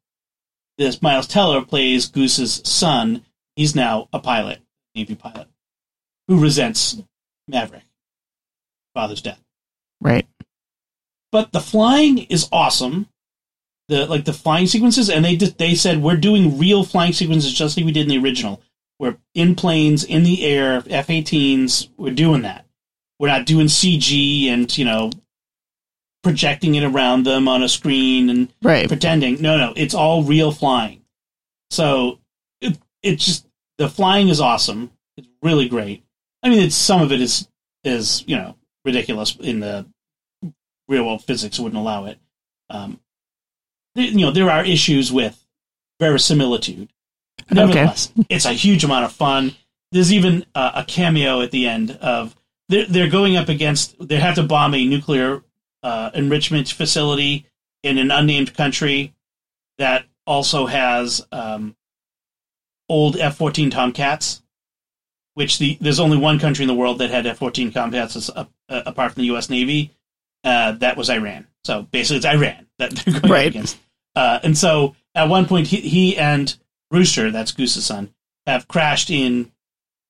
this 0.78 1.01
Miles 1.01 1.28
Teller 1.28 1.63
plays 1.63 2.07
Goose's 2.07 2.61
son. 2.65 3.25
He's 3.55 3.75
now 3.75 4.07
a 4.13 4.19
pilot, 4.19 4.59
Navy 4.95 5.15
pilot, 5.15 5.47
who 6.28 6.39
resents 6.39 7.01
Maverick, 7.47 7.84
father's 8.93 9.21
death. 9.21 9.41
right. 10.01 10.28
But 11.32 11.51
the 11.51 11.59
flying 11.59 12.19
is 12.19 12.47
awesome. 12.51 13.07
The 13.89 14.05
like 14.05 14.25
the 14.25 14.34
flying 14.34 14.67
sequences, 14.67 15.09
and 15.09 15.25
they 15.25 15.36
did, 15.36 15.57
they 15.57 15.75
said 15.75 16.01
we're 16.01 16.17
doing 16.17 16.57
real 16.57 16.84
flying 16.84 17.13
sequences 17.13 17.53
just 17.53 17.75
like 17.75 17.86
we 17.86 17.91
did 17.91 18.03
in 18.03 18.09
the 18.09 18.25
original. 18.25 18.61
We're 18.99 19.17
in 19.34 19.55
planes, 19.55 20.03
in 20.03 20.23
the 20.23 20.45
air, 20.45 20.84
F-18s. 20.89 21.89
We're 21.97 22.13
doing 22.13 22.41
that. 22.43 22.66
We're 23.20 23.28
not 23.30 23.45
doing 23.45 23.68
CG 23.68 24.47
and 24.47 24.76
you 24.78 24.86
know 24.86 25.11
projecting 26.24 26.76
it 26.76 26.84
around 26.84 27.24
them 27.24 27.47
on 27.47 27.63
a 27.63 27.70
screen 27.70 28.30
and 28.30 28.53
Right. 28.61 28.88
pretending. 28.88 29.41
No, 29.41 29.57
no, 29.57 29.74
it's 29.76 29.93
all 29.93 30.24
real 30.24 30.51
flying. 30.51 31.01
So 31.70 32.20
it 32.61 32.78
it's 33.01 33.26
just 33.26 33.47
the 33.78 33.89
flying 33.89 34.28
is 34.30 34.41
awesome. 34.41 34.91
It's 35.18 35.28
really 35.41 35.68
great. 35.70 36.03
I 36.43 36.49
mean, 36.49 36.59
it's 36.61 36.76
some 36.76 37.01
of 37.01 37.11
it 37.11 37.22
is 37.22 37.47
is 37.84 38.24
you 38.28 38.36
know 38.36 38.55
ridiculous 38.86 39.36
in 39.38 39.59
the 39.59 39.86
real 40.88 41.05
world 41.05 41.24
physics 41.24 41.59
wouldn't 41.59 41.80
allow 41.80 42.05
it. 42.05 42.18
Um, 42.70 42.99
you 43.95 44.13
know, 44.26 44.32
there 44.32 44.49
are 44.49 44.63
issues 44.63 45.11
with 45.11 45.43
verisimilitude. 45.99 46.89
Nevertheless, 47.51 48.11
it's 48.30 48.45
a 48.45 48.53
huge 48.53 48.84
amount 48.84 49.05
of 49.05 49.11
fun. 49.11 49.55
There's 49.91 50.11
even 50.13 50.45
uh, 50.53 50.72
a 50.76 50.84
cameo 50.84 51.41
at 51.41 51.51
the 51.51 51.68
end 51.68 51.91
of 51.91 52.36
they're, 52.70 52.86
they're 52.86 53.09
going 53.09 53.38
up 53.38 53.49
against 53.49 53.95
they 54.05 54.18
have 54.18 54.36
to 54.36 54.43
bomb 54.43 54.74
a 54.74 54.86
nuclear 54.86 55.43
uh, 55.84 56.11
enrichment 56.13 56.70
facility 56.70 57.45
in 57.84 57.97
an 57.97 58.11
unnamed 58.11 58.53
country 58.53 59.13
that 59.78 60.05
also 60.26 60.65
has 60.65 61.26
um, 61.32 61.76
old 62.89 63.18
F-14 63.18 63.72
Tomcats, 63.72 64.41
which 65.36 65.59
the 65.59 65.78
there's 65.80 65.99
only 65.99 66.18
one 66.18 66.39
country 66.39 66.63
in 66.63 66.68
the 66.68 66.74
world 66.74 66.97
that 66.99 67.09
had 67.09 67.26
F-14 67.28 67.74
Tomcats 67.74 68.30
uh, 68.30 68.45
uh, 68.70 68.82
apart 68.86 69.13
from 69.13 69.22
the 69.22 69.28
U.S. 69.28 69.49
Navy. 69.49 69.91
Uh, 70.43 70.74
that 70.74 70.97
was 70.97 71.09
Iran. 71.09 71.47
So 71.63 71.84
basically, 71.84 72.18
it's 72.18 72.26
Iran 72.26 72.68
that 72.80 72.91
they're 72.91 73.20
going 73.20 73.32
Right. 73.32 73.47
up 73.47 73.51
against. 73.51 73.78
Uh, 74.15 74.39
and 74.43 74.57
so 74.57 74.95
at 75.13 75.28
one 75.30 75.45
point, 75.45 75.68
he, 75.68 75.78
he 75.82 76.18
and 76.18 76.55
Rooster, 76.91 77.30
that's 77.32 77.51
Goose's 77.51 77.86
son, 77.86 78.13
have 78.45 78.68
crashed 78.68 79.09
in 79.09 79.51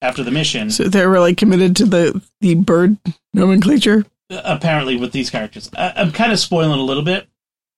after 0.02 0.24
the 0.24 0.32
mission. 0.32 0.70
So 0.70 0.86
they're 0.86 1.10
really 1.10 1.36
committed 1.36 1.76
to 1.78 1.86
the 1.86 2.22
the 2.42 2.56
bird 2.56 2.98
nomenclature. 3.34 4.06
apparently 4.30 4.98
with 4.98 5.12
these 5.12 5.30
characters. 5.30 5.70
I, 5.78 5.94
I'm 5.96 6.12
kind 6.12 6.32
of 6.32 6.40
spoiling 6.40 6.80
a 6.80 6.84
little 6.84 7.04
bit, 7.04 7.28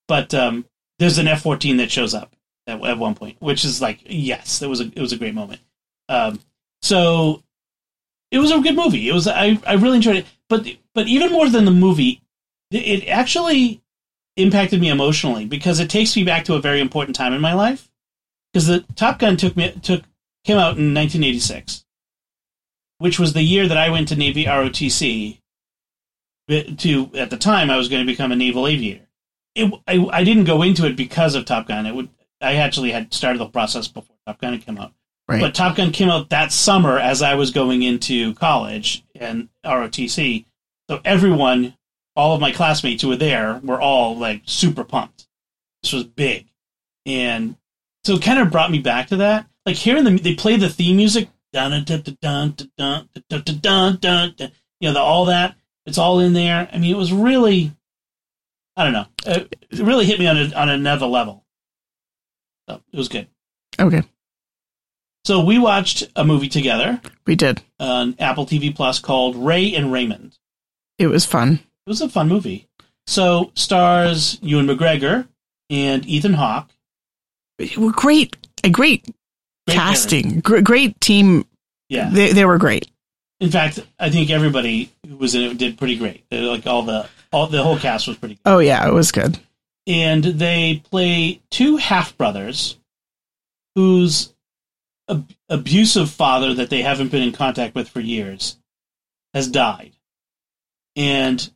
but 0.07 0.33
um, 0.33 0.65
there's 0.97 1.17
an 1.17 1.27
F-14 1.27 1.77
that 1.77 1.91
shows 1.91 2.13
up 2.13 2.35
at, 2.67 2.83
at 2.83 2.97
one 2.97 3.15
point, 3.15 3.37
which 3.39 3.63
is 3.65 3.81
like 3.81 3.99
yes, 4.05 4.61
it 4.61 4.69
was 4.69 4.81
a 4.81 4.85
it 4.85 4.99
was 4.99 5.13
a 5.13 5.17
great 5.17 5.33
moment. 5.33 5.61
Um, 6.07 6.39
so 6.81 7.43
it 8.31 8.39
was 8.39 8.51
a 8.51 8.59
good 8.59 8.75
movie. 8.75 9.09
It 9.09 9.13
was 9.13 9.27
I 9.27 9.59
I 9.65 9.73
really 9.73 9.97
enjoyed 9.97 10.17
it, 10.17 10.25
but 10.47 10.67
but 10.93 11.07
even 11.07 11.31
more 11.31 11.49
than 11.49 11.65
the 11.65 11.71
movie, 11.71 12.21
it 12.71 13.07
actually 13.07 13.81
impacted 14.37 14.79
me 14.79 14.89
emotionally 14.89 15.45
because 15.45 15.79
it 15.79 15.89
takes 15.89 16.15
me 16.15 16.23
back 16.23 16.45
to 16.45 16.55
a 16.55 16.61
very 16.61 16.79
important 16.79 17.15
time 17.15 17.33
in 17.33 17.41
my 17.41 17.53
life. 17.53 17.89
Because 18.51 18.67
the 18.67 18.79
Top 18.95 19.19
Gun 19.19 19.37
took 19.37 19.55
me 19.55 19.71
took 19.81 20.03
came 20.43 20.57
out 20.57 20.77
in 20.77 20.93
1986, 20.93 21.85
which 22.99 23.17
was 23.19 23.33
the 23.33 23.41
year 23.41 23.67
that 23.67 23.77
I 23.77 23.89
went 23.89 24.07
to 24.09 24.15
Navy 24.15 24.45
ROTC 24.45 25.39
to 26.49 27.11
at 27.15 27.29
the 27.29 27.37
time 27.37 27.69
I 27.69 27.77
was 27.77 27.89
going 27.89 28.05
to 28.05 28.11
become 28.11 28.31
a 28.31 28.35
naval 28.35 28.67
aviator. 28.67 29.07
It, 29.55 29.73
I, 29.87 30.05
I 30.11 30.23
didn't 30.23 30.43
go 30.43 30.61
into 30.61 30.85
it 30.85 30.95
because 30.95 31.35
of 31.35 31.45
Top 31.45 31.67
Gun. 31.67 31.85
It 31.85 31.95
would 31.95 32.09
I 32.41 32.55
actually 32.55 32.91
had 32.91 33.13
started 33.13 33.39
the 33.39 33.47
process 33.47 33.87
before 33.87 34.15
Top 34.25 34.39
Gun 34.39 34.53
had 34.53 34.65
come 34.65 34.77
out. 34.77 34.93
Right. 35.27 35.41
But 35.41 35.53
Top 35.53 35.75
Gun 35.75 35.91
came 35.91 36.09
out 36.09 36.29
that 36.29 36.51
summer 36.51 36.97
as 36.97 37.21
I 37.21 37.35
was 37.35 37.51
going 37.51 37.83
into 37.83 38.33
college 38.35 39.03
and 39.15 39.49
ROTC. 39.63 40.45
So 40.89 41.01
everyone, 41.05 41.75
all 42.15 42.33
of 42.33 42.41
my 42.41 42.51
classmates 42.51 43.03
who 43.03 43.09
were 43.09 43.15
there, 43.15 43.59
were 43.63 43.79
all 43.79 44.17
like 44.17 44.41
super 44.45 44.83
pumped. 44.83 45.27
This 45.83 45.93
was 45.93 46.03
big, 46.03 46.47
and 47.05 47.55
so 48.03 48.15
it 48.15 48.23
kind 48.23 48.39
of 48.39 48.51
brought 48.51 48.71
me 48.71 48.79
back 48.79 49.07
to 49.09 49.17
that. 49.17 49.45
Like 49.65 49.75
hearing 49.75 50.03
the 50.03 50.17
they 50.17 50.33
play 50.33 50.57
the 50.57 50.69
theme 50.69 50.97
music, 50.97 51.29
dun 51.53 51.83
dun 51.83 52.01
dun 52.01 52.15
dun 52.21 52.69
dun 52.77 53.09
dun 53.29 53.59
dun 53.99 54.33
dun 54.37 54.51
you 54.79 54.89
know, 54.89 54.93
the, 54.93 54.99
all 54.99 55.25
that. 55.25 55.55
It's 55.85 55.97
all 55.97 56.19
in 56.19 56.33
there. 56.33 56.69
I 56.71 56.77
mean, 56.77 56.93
it 56.93 56.97
was 56.97 57.11
really, 57.11 57.71
I 58.77 58.83
don't 58.83 58.93
know, 58.93 59.05
it, 59.25 59.55
it 59.71 59.79
really 59.79 60.05
hit 60.05 60.19
me 60.19 60.27
on 60.27 60.37
a, 60.37 60.53
on 60.53 60.69
another 60.69 61.05
level. 61.07 61.45
So 62.69 62.81
it 62.93 62.97
was 62.97 63.09
good. 63.09 63.27
Okay, 63.79 64.03
So 65.25 65.43
we 65.43 65.57
watched 65.57 66.03
a 66.15 66.25
movie 66.25 66.49
together 66.49 66.99
we 67.25 67.35
did. 67.35 67.61
on 67.79 68.15
Apple 68.19 68.45
TV 68.45 68.75
Plus 68.75 68.99
called 68.99 69.35
Ray 69.35 69.73
and 69.73 69.91
Raymond. 69.91 70.37
It 70.97 71.07
was 71.07 71.25
fun. 71.25 71.59
It 71.85 71.89
was 71.89 72.01
a 72.01 72.09
fun 72.09 72.27
movie. 72.27 72.67
So 73.07 73.51
stars 73.55 74.37
Ewan 74.41 74.67
McGregor 74.67 75.27
and 75.69 76.05
Ethan 76.05 76.33
Hawke. 76.33 76.69
Great, 77.93 78.37
a 78.63 78.69
great, 78.69 79.05
Great 79.69 79.77
casting. 79.77 80.39
Gr- 80.41 80.59
great 80.61 80.99
team. 81.01 81.45
Yeah. 81.89 82.09
They 82.11 82.33
they 82.33 82.45
were 82.45 82.57
great. 82.57 82.89
In 83.39 83.51
fact, 83.51 83.79
I 83.99 84.09
think 84.09 84.29
everybody 84.29 84.91
who 85.07 85.15
was 85.17 85.33
in 85.35 85.43
it 85.43 85.57
did 85.57 85.77
pretty 85.77 85.95
great. 85.97 86.23
They- 86.29 86.41
Like 86.41 86.67
all 86.67 86.83
the 86.83 87.07
all 87.31 87.47
the 87.47 87.63
whole 87.63 87.77
cast 87.77 88.07
was 88.07 88.17
pretty 88.17 88.35
good. 88.35 88.41
Oh 88.45 88.59
yeah, 88.59 88.87
it 88.87 88.93
was 88.93 89.11
good. 89.11 89.39
And 89.87 90.23
they 90.23 90.83
play 90.89 91.41
two 91.49 91.77
half 91.77 92.15
brothers 92.17 92.77
whose 93.75 94.33
ab- 95.09 95.31
abusive 95.47 96.09
father 96.11 96.53
that 96.55 96.69
they 96.69 96.81
haven't 96.81 97.09
been 97.11 97.23
in 97.23 97.31
contact 97.31 97.75
with 97.75 97.89
for 97.89 97.99
years 97.99 98.57
has 99.33 99.47
died. 99.47 99.93
And 100.95 101.49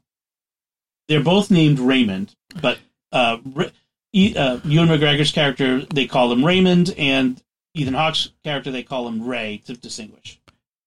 they're 1.07 1.23
both 1.23 1.51
named 1.51 1.79
Raymond, 1.79 2.33
but 2.61 2.77
uh, 3.11 3.37
uh, 3.45 3.69
Ewan 4.13 4.59
McGregor's 4.63 5.31
character 5.31 5.81
they 5.93 6.05
call 6.07 6.31
him 6.31 6.45
Raymond, 6.45 6.93
and 6.97 7.41
Ethan 7.73 7.93
Hawke's 7.93 8.29
character 8.43 8.71
they 8.71 8.83
call 8.83 9.07
him 9.07 9.25
Ray 9.25 9.61
to 9.65 9.73
distinguish. 9.73 10.39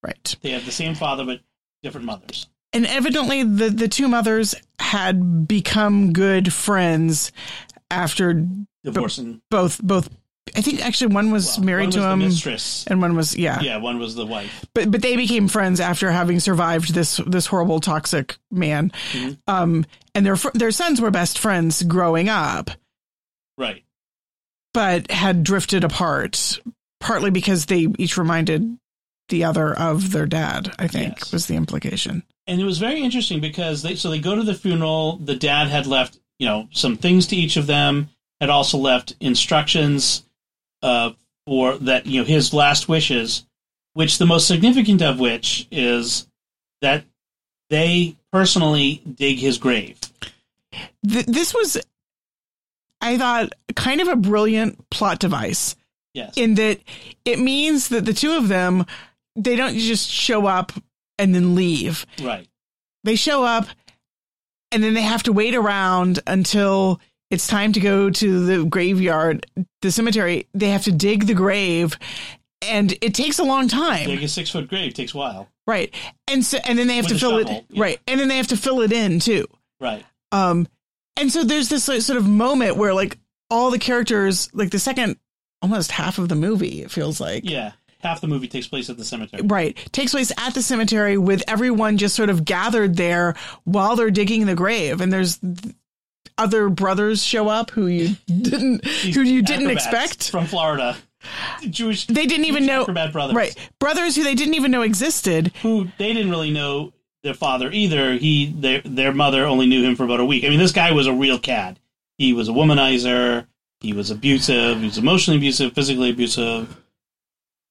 Right. 0.02 0.36
They 0.42 0.50
have 0.50 0.64
the 0.64 0.72
same 0.72 0.94
father 0.94 1.24
but 1.24 1.40
different 1.82 2.06
mothers. 2.06 2.46
And 2.72 2.86
evidently, 2.86 3.42
the 3.42 3.70
the 3.70 3.88
two 3.88 4.08
mothers 4.08 4.54
had 4.78 5.48
become 5.48 6.12
good 6.12 6.52
friends 6.52 7.32
after 7.90 8.46
Divorcing. 8.84 9.40
both 9.50 9.82
both. 9.82 10.08
I 10.54 10.60
think 10.60 10.84
actually 10.84 11.12
one 11.12 11.32
was 11.32 11.56
well, 11.56 11.66
married 11.66 11.86
one 11.86 11.92
to 11.92 12.02
him, 12.10 12.18
The 12.20 12.26
mistress. 12.26 12.86
and 12.86 13.00
one 13.02 13.16
was 13.16 13.36
yeah. 13.36 13.60
Yeah, 13.60 13.78
one 13.78 13.98
was 13.98 14.14
the 14.14 14.26
wife. 14.26 14.64
But 14.74 14.90
but 14.92 15.02
they 15.02 15.16
became 15.16 15.48
friends 15.48 15.80
after 15.80 16.10
having 16.12 16.38
survived 16.38 16.94
this 16.94 17.16
this 17.26 17.46
horrible 17.46 17.80
toxic 17.80 18.36
man. 18.50 18.92
Mhm. 19.12 19.38
Um, 19.48 19.86
and 20.14 20.24
their 20.24 20.36
their 20.54 20.70
sons 20.70 21.00
were 21.00 21.10
best 21.10 21.38
friends 21.38 21.82
growing 21.82 22.28
up, 22.28 22.70
Right. 23.58 23.84
but 24.74 25.10
had 25.10 25.42
drifted 25.42 25.82
apart 25.82 26.60
partly 27.06 27.30
because 27.30 27.66
they 27.66 27.86
each 27.98 28.16
reminded 28.16 28.78
the 29.28 29.44
other 29.44 29.72
of 29.78 30.12
their 30.12 30.26
dad. 30.26 30.72
I 30.78 30.86
think 30.88 31.14
Yes. 31.18 31.32
was 31.32 31.46
the 31.46 31.56
implication. 31.56 32.22
and 32.46 32.60
it 32.60 32.64
was 32.64 32.78
very 32.78 33.00
interesting 33.02 33.40
because 33.40 33.82
they 33.82 33.94
so 33.96 34.10
they 34.10 34.18
go 34.20 34.34
to 34.36 34.42
the 34.42 34.54
funeral 34.54 35.16
the 35.16 35.34
dad 35.36 35.68
had 35.68 35.86
left 35.86 36.18
you 36.38 36.46
know 36.46 36.68
some 36.72 36.96
things 36.96 37.26
to 37.28 37.36
each 37.36 37.56
of 37.56 37.66
them 37.66 38.08
had 38.40 38.50
also 38.50 38.78
left 38.78 39.14
instructions 39.20 40.24
uh, 40.82 41.10
for 41.46 41.76
that 41.78 42.06
you 42.06 42.20
know 42.20 42.24
his 42.26 42.52
last 42.54 42.88
wishes 42.88 43.44
which 43.94 44.18
the 44.18 44.26
most 44.26 44.46
significant 44.46 45.02
of 45.02 45.18
which 45.18 45.66
is 45.72 46.26
that 46.82 47.04
they 47.70 48.16
personally 48.32 49.02
dig 49.14 49.38
his 49.38 49.58
grave 49.58 49.98
Th- 51.08 51.26
this 51.26 51.54
was, 51.54 51.78
I 53.00 53.16
thought, 53.16 53.52
kind 53.76 54.00
of 54.00 54.08
a 54.08 54.16
brilliant 54.16 54.88
plot 54.90 55.18
device. 55.20 55.75
Yes 56.16 56.32
in 56.36 56.54
that 56.54 56.80
it 57.24 57.38
means 57.38 57.88
that 57.88 58.04
the 58.04 58.12
two 58.12 58.32
of 58.32 58.48
them 58.48 58.84
they 59.36 59.54
don't 59.54 59.76
just 59.76 60.10
show 60.10 60.46
up 60.46 60.72
and 61.18 61.34
then 61.34 61.54
leave. 61.54 62.06
right 62.22 62.48
They 63.04 63.16
show 63.16 63.44
up 63.44 63.66
and 64.72 64.82
then 64.82 64.94
they 64.94 65.02
have 65.02 65.22
to 65.24 65.32
wait 65.32 65.54
around 65.54 66.20
until 66.26 67.00
it's 67.30 67.46
time 67.46 67.72
to 67.72 67.80
go 67.80 68.10
to 68.10 68.46
the 68.46 68.64
graveyard, 68.64 69.46
the 69.82 69.90
cemetery. 69.90 70.48
They 70.54 70.70
have 70.70 70.84
to 70.84 70.92
dig 70.92 71.26
the 71.26 71.34
grave 71.34 71.98
and 72.62 72.92
it 73.02 73.14
takes 73.14 73.38
a 73.38 73.44
long 73.44 73.68
time. 73.68 74.06
dig 74.06 74.22
a 74.22 74.28
six 74.28 74.50
foot 74.50 74.68
grave 74.68 74.94
takes 74.94 75.14
a 75.14 75.18
while 75.18 75.48
Right. 75.66 75.92
And 76.28 76.44
so 76.44 76.58
and 76.64 76.78
then 76.78 76.86
they 76.86 76.96
have 76.96 77.06
With 77.06 77.14
to 77.14 77.18
fill 77.18 77.38
shovel, 77.40 77.56
it 77.56 77.64
yeah. 77.70 77.82
right. 77.82 78.00
And 78.06 78.20
then 78.20 78.28
they 78.28 78.36
have 78.36 78.48
to 78.48 78.56
fill 78.56 78.80
it 78.80 78.92
in 78.92 79.20
too. 79.20 79.46
right 79.80 80.04
Um, 80.32 80.68
and 81.16 81.30
so 81.32 81.44
there's 81.44 81.68
this 81.68 81.88
like, 81.88 82.02
sort 82.02 82.18
of 82.18 82.26
moment 82.26 82.76
where 82.76 82.94
like 82.94 83.18
all 83.50 83.70
the 83.70 83.78
characters, 83.78 84.48
like 84.54 84.70
the 84.70 84.78
second, 84.78 85.16
almost 85.62 85.90
half 85.92 86.18
of 86.18 86.28
the 86.28 86.34
movie, 86.34 86.82
it 86.82 86.90
feels 86.90 87.20
like, 87.20 87.48
yeah 87.48 87.72
half 88.00 88.20
the 88.20 88.26
movie 88.26 88.48
takes 88.48 88.66
place 88.66 88.88
at 88.88 88.96
the 88.96 89.04
cemetery. 89.04 89.42
Right. 89.42 89.76
Takes 89.92 90.12
place 90.12 90.32
at 90.38 90.54
the 90.54 90.62
cemetery 90.62 91.18
with 91.18 91.42
everyone 91.48 91.98
just 91.98 92.14
sort 92.14 92.30
of 92.30 92.44
gathered 92.44 92.96
there 92.96 93.34
while 93.64 93.96
they're 93.96 94.10
digging 94.10 94.46
the 94.46 94.54
grave. 94.54 95.00
And 95.00 95.12
there's 95.12 95.40
other 96.38 96.68
brothers 96.68 97.24
show 97.24 97.48
up 97.48 97.70
who 97.70 97.86
you 97.86 98.16
didn't 98.26 98.84
who 98.86 99.22
you 99.22 99.42
didn't 99.42 99.70
expect. 99.70 100.30
from 100.30 100.46
Florida. 100.46 100.96
Jewish. 101.68 102.06
They 102.06 102.26
didn't 102.26 102.44
even 102.44 102.62
Jewish 102.62 102.68
know 102.68 102.82
acrobat 102.82 103.12
brothers. 103.12 103.34
Right. 103.34 103.70
Brothers 103.80 104.14
who 104.14 104.22
they 104.22 104.34
didn't 104.34 104.54
even 104.54 104.70
know 104.70 104.82
existed. 104.82 105.52
Who 105.62 105.88
they 105.98 106.12
didn't 106.12 106.30
really 106.30 106.52
know 106.52 106.92
their 107.22 107.34
father 107.34 107.70
either. 107.72 108.14
He 108.14 108.46
their 108.46 108.80
their 108.82 109.12
mother 109.12 109.44
only 109.44 109.66
knew 109.66 109.82
him 109.82 109.96
for 109.96 110.04
about 110.04 110.20
a 110.20 110.24
week. 110.24 110.44
I 110.44 110.48
mean, 110.48 110.60
this 110.60 110.72
guy 110.72 110.92
was 110.92 111.06
a 111.06 111.12
real 111.12 111.38
cad. 111.38 111.80
He 112.18 112.32
was 112.32 112.48
a 112.48 112.52
womanizer. 112.52 113.46
He 113.80 113.92
was 113.92 114.10
abusive. 114.10 114.78
He 114.80 114.86
was 114.86 114.98
emotionally 114.98 115.38
abusive, 115.38 115.72
physically 115.74 116.10
abusive. 116.10 116.76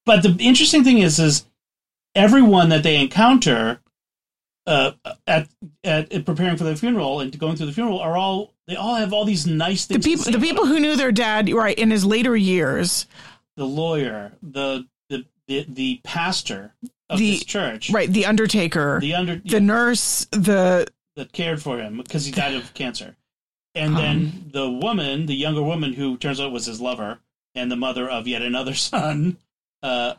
But 0.05 0.21
the 0.23 0.35
interesting 0.39 0.83
thing 0.83 0.99
is, 0.99 1.19
is 1.19 1.45
everyone 2.13 2.69
that 2.69 2.83
they 2.83 3.01
encounter 3.01 3.79
uh, 4.67 4.91
at, 5.27 5.47
at 5.83 6.11
at 6.11 6.25
preparing 6.25 6.57
for 6.57 6.63
the 6.63 6.75
funeral 6.75 7.19
and 7.19 7.37
going 7.37 7.55
through 7.55 7.67
the 7.67 7.71
funeral 7.71 7.99
are 7.99 8.17
all 8.17 8.53
they 8.67 8.75
all 8.75 8.95
have 8.95 9.13
all 9.13 9.23
these 9.25 9.45
nice 9.45 9.85
The 9.85 9.95
things. 9.95 10.05
to 10.05 10.09
people 10.09 10.23
say 10.25 10.31
the 10.31 10.39
people 10.39 10.65
who 10.65 10.79
knew 10.79 10.95
their 10.95 11.11
dad 11.11 11.51
right 11.51 11.77
in 11.77 11.91
his 11.91 12.03
later 12.05 12.35
years. 12.35 13.05
the 13.57 13.65
lawyer, 13.65 14.31
the 14.41 14.87
the 15.09 15.25
the, 15.47 15.65
the 15.69 16.01
pastor 16.03 16.73
of 17.09 17.19
The- 17.19 17.31
this 17.31 17.43
church, 17.45 17.91
Right. 17.91 18.11
The 18.11 18.25
undertaker, 18.25 18.99
The 18.99 19.13
under 19.13 19.35
the 19.43 19.59
nurse, 19.61 20.25
the 20.31 20.87
that 21.15 21.31
cared 21.31 21.61
for 21.61 21.77
him 21.79 21.97
because 21.97 22.25
he 22.25 22.31
died 22.31 22.55
of 22.55 22.73
cancer, 22.73 23.15
and 23.75 23.95
Um. 23.95 24.01
then 24.01 24.49
the 24.51 24.69
woman, 24.69 25.25
the 25.25 25.35
younger 25.35 25.61
woman 25.63 25.93
who 25.93 26.17
turns 26.17 26.39
out 26.39 26.51
was 26.51 26.65
his 26.65 26.79
lover 26.81 27.19
and 27.53 27.71
the 27.71 27.75
mother 27.75 28.09
of 28.09 28.27
yet 28.27 28.41
another 28.41 28.73
son, 28.75 29.37
uh, 29.83 30.13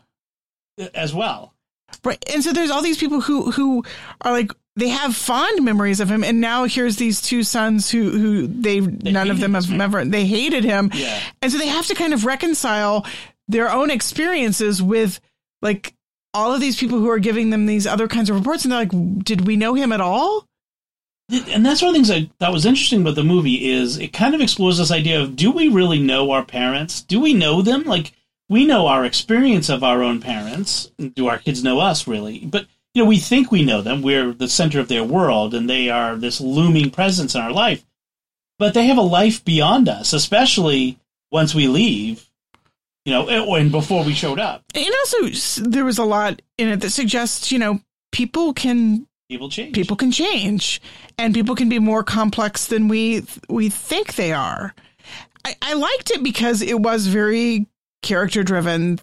as 0.94 1.14
well. 1.14 1.54
Right. 2.04 2.22
And 2.32 2.42
so 2.42 2.52
there's 2.52 2.70
all 2.70 2.82
these 2.82 2.98
people 2.98 3.20
who 3.20 3.50
who 3.52 3.84
are 4.22 4.32
like 4.32 4.52
they 4.74 4.88
have 4.88 5.16
fond 5.16 5.64
memories 5.64 6.00
of 6.00 6.10
him 6.10 6.22
and 6.24 6.40
now 6.40 6.64
here's 6.64 6.96
these 6.96 7.22
two 7.22 7.42
sons 7.42 7.88
who 7.90 8.10
who 8.10 8.46
they 8.48 8.80
none 8.80 9.30
of 9.30 9.38
them 9.40 9.54
have 9.54 9.70
man. 9.70 9.80
ever 9.80 10.04
they 10.04 10.26
hated 10.26 10.64
him. 10.64 10.90
Yeah, 10.92 11.20
And 11.40 11.50
so 11.52 11.58
they 11.58 11.68
have 11.68 11.86
to 11.86 11.94
kind 11.94 12.12
of 12.12 12.24
reconcile 12.24 13.06
their 13.48 13.70
own 13.70 13.90
experiences 13.90 14.82
with 14.82 15.20
like 15.62 15.94
all 16.34 16.52
of 16.52 16.60
these 16.60 16.76
people 16.76 16.98
who 16.98 17.08
are 17.08 17.20
giving 17.20 17.50
them 17.50 17.66
these 17.66 17.86
other 17.86 18.08
kinds 18.08 18.28
of 18.30 18.36
reports 18.36 18.64
and 18.64 18.72
they're 18.72 18.80
like 18.80 19.24
did 19.24 19.46
we 19.46 19.56
know 19.56 19.74
him 19.74 19.92
at 19.92 20.00
all? 20.00 20.44
And 21.28 21.66
that's 21.66 21.82
one 21.82 21.88
of 21.88 21.94
the 21.94 21.98
things 21.98 22.10
I 22.10 22.30
thought 22.38 22.52
was 22.52 22.66
interesting 22.66 23.00
about 23.00 23.16
the 23.16 23.24
movie 23.24 23.70
is 23.70 23.98
it 23.98 24.12
kind 24.12 24.34
of 24.34 24.40
explores 24.40 24.78
this 24.78 24.90
idea 24.90 25.20
of 25.20 25.36
do 25.36 25.50
we 25.50 25.68
really 25.68 25.98
know 25.98 26.30
our 26.30 26.44
parents? 26.44 27.02
Do 27.02 27.20
we 27.20 27.34
know 27.34 27.62
them? 27.62 27.82
Like 27.84 28.12
we 28.48 28.64
know 28.64 28.86
our 28.86 29.04
experience 29.04 29.68
of 29.68 29.82
our 29.82 30.02
own 30.02 30.20
parents. 30.20 30.90
Do 31.14 31.26
our 31.28 31.38
kids 31.38 31.64
know 31.64 31.80
us 31.80 32.06
really? 32.06 32.40
But 32.40 32.66
you 32.94 33.02
know, 33.02 33.08
we 33.08 33.18
think 33.18 33.50
we 33.52 33.62
know 33.62 33.82
them. 33.82 34.00
We're 34.00 34.32
the 34.32 34.48
center 34.48 34.80
of 34.80 34.88
their 34.88 35.04
world, 35.04 35.52
and 35.52 35.68
they 35.68 35.90
are 35.90 36.16
this 36.16 36.40
looming 36.40 36.90
presence 36.90 37.34
in 37.34 37.42
our 37.42 37.52
life. 37.52 37.84
But 38.58 38.72
they 38.72 38.86
have 38.86 38.96
a 38.96 39.02
life 39.02 39.44
beyond 39.44 39.86
us, 39.86 40.14
especially 40.14 40.98
once 41.30 41.54
we 41.54 41.66
leave. 41.66 42.30
You 43.04 43.12
know, 43.12 43.28
and 43.54 43.70
before 43.70 44.02
we 44.02 44.14
showed 44.14 44.40
up, 44.40 44.64
And 44.74 44.86
also 44.86 45.28
there 45.68 45.84
was 45.84 45.98
a 45.98 46.04
lot 46.04 46.40
in 46.56 46.68
it 46.68 46.80
that 46.80 46.90
suggests, 46.90 47.52
you 47.52 47.58
know, 47.58 47.80
people 48.12 48.54
can 48.54 49.06
people 49.28 49.48
change. 49.48 49.74
people 49.74 49.96
can 49.96 50.10
change 50.12 50.80
and 51.18 51.34
people 51.34 51.54
can 51.54 51.68
be 51.68 51.78
more 51.78 52.02
complex 52.02 52.66
than 52.66 52.88
we 52.88 53.24
we 53.48 53.68
think 53.68 54.14
they 54.14 54.32
are. 54.32 54.74
I, 55.44 55.54
I 55.62 55.74
liked 55.74 56.10
it 56.10 56.22
because 56.22 56.62
it 56.62 56.80
was 56.80 57.06
very 57.06 57.66
character 58.02 58.42
driven 58.42 58.98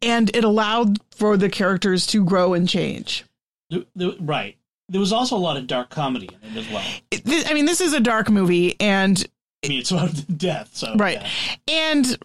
and 0.00 0.34
it 0.34 0.44
allowed 0.44 0.98
for 1.12 1.36
the 1.36 1.48
characters 1.48 2.06
to 2.08 2.24
grow 2.24 2.54
and 2.54 2.68
change. 2.68 3.24
The- 3.70 3.86
the- 3.96 4.16
right. 4.20 4.56
There 4.88 5.00
was 5.00 5.12
also 5.12 5.36
a 5.36 5.38
lot 5.38 5.56
of 5.56 5.66
dark 5.66 5.88
comedy 5.90 6.28
in 6.42 6.56
it 6.56 6.66
as 6.66 6.70
well. 6.70 6.84
It, 7.10 7.20
thi- 7.24 7.46
I 7.46 7.54
mean, 7.54 7.64
this 7.64 7.80
is 7.80 7.94
a 7.94 8.00
dark 8.00 8.28
movie 8.30 8.78
and 8.80 9.24
I 9.64 9.68
mean, 9.68 9.78
it's 9.78 9.90
about 9.92 10.10
death, 10.36 10.70
so 10.74 10.94
Right. 10.96 11.20
yeah. 11.22 11.56
and 11.68 12.18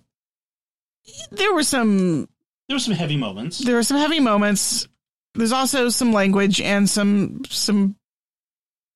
there 1.31 1.53
were 1.53 1.63
some 1.63 2.27
There 2.67 2.75
were 2.75 2.79
some 2.79 2.95
heavy 2.95 3.15
moments. 3.17 3.59
there 3.59 3.75
were 3.75 3.83
some 3.83 3.97
heavy 3.97 4.19
moments. 4.19 4.87
There's 5.37 5.51
also 5.51 5.89
some 5.89 6.11
language 6.11 6.59
and 6.59 6.89
some 6.89 7.43
some 7.49 7.95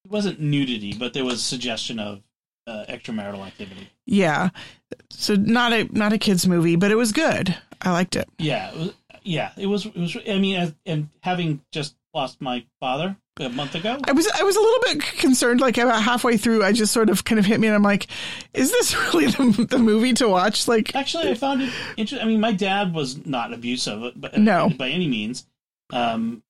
It 0.05 0.11
wasn't 0.11 0.39
nudity, 0.39 0.93
but 0.93 1.13
there 1.13 1.23
was 1.25 1.41
suggestion 1.43 1.99
of 1.99 2.21
uh, 2.67 2.85
extramarital 2.89 3.45
activity. 3.45 3.89
yeah. 4.05 4.49
So 5.09 5.35
not 5.35 5.71
a 5.73 5.83
not 5.97 6.13
a 6.13 6.17
kids 6.17 6.47
movie, 6.47 6.75
but 6.75 6.91
it 6.91 6.95
was 6.95 7.11
good. 7.11 7.55
I 7.81 7.91
liked 7.91 8.15
it. 8.15 8.27
Yeah, 8.37 8.71
it 8.71 8.77
was, 8.77 8.93
yeah, 9.23 9.51
it 9.57 9.65
was. 9.67 9.85
It 9.85 9.95
was. 9.97 10.17
I 10.27 10.37
mean, 10.39 10.55
as, 10.55 10.73
and 10.85 11.09
having 11.21 11.61
just 11.71 11.95
lost 12.13 12.41
my 12.41 12.65
father 12.79 13.15
a 13.39 13.49
month 13.49 13.73
ago, 13.75 13.97
I 14.05 14.11
was 14.11 14.27
I 14.27 14.43
was 14.43 14.55
a 14.55 14.59
little 14.59 14.79
bit 14.83 15.01
concerned. 15.17 15.59
Like 15.61 15.77
about 15.77 16.01
halfway 16.03 16.37
through, 16.37 16.63
I 16.63 16.71
just 16.71 16.93
sort 16.93 17.09
of 17.09 17.23
kind 17.23 17.39
of 17.39 17.45
hit 17.45 17.59
me, 17.59 17.67
and 17.67 17.75
I'm 17.75 17.83
like, 17.83 18.07
"Is 18.53 18.71
this 18.71 18.95
really 19.13 19.27
the, 19.27 19.65
the 19.69 19.79
movie 19.79 20.13
to 20.15 20.27
watch?" 20.29 20.67
Like, 20.67 20.93
actually, 20.95 21.29
I 21.29 21.33
found 21.35 21.61
it 21.63 21.73
interesting. 21.97 22.25
I 22.25 22.29
mean, 22.29 22.39
my 22.41 22.51
dad 22.51 22.93
was 22.93 23.25
not 23.25 23.53
abusive, 23.53 24.13
but 24.15 24.37
No. 24.37 24.69
by 24.77 24.89
any 24.89 25.07
means. 25.07 25.45
Um, 25.91 26.43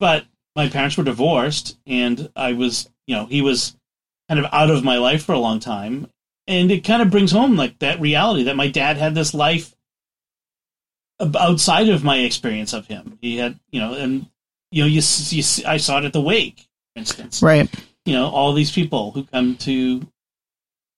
but 0.00 0.24
my 0.56 0.68
parents 0.68 0.96
were 0.96 1.04
divorced, 1.04 1.78
and 1.86 2.30
I 2.36 2.52
was, 2.52 2.88
you 3.06 3.16
know, 3.16 3.26
he 3.26 3.42
was 3.42 3.76
kind 4.28 4.40
of 4.40 4.52
out 4.52 4.70
of 4.70 4.84
my 4.84 4.98
life 4.98 5.24
for 5.24 5.32
a 5.32 5.38
long 5.38 5.60
time, 5.60 6.08
and 6.46 6.70
it 6.70 6.84
kind 6.84 7.02
of 7.02 7.10
brings 7.10 7.32
home 7.32 7.56
like 7.56 7.78
that 7.80 8.00
reality 8.00 8.44
that 8.44 8.56
my 8.56 8.68
dad 8.68 8.96
had 8.96 9.14
this 9.14 9.34
life 9.34 9.74
outside 11.20 11.88
of 11.88 12.04
my 12.04 12.18
experience 12.18 12.72
of 12.72 12.86
him. 12.86 13.18
He 13.20 13.36
had, 13.38 13.58
you 13.70 13.80
know, 13.80 13.94
and 13.94 14.26
you 14.70 14.82
know, 14.82 14.88
you, 14.88 15.00
you 15.28 15.42
I 15.66 15.76
saw 15.76 15.98
it 15.98 16.04
at 16.04 16.12
the 16.12 16.20
wake, 16.20 16.58
for 16.94 17.00
instance. 17.00 17.42
right, 17.42 17.68
You 18.04 18.14
know, 18.14 18.26
all 18.26 18.52
these 18.52 18.72
people 18.72 19.12
who 19.12 19.24
come 19.24 19.56
to 19.58 20.06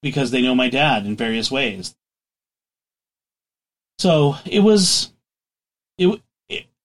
because 0.02 0.30
they 0.30 0.42
know 0.42 0.54
my 0.54 0.68
dad 0.68 1.06
in 1.06 1.16
various 1.16 1.50
ways. 1.50 1.94
So 3.98 4.36
it 4.44 4.60
was, 4.60 5.12
it 5.98 6.20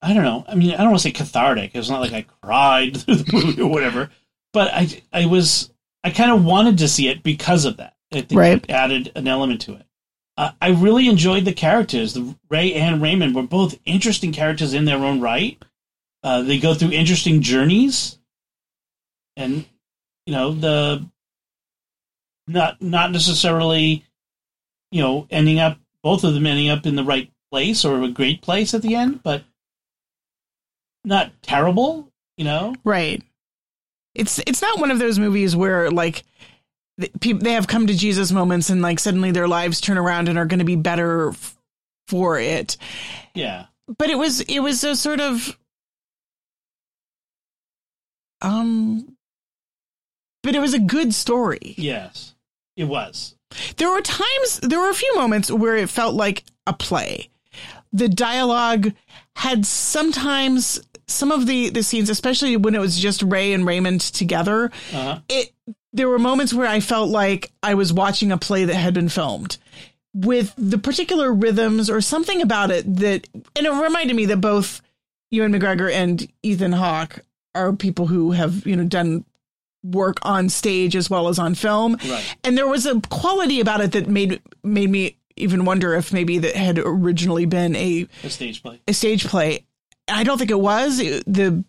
I 0.02 0.14
don't 0.14 0.24
know. 0.24 0.44
I 0.48 0.56
mean, 0.56 0.72
I 0.74 0.78
don't 0.78 0.88
want 0.90 1.00
to 1.00 1.04
say 1.04 1.12
cathartic. 1.12 1.72
It 1.74 1.78
was 1.78 1.90
not 1.90 2.02
like 2.02 2.14
I 2.14 2.26
cried 2.42 2.98
through 3.02 3.16
the 3.16 3.32
movie 3.34 3.62
or 3.62 3.68
whatever, 3.70 4.10
but 4.54 4.74
I, 4.74 5.02
I 5.14 5.26
was, 5.28 5.72
I 6.04 6.10
kind 6.10 6.32
of 6.32 6.44
wanted 6.44 6.80
to 6.80 6.88
see 6.88 7.08
it 7.08 7.22
because 7.24 7.66
of 7.66 7.78
that. 7.78 7.96
I 8.12 8.22
think 8.22 8.40
Right. 8.40 8.64
it 8.64 8.70
added 8.72 9.12
an 9.16 9.28
element 9.28 9.62
to 9.62 9.76
it. 9.76 9.86
Uh, 10.38 10.52
I 10.62 10.70
really 10.70 11.08
enjoyed 11.08 11.46
the 11.46 11.54
characters. 11.54 12.14
The 12.14 12.36
Ray 12.50 12.74
and 12.74 13.02
Raymond 13.02 13.36
were 13.36 13.44
both 13.44 13.80
interesting 13.86 14.32
characters 14.32 14.74
in 14.74 14.86
their 14.86 14.98
own 14.98 15.22
right. 15.22 15.62
Uh, 16.24 16.42
they 16.42 16.58
go 16.60 16.74
through 16.74 16.92
interesting 16.92 17.42
journeys, 17.42 18.18
and 19.36 19.66
you 20.26 20.34
know 20.34 20.52
the 20.54 21.06
not 22.48 22.82
not 22.82 23.12
necessarily 23.12 24.06
you 24.92 25.02
know 25.02 25.28
ending 25.30 25.60
up 25.60 25.78
both 26.04 26.24
of 26.24 26.34
them 26.34 26.48
ending 26.48 26.70
up 26.70 26.86
in 26.86 26.96
the 26.96 27.04
right 27.04 27.32
place 27.52 27.84
or 27.86 28.02
a 28.02 28.08
great 28.08 28.42
place 28.42 28.74
at 28.74 28.82
the 28.82 28.96
end, 28.96 29.22
but 29.24 29.44
not 31.04 31.32
terrible. 31.42 32.12
You 32.38 32.46
know, 32.46 32.76
right. 32.84 33.22
It's 34.16 34.40
it's 34.40 34.62
not 34.62 34.80
one 34.80 34.92
of 34.92 35.00
those 35.00 35.20
movies 35.20 35.56
where 35.56 35.90
like 35.92 36.24
people 37.20 37.44
they 37.44 37.54
have 37.54 37.68
come 37.68 37.88
to 37.88 37.94
Jesus 37.98 38.32
moments 38.32 38.70
and 38.70 38.82
like 38.82 39.00
suddenly 39.00 39.32
their 39.32 39.48
lives 39.48 39.80
turn 39.82 39.98
around 39.98 40.28
and 40.30 40.38
are 40.38 40.46
going 40.46 40.60
to 40.60 40.66
be 40.66 40.76
better 40.76 41.30
f- 41.30 41.58
for 42.08 42.40
it. 42.40 42.78
yeah, 43.34 43.66
But 43.98 44.10
it 44.10 44.18
was 44.18 44.42
it 44.42 44.60
was 44.60 44.84
a 44.84 44.96
sort 44.96 45.20
of 45.22 45.58
um 48.42 49.16
but 50.44 50.56
it 50.56 50.60
was 50.60 50.74
a 50.74 50.80
good 50.80 51.14
story. 51.14 51.76
yes, 51.78 52.34
it 52.76 52.86
was. 52.86 53.36
There 53.78 53.92
were 53.92 54.02
times, 54.02 54.60
there 54.64 54.80
were 54.80 54.90
a 54.90 54.94
few 54.96 55.14
moments 55.16 55.52
where 55.52 55.76
it 55.76 55.90
felt 55.90 56.16
like 56.16 56.44
a 56.66 56.74
play. 56.74 57.30
The 57.94 58.10
dialogue 58.10 58.94
had 59.36 59.66
sometimes 59.66 60.80
some 61.08 61.32
of 61.32 61.46
the 61.46 61.70
the 61.70 61.84
scenes, 61.84 62.10
especially 62.10 62.58
when 62.58 62.76
it 62.76 62.80
was 62.80 63.00
just 63.00 63.22
Ray 63.24 63.54
and 63.54 63.66
Raymond 63.66 64.02
together. 64.02 64.72
Uh-huh. 64.94 65.20
It 65.30 65.52
there 65.94 66.08
were 66.10 66.20
moments 66.20 66.54
where 66.54 66.68
I 66.68 66.80
felt 66.80 67.10
like 67.10 67.52
I 67.62 67.74
was 67.74 67.92
watching 67.92 68.32
a 68.32 68.38
play 68.38 68.66
that 68.66 68.76
had 68.76 68.94
been 68.94 69.10
filmed 69.10 69.58
with 70.14 70.54
the 70.58 70.78
particular 70.78 71.34
rhythms 71.34 71.90
or 71.90 72.02
something 72.02 72.42
about 72.42 72.70
it 72.72 72.96
that, 72.98 73.28
and 73.56 73.66
it 73.66 73.72
reminded 73.72 74.16
me 74.16 74.26
that 74.28 74.38
both 74.38 74.82
Ewan 75.32 75.54
McGregor 75.54 75.92
and 75.92 76.28
Ethan 76.44 76.74
Hawke 76.74 77.20
are 77.56 77.74
people 77.74 78.08
who 78.08 78.32
have 78.32 78.66
you 78.66 78.76
know 78.76 78.86
done 78.86 79.26
work 79.84 80.20
on 80.22 80.48
stage 80.48 80.96
as 80.96 81.10
well 81.10 81.28
as 81.28 81.40
on 81.40 81.56
film 81.56 81.98
Right. 82.08 82.36
and 82.44 82.56
there 82.58 82.68
was 82.68 82.86
a 82.86 83.02
quality 83.10 83.60
about 83.60 83.82
it 83.82 83.94
that 83.94 84.08
made 84.08 84.40
made 84.64 84.90
me 84.92 85.18
even 85.42 85.66
wonder 85.66 85.94
if 85.96 86.14
maybe 86.14 86.38
that 86.40 86.56
had 86.56 86.80
originally 86.80 87.46
been 87.46 87.76
a, 87.76 88.08
A 88.24 88.30
stage 88.30 88.62
play. 88.64 88.80
a 88.88 88.94
stage 88.94 89.26
play. 89.26 89.66
I 90.08 90.24
don't 90.24 90.38
think 90.38 90.52
it 90.52 90.60
was. 90.60 91.00
It- 91.00 91.24
the 91.26 91.64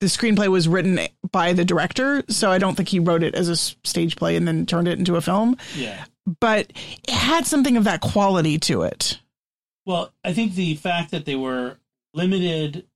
The 0.00 0.06
screenplay 0.08 0.48
was 0.48 0.66
written 0.66 0.98
by 1.30 1.52
the 1.52 1.64
director, 1.64 2.24
so 2.28 2.50
I 2.50 2.58
don't 2.58 2.74
think 2.74 2.88
he 2.88 2.98
wrote 2.98 3.22
it 3.22 3.34
as 3.36 3.48
a 3.48 3.54
stage 3.56 4.16
play 4.16 4.34
and 4.34 4.48
then 4.48 4.66
turned 4.66 4.88
it 4.88 4.98
into 4.98 5.14
a 5.14 5.20
film. 5.20 5.56
Yeah. 5.76 6.04
But 6.40 6.72
it 7.06 7.10
had 7.10 7.46
something 7.46 7.76
of 7.76 7.84
that 7.84 8.00
quality 8.00 8.58
to 8.60 8.82
it. 8.82 9.20
Well, 9.86 10.12
I 10.24 10.32
think 10.32 10.54
the 10.54 10.74
fact 10.74 11.12
that 11.12 11.24
they 11.24 11.36
were 11.36 11.76
limited 12.14 12.86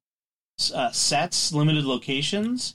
uh, 0.74 0.90
sets, 0.90 1.52
limited 1.52 1.84
locations, 1.84 2.74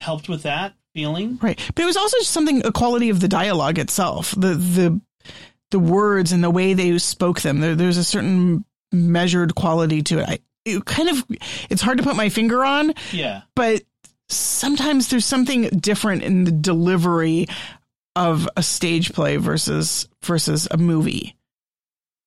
helped 0.00 0.28
with 0.28 0.42
that 0.42 0.74
feeling. 0.94 1.38
Right. 1.40 1.58
But 1.74 1.82
it 1.82 1.86
was 1.86 1.96
also 1.96 2.18
just 2.18 2.30
something 2.30 2.64
a 2.66 2.72
quality 2.72 3.08
of 3.10 3.20
the 3.20 3.28
dialogue 3.28 3.78
itself. 3.78 4.32
The 4.36 4.54
the 4.54 5.00
the 5.70 5.78
words 5.78 6.32
and 6.32 6.42
the 6.42 6.50
way 6.50 6.74
they 6.74 6.96
spoke 6.98 7.40
them. 7.40 7.60
There, 7.60 7.74
there's 7.74 7.96
a 7.96 8.04
certain 8.04 8.64
measured 8.92 9.54
quality 9.54 10.02
to 10.02 10.18
it. 10.20 10.28
I, 10.28 10.38
it 10.64 10.84
kind 10.84 11.08
of 11.08 11.24
it's 11.68 11.82
hard 11.82 11.98
to 11.98 12.04
put 12.04 12.16
my 12.16 12.28
finger 12.28 12.64
on, 12.64 12.94
Yeah. 13.12 13.42
but 13.54 13.82
sometimes 14.28 15.08
there's 15.08 15.26
something 15.26 15.68
different 15.68 16.22
in 16.22 16.44
the 16.44 16.50
delivery 16.52 17.46
of 18.16 18.48
a 18.56 18.62
stage 18.62 19.12
play 19.12 19.36
versus 19.36 20.08
versus 20.22 20.68
a 20.70 20.76
movie. 20.78 21.36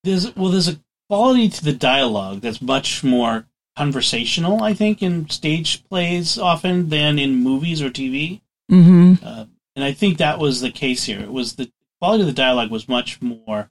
There's 0.04 0.36
well, 0.36 0.52
there's 0.52 0.68
a 0.68 0.80
quality 1.10 1.50
to 1.50 1.64
the 1.64 1.74
dialogue 1.74 2.42
that's 2.42 2.62
much 2.62 3.04
more 3.04 3.48
conversational, 3.78 4.62
I 4.64 4.74
think, 4.74 5.02
in 5.02 5.30
stage 5.30 5.84
plays 5.86 6.38
often 6.38 6.90
than 6.90 7.18
in 7.20 7.36
movies 7.44 7.82
or 7.82 7.90
TV. 7.90 8.42
Mm-hmm. 8.72 9.26
Uh, 9.26 9.46
and 9.76 9.86
I 9.86 9.94
think 9.94 10.18
that 10.18 10.40
was 10.40 10.62
the 10.62 10.72
case 10.72 11.04
here. 11.06 11.20
It 11.22 11.32
was 11.32 11.56
the 11.56 11.72
quality 12.00 12.22
of 12.22 12.28
the 12.28 12.34
dialogue 12.34 12.72
was 12.72 12.88
much 12.88 13.22
more 13.22 13.70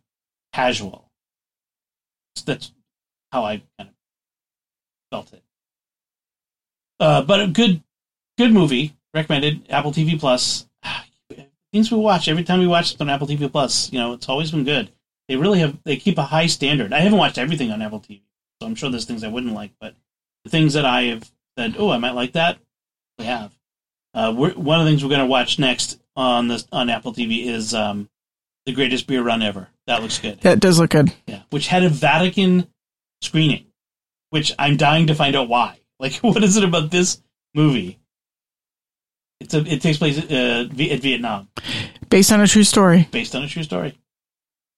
casual. 0.53 1.11
That's 2.45 2.73
how 3.33 3.45
I 3.45 3.63
kind 3.79 3.91
of 3.91 3.95
felt 5.11 5.33
it. 5.33 5.43
Uh, 7.01 7.23
but 7.23 7.41
a 7.41 7.47
good, 7.47 7.83
good 8.39 8.53
movie. 8.53 8.95
Recommended. 9.15 9.67
Apple 9.71 9.93
TV 9.93 10.19
Plus. 10.19 10.67
Things 11.73 11.91
we 11.91 11.99
watch 11.99 12.29
every 12.29 12.45
time 12.45 12.61
we 12.61 12.67
watch 12.67 12.95
it 12.95 13.01
on 13.01 13.11
Apple 13.11 13.27
TV 13.27 13.51
Plus. 13.51 13.93
You 13.93 13.99
know, 13.99 14.13
it's 14.13 14.29
always 14.29 14.51
been 14.51 14.65
good. 14.65 14.91
They 15.29 15.37
really 15.37 15.59
have. 15.59 15.77
They 15.85 15.97
keep 15.97 16.19
a 16.19 16.23
high 16.23 16.47
standard. 16.47 16.93
I 16.93 17.01
haven't 17.01 17.19
watched 17.19 17.39
everything 17.39 17.71
on 17.71 17.83
Apple 17.83 18.01
TV, 18.01 18.23
so 18.61 18.67
I'm 18.67 18.75
sure 18.75 18.91
there's 18.91 19.05
things 19.05 19.25
I 19.25 19.29
wouldn't 19.29 19.55
like. 19.55 19.73
But 19.81 19.95
the 20.45 20.51
things 20.51 20.75
that 20.75 20.85
I 20.85 21.05
have 21.05 21.31
said, 21.59 21.75
oh, 21.79 21.91
I 21.91 21.99
might 21.99 22.15
like 22.15 22.33
that. 22.33 22.59
We 23.19 23.25
have. 23.25 23.53
Uh, 24.15 24.33
one 24.33 24.79
of 24.81 24.85
the 24.85 24.91
things 24.91 25.03
we're 25.03 25.11
going 25.11 25.21
to 25.21 25.27
watch 25.27 25.59
next 25.59 26.01
on 26.15 26.49
this 26.49 26.67
on 26.73 26.89
Apple 26.89 27.13
TV 27.13 27.47
is 27.47 27.75
um, 27.75 28.09
the 28.67 28.73
greatest 28.73 29.07
beer 29.07 29.23
run 29.23 29.43
ever. 29.43 29.69
That 29.87 30.03
looks 30.03 30.19
good. 30.19 30.41
That 30.43 30.61
does 30.61 30.79
look 30.79 30.91
good. 30.91 31.13
Yeah, 31.27 31.43
which 31.51 31.69
had 31.69 31.85
a 31.85 31.89
Vatican 31.89 32.69
screening, 33.23 33.67
which 34.31 34.53
I'm 34.59 34.77
dying 34.77 35.07
to 35.07 35.15
find 35.15 35.35
out 35.37 35.49
why. 35.49 35.79
Like, 35.99 36.17
what 36.17 36.45
is 36.45 36.59
it 36.59 36.63
about 36.65 36.91
this 36.91 37.23
movie? 37.55 37.99
It's 39.41 39.55
a 39.55 39.61
it 39.61 39.81
takes 39.81 39.97
place 39.97 40.19
uh, 40.19 40.69
at 40.69 41.01
Vietnam, 41.01 41.49
Based 42.11 42.31
on 42.33 42.43
a 42.43 42.47
true 42.47 42.65
story. 42.65 43.09
based 43.11 43.35
on 43.35 43.43
a 43.43 43.49
true 43.49 43.63
story. 43.63 43.97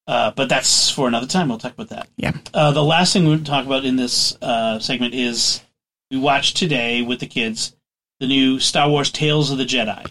Uh, 0.06 0.30
but 0.30 0.48
that's 0.48 0.90
for 0.90 1.08
another 1.08 1.26
time. 1.26 1.48
We'll 1.48 1.58
talk 1.58 1.72
about 1.74 1.88
that. 1.88 2.08
Yeah. 2.16 2.32
Uh, 2.54 2.70
the 2.70 2.84
last 2.84 3.12
thing 3.12 3.26
we'll 3.26 3.42
talk 3.42 3.66
about 3.66 3.84
in 3.84 3.96
this 3.96 4.36
uh, 4.40 4.78
segment 4.78 5.12
is 5.14 5.60
we 6.10 6.18
watched 6.18 6.56
today 6.56 7.02
with 7.02 7.18
the 7.18 7.26
kids 7.26 7.74
the 8.20 8.28
new 8.28 8.60
Star 8.60 8.88
Wars 8.88 9.10
Tales 9.10 9.50
of 9.50 9.58
the 9.58 9.64
Jedi, 9.66 10.08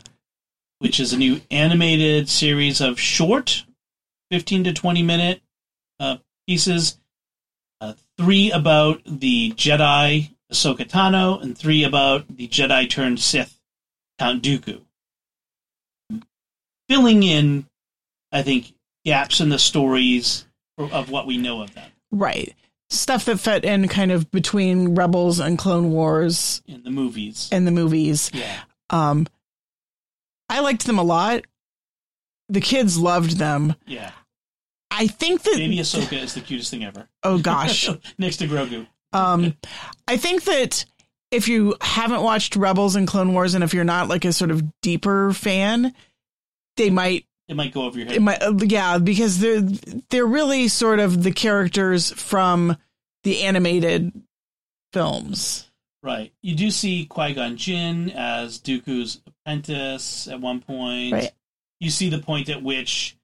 which 0.80 1.00
is 1.00 1.14
a 1.14 1.18
new 1.18 1.40
animated 1.52 2.28
series 2.30 2.80
of 2.82 3.00
short, 3.00 3.64
15 4.32 4.66
to 4.66 4.74
20 4.74 5.04
minute 5.04 5.42
uh, 6.00 6.18
pieces. 6.48 7.00
Uh, 7.80 7.94
three 8.18 8.52
about 8.52 9.02
the 9.06 9.52
Jedi 9.52 10.32
Ahsoka 10.52 10.90
Tano, 10.90 11.42
and 11.42 11.58
three 11.58 11.84
about 11.84 12.26
the 12.28 12.48
Jedi 12.48 12.90
turned 12.90 13.20
Sith 13.20 13.60
Count 14.18 14.42
Dooku. 14.42 14.82
Filling 16.90 17.24
in, 17.24 17.66
I 18.32 18.42
think, 18.42 18.74
gaps 19.06 19.42
in 19.42 19.50
the 19.50 19.60
stories 19.60 20.46
of 20.78 21.10
what 21.10 21.28
we 21.28 21.38
know 21.38 21.62
of 21.62 21.74
them 21.74 21.92
Right. 22.12 22.56
Stuff 22.90 23.26
that 23.26 23.40
fit 23.40 23.66
in 23.66 23.88
kind 23.90 24.12
of 24.12 24.32
between 24.32 24.96
Rebels 24.96 25.40
and 25.40 25.58
Clone 25.58 25.92
Wars 25.92 26.62
in 26.68 26.84
the 26.84 26.90
movies. 26.90 27.50
and 27.52 27.68
the 27.68 27.72
movies. 27.72 28.32
Yeah. 28.34 28.62
Um, 28.90 29.28
I 30.50 30.62
liked 30.62 30.86
them 30.86 30.98
a 30.98 31.04
lot. 31.04 31.44
The 32.50 32.62
kids 32.62 32.98
loved 32.98 33.38
them. 33.38 33.76
Yeah. 33.86 34.12
I 34.90 35.08
think 35.08 35.44
that. 35.44 35.56
Baby 35.56 35.78
Ahsoka 35.78 36.14
is 36.22 36.34
the 36.34 36.42
cutest 36.42 36.72
thing 36.72 36.84
ever. 36.86 37.08
oh 37.24 37.38
gosh. 37.40 37.90
Next 38.18 38.38
to 38.38 38.48
Grogu. 38.48 38.88
Um, 39.14 39.56
I 40.08 40.18
think 40.18 40.44
that 40.46 40.86
if 41.32 41.48
you 41.48 41.76
haven't 41.82 42.22
watched 42.22 42.56
Rebels 42.56 42.96
and 42.96 43.08
Clone 43.08 43.34
Wars, 43.34 43.54
and 43.54 43.64
if 43.64 43.74
you're 43.74 43.84
not 43.84 44.08
like 44.08 44.26
a 44.26 44.32
sort 44.34 44.52
of 44.52 44.64
deeper 44.82 45.34
fan, 45.34 45.94
they 46.78 46.90
might 46.90 47.26
It 47.50 47.56
might 47.56 47.74
go 47.74 47.84
over 47.84 47.98
your 47.98 48.08
head. 48.08 48.16
it 48.16 48.22
might, 48.22 48.42
uh, 48.42 48.54
yeah, 48.62 48.98
because 48.98 49.40
they're 49.40 49.62
they're 50.10 50.26
really 50.26 50.68
sort 50.70 51.00
of 51.00 51.22
the 51.24 51.32
characters 51.32 52.12
from 52.12 52.78
the 53.24 53.44
animated 53.44 54.12
films. 54.94 55.70
Right. 56.04 56.32
You 56.42 56.56
do 56.56 56.72
see 56.72 57.06
Qui 57.06 57.34
Gon 57.34 57.58
Jinn 57.58 58.12
as 58.12 58.60
Dooku's 58.60 59.20
apprentice 59.28 60.28
at 60.28 60.40
one 60.40 60.62
point. 60.62 61.14
Right. 61.14 61.32
You 61.80 61.90
see 61.90 62.10
the 62.10 62.20
point 62.20 62.50
at 62.50 62.64
which 62.64 63.16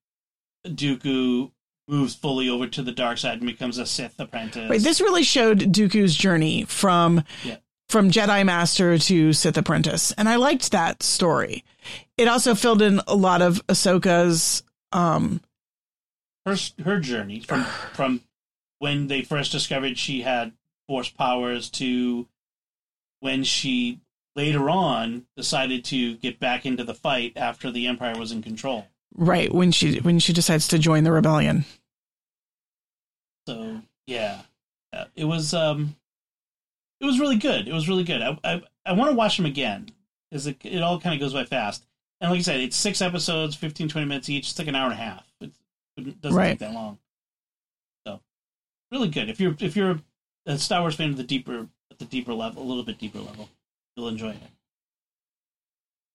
Dooku 0.65 1.51
moves 1.87 2.15
fully 2.15 2.49
over 2.49 2.67
to 2.67 2.81
the 2.81 2.91
dark 2.91 3.17
side 3.17 3.39
and 3.39 3.47
becomes 3.47 3.77
a 3.77 3.85
Sith 3.85 4.19
apprentice. 4.19 4.69
Right. 4.69 4.79
This 4.81 5.01
really 5.01 5.23
showed 5.23 5.59
Dooku's 5.59 6.15
journey 6.15 6.63
from 6.63 7.23
Yeah. 7.43 7.57
from 7.89 8.09
Jedi 8.09 8.45
Master 8.45 8.97
to 8.97 9.33
Sith 9.33 9.57
Apprentice, 9.57 10.11
and 10.13 10.29
I 10.29 10.37
liked 10.37 10.71
that 10.71 11.03
story. 11.03 11.63
It 12.17 12.27
also 12.27 12.55
filled 12.55 12.81
in 12.81 13.01
a 13.07 13.15
lot 13.15 13.41
of 13.41 13.65
Ahsoka's. 13.67 14.63
Um, 14.91 15.41
her 16.45 16.55
her 16.83 16.99
journey 16.99 17.39
from 17.41 17.63
from 17.93 18.21
when 18.79 19.07
they 19.07 19.21
first 19.21 19.51
discovered 19.51 19.97
she 19.97 20.21
had 20.21 20.53
force 20.87 21.09
powers 21.09 21.69
to 21.71 22.27
when 23.19 23.43
she 23.43 23.99
later 24.35 24.69
on 24.69 25.25
decided 25.37 25.83
to 25.85 26.15
get 26.17 26.39
back 26.39 26.65
into 26.65 26.83
the 26.83 26.93
fight 26.93 27.33
after 27.35 27.69
the 27.71 27.87
empire 27.87 28.17
was 28.17 28.31
in 28.31 28.41
control. 28.41 28.87
Right 29.15 29.53
when 29.53 29.71
she 29.71 29.99
when 29.99 30.19
she 30.19 30.33
decides 30.33 30.67
to 30.69 30.79
join 30.79 31.03
the 31.03 31.11
rebellion. 31.11 31.65
so 33.47 33.81
yeah. 34.07 34.41
Uh, 34.91 35.05
it 35.15 35.25
was 35.25 35.53
um 35.53 35.95
it 36.99 37.05
was 37.05 37.19
really 37.19 37.37
good. 37.37 37.67
It 37.67 37.73
was 37.73 37.87
really 37.89 38.03
good. 38.03 38.21
I 38.21 38.37
i, 38.43 38.61
I 38.85 38.93
want 38.93 39.11
to 39.11 39.15
watch 39.15 39.37
them 39.37 39.45
again 39.45 39.89
because 40.29 40.47
it, 40.47 40.57
it 40.63 40.81
all 40.81 40.99
kind 40.99 41.13
of 41.13 41.19
goes 41.21 41.33
by 41.33 41.45
fast. 41.45 41.85
And 42.21 42.31
like 42.31 42.39
i 42.39 42.41
said 42.43 42.59
it's 42.59 42.75
six 42.75 43.01
episodes 43.01 43.55
15 43.55 43.87
20 43.89 44.07
minutes 44.07 44.29
each. 44.29 44.49
It's 44.49 44.59
like 44.59 44.67
an 44.67 44.75
hour 44.75 44.85
and 44.85 44.93
a 44.93 45.03
half. 45.03 45.25
It 45.41 46.21
doesn't 46.21 46.35
Right. 46.37 46.49
take 46.51 46.59
that 46.59 46.73
long. 46.73 46.97
So 48.07 48.19
really 48.91 49.09
good. 49.09 49.29
If 49.29 49.39
you're 49.39 49.55
if 49.59 49.75
you're 49.75 49.99
a 50.45 50.57
star 50.57 50.81
wars 50.81 50.95
fan 50.95 51.11
at 51.11 51.17
the 51.17 51.23
deeper 51.23 51.67
at 51.91 51.99
the 51.99 52.05
deeper 52.05 52.33
level 52.33 52.63
a 52.63 52.65
little 52.65 52.83
bit 52.83 52.97
deeper 52.97 53.19
level 53.19 53.49
you'll 53.95 54.07
enjoy 54.07 54.29
it 54.29 54.37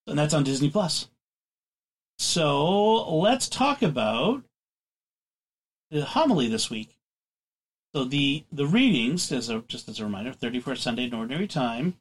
and 0.07 0.17
that's 0.17 0.33
on 0.33 0.43
disney 0.43 0.69
plus 0.69 1.07
so 2.17 3.17
let's 3.17 3.47
talk 3.47 3.81
about 3.81 4.43
the 5.91 6.03
homily 6.03 6.47
this 6.47 6.69
week 6.69 6.99
so 7.95 8.03
the 8.03 8.43
the 8.51 8.67
readings, 8.67 9.31
as 9.31 9.49
a 9.49 9.63
just 9.67 9.89
as 9.89 9.99
a 9.99 10.03
reminder, 10.03 10.31
thirty 10.31 10.59
first 10.59 10.83
Sunday 10.83 11.05
in 11.05 11.13
Ordinary 11.13 11.47
Time, 11.47 11.95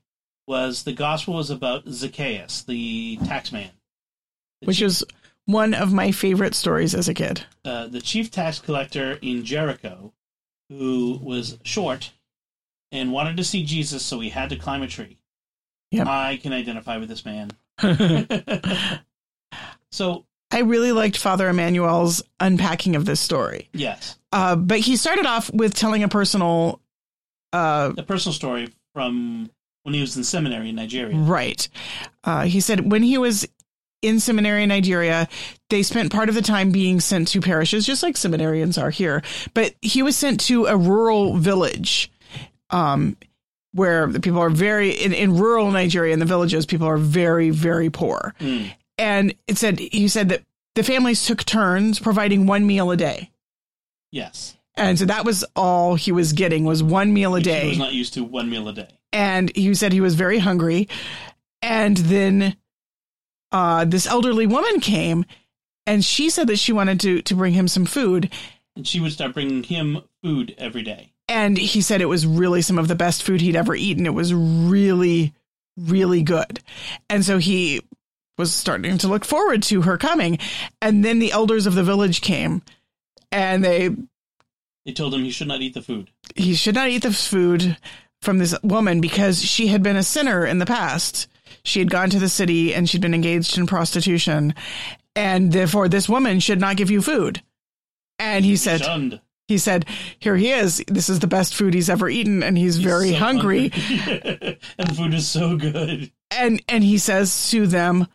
was 0.46 0.82
the 0.82 0.92
gospel 0.92 1.34
was 1.34 1.48
about 1.50 1.88
Zacchaeus, 1.88 2.62
the 2.62 3.16
tax 3.24 3.52
man, 3.52 3.70
the 4.60 4.66
which 4.66 4.78
chief, 4.78 4.86
is 4.86 5.04
one 5.46 5.72
of 5.72 5.92
my 5.92 6.12
favorite 6.12 6.54
stories 6.54 6.94
as 6.94 7.08
a 7.08 7.14
kid. 7.14 7.44
uh, 7.64 7.86
the 7.86 8.02
chief 8.02 8.30
tax 8.30 8.58
collector 8.58 9.18
in 9.22 9.46
Jericho, 9.46 10.12
who 10.68 11.18
was 11.22 11.58
short 11.64 12.12
and 12.92 13.10
wanted 13.10 13.38
to 13.38 13.44
see 13.44 13.64
Jesus, 13.64 14.04
so 14.04 14.20
he 14.20 14.28
had 14.28 14.50
to 14.50 14.56
climb 14.56 14.82
a 14.82 14.88
tree. 14.88 15.16
Yep. 15.90 16.06
I 16.06 16.36
can 16.36 16.52
identify 16.52 16.98
with 16.98 17.08
this 17.08 17.24
man. 17.24 17.50
So 19.90 20.26
I 20.50 20.60
really 20.60 20.92
liked 20.92 21.16
Father 21.16 21.48
Emmanuel's 21.48 22.22
unpacking 22.40 22.94
of 22.94 23.04
this 23.06 23.20
story. 23.20 23.68
yes, 23.72 24.18
Uh, 24.32 24.54
but 24.56 24.80
he 24.80 24.96
started 24.96 25.24
off 25.26 25.50
with 25.52 25.74
telling 25.74 26.02
a 26.02 26.08
personal, 26.08 26.80
uh, 27.52 27.92
a 27.96 28.02
personal 28.02 28.34
story 28.34 28.68
from 28.92 29.50
when 29.84 29.94
he 29.94 30.00
was 30.02 30.16
in 30.16 30.24
seminary 30.24 30.68
in 30.68 30.74
Nigeria. 30.76 31.16
right. 31.16 31.66
Uh, 32.22 32.42
he 32.44 32.60
said 32.60 32.90
when 32.90 33.02
he 33.02 33.16
was 33.16 33.48
in 34.02 34.20
seminary 34.20 34.62
in 34.64 34.68
Nigeria, 34.68 35.26
they 35.70 35.82
spent 35.82 36.12
part 36.12 36.28
of 36.28 36.34
the 36.34 36.42
time 36.42 36.70
being 36.70 37.00
sent 37.00 37.28
to 37.28 37.40
parishes, 37.40 37.86
just 37.86 38.02
like 38.02 38.14
seminarians 38.14 38.80
are 38.80 38.90
here. 38.90 39.22
But 39.54 39.74
he 39.80 40.02
was 40.02 40.16
sent 40.16 40.40
to 40.40 40.66
a 40.66 40.76
rural 40.76 41.36
village, 41.38 42.10
um, 42.70 43.16
where 43.72 44.06
the 44.06 44.20
people 44.20 44.40
are 44.40 44.50
very 44.50 44.90
in, 44.90 45.12
in 45.12 45.36
rural 45.36 45.70
Nigeria 45.70 46.12
in 46.12 46.18
the 46.18 46.24
villages, 46.26 46.66
people 46.66 46.86
are 46.86 46.96
very, 46.96 47.50
very 47.50 47.90
poor. 47.90 48.34
Mm. 48.40 48.72
And 48.96 49.34
it 49.46 49.58
said 49.58 49.78
he 49.78 50.08
said 50.08 50.30
that 50.30 50.42
the 50.74 50.82
families 50.82 51.24
took 51.24 51.44
turns 51.44 51.98
providing 51.98 52.46
one 52.46 52.66
meal 52.66 52.90
a 52.90 52.96
day. 52.96 53.30
Yes, 54.10 54.56
And 54.74 54.98
so 54.98 55.04
that 55.04 55.24
was 55.24 55.44
all 55.54 55.94
he 55.96 56.12
was 56.12 56.32
getting 56.32 56.64
was 56.64 56.82
one 56.82 57.12
meal 57.12 57.34
a 57.34 57.38
Which 57.38 57.46
he 57.46 57.68
was 57.68 57.78
not 57.78 57.92
used 57.92 58.14
to 58.14 58.24
one 58.24 58.48
meal 58.48 58.68
a 58.68 58.72
day. 58.72 58.88
and 59.12 59.54
he 59.54 59.74
said 59.74 59.92
he 59.92 60.00
was 60.00 60.14
very 60.14 60.38
hungry. 60.38 60.88
And 61.60 61.96
then 61.96 62.56
uh, 63.52 63.84
this 63.84 64.06
elderly 64.06 64.46
woman 64.46 64.80
came 64.80 65.24
and 65.86 66.04
she 66.04 66.30
said 66.30 66.46
that 66.46 66.58
she 66.58 66.72
wanted 66.72 67.00
to, 67.00 67.22
to 67.22 67.34
bring 67.34 67.52
him 67.54 67.68
some 67.68 67.84
food. 67.84 68.30
and 68.76 68.86
she 68.86 69.00
would 69.00 69.12
start 69.12 69.34
bringing 69.34 69.62
him 69.62 70.02
food 70.22 70.54
every 70.58 70.82
day. 70.82 71.12
And 71.28 71.58
he 71.58 71.82
said 71.82 72.00
it 72.00 72.06
was 72.06 72.26
really 72.26 72.62
some 72.62 72.78
of 72.78 72.88
the 72.88 72.94
best 72.94 73.22
food 73.22 73.40
he'd 73.40 73.56
ever 73.56 73.74
eaten. 73.74 74.06
It 74.06 74.14
was 74.14 74.32
really, 74.32 75.34
really 75.76 76.22
good. 76.22 76.60
And 77.10 77.24
so 77.24 77.38
he 77.38 77.82
was 78.38 78.54
starting 78.54 78.96
to 78.98 79.08
look 79.08 79.24
forward 79.24 79.62
to 79.64 79.82
her 79.82 79.98
coming. 79.98 80.38
And 80.80 81.04
then 81.04 81.18
the 81.18 81.32
elders 81.32 81.66
of 81.66 81.74
the 81.74 81.82
village 81.82 82.20
came 82.20 82.62
and 83.30 83.62
they 83.64 83.90
They 84.86 84.92
told 84.92 85.12
him 85.12 85.22
he 85.22 85.30
should 85.30 85.48
not 85.48 85.60
eat 85.60 85.74
the 85.74 85.82
food. 85.82 86.08
he 86.36 86.54
should 86.54 86.74
not 86.74 86.88
eat 86.88 87.02
the 87.02 87.12
food 87.12 87.76
from 88.22 88.38
this 88.38 88.54
woman 88.62 89.00
because 89.00 89.44
she 89.44 89.66
had 89.66 89.82
been 89.82 89.96
a 89.96 90.02
sinner 90.02 90.46
in 90.46 90.58
the 90.60 90.66
past. 90.66 91.28
She 91.64 91.78
had 91.78 91.90
gone 91.90 92.10
to 92.10 92.18
the 92.18 92.28
city 92.28 92.72
and 92.74 92.88
she'd 92.88 93.02
been 93.02 93.12
engaged 93.14 93.58
in 93.58 93.66
prostitution. 93.66 94.54
And 95.14 95.52
therefore 95.52 95.88
this 95.88 96.08
woman 96.08 96.40
should 96.40 96.60
not 96.60 96.76
give 96.76 96.90
you 96.90 97.02
food. 97.02 97.42
And 98.18 98.44
he 98.44 98.56
said 98.56 98.80
Shunned. 98.80 99.20
He 99.48 99.58
said, 99.58 99.86
Here 100.20 100.36
he 100.36 100.52
is. 100.52 100.84
This 100.86 101.08
is 101.08 101.18
the 101.18 101.26
best 101.26 101.54
food 101.54 101.74
he's 101.74 101.90
ever 101.90 102.08
eaten, 102.08 102.42
and 102.42 102.56
he's, 102.56 102.76
very 102.78 103.10
So 103.10 103.16
hungry. 103.16 103.70
hungry. 103.70 104.58
and 104.78 104.88
the 104.88 104.94
food 104.94 105.14
is 105.14 105.26
so 105.26 105.56
good. 105.56 106.12
and 106.30 106.62
and 106.68 106.84
he 106.84 106.98
says 106.98 107.50
to 107.50 107.66
them 107.66 108.06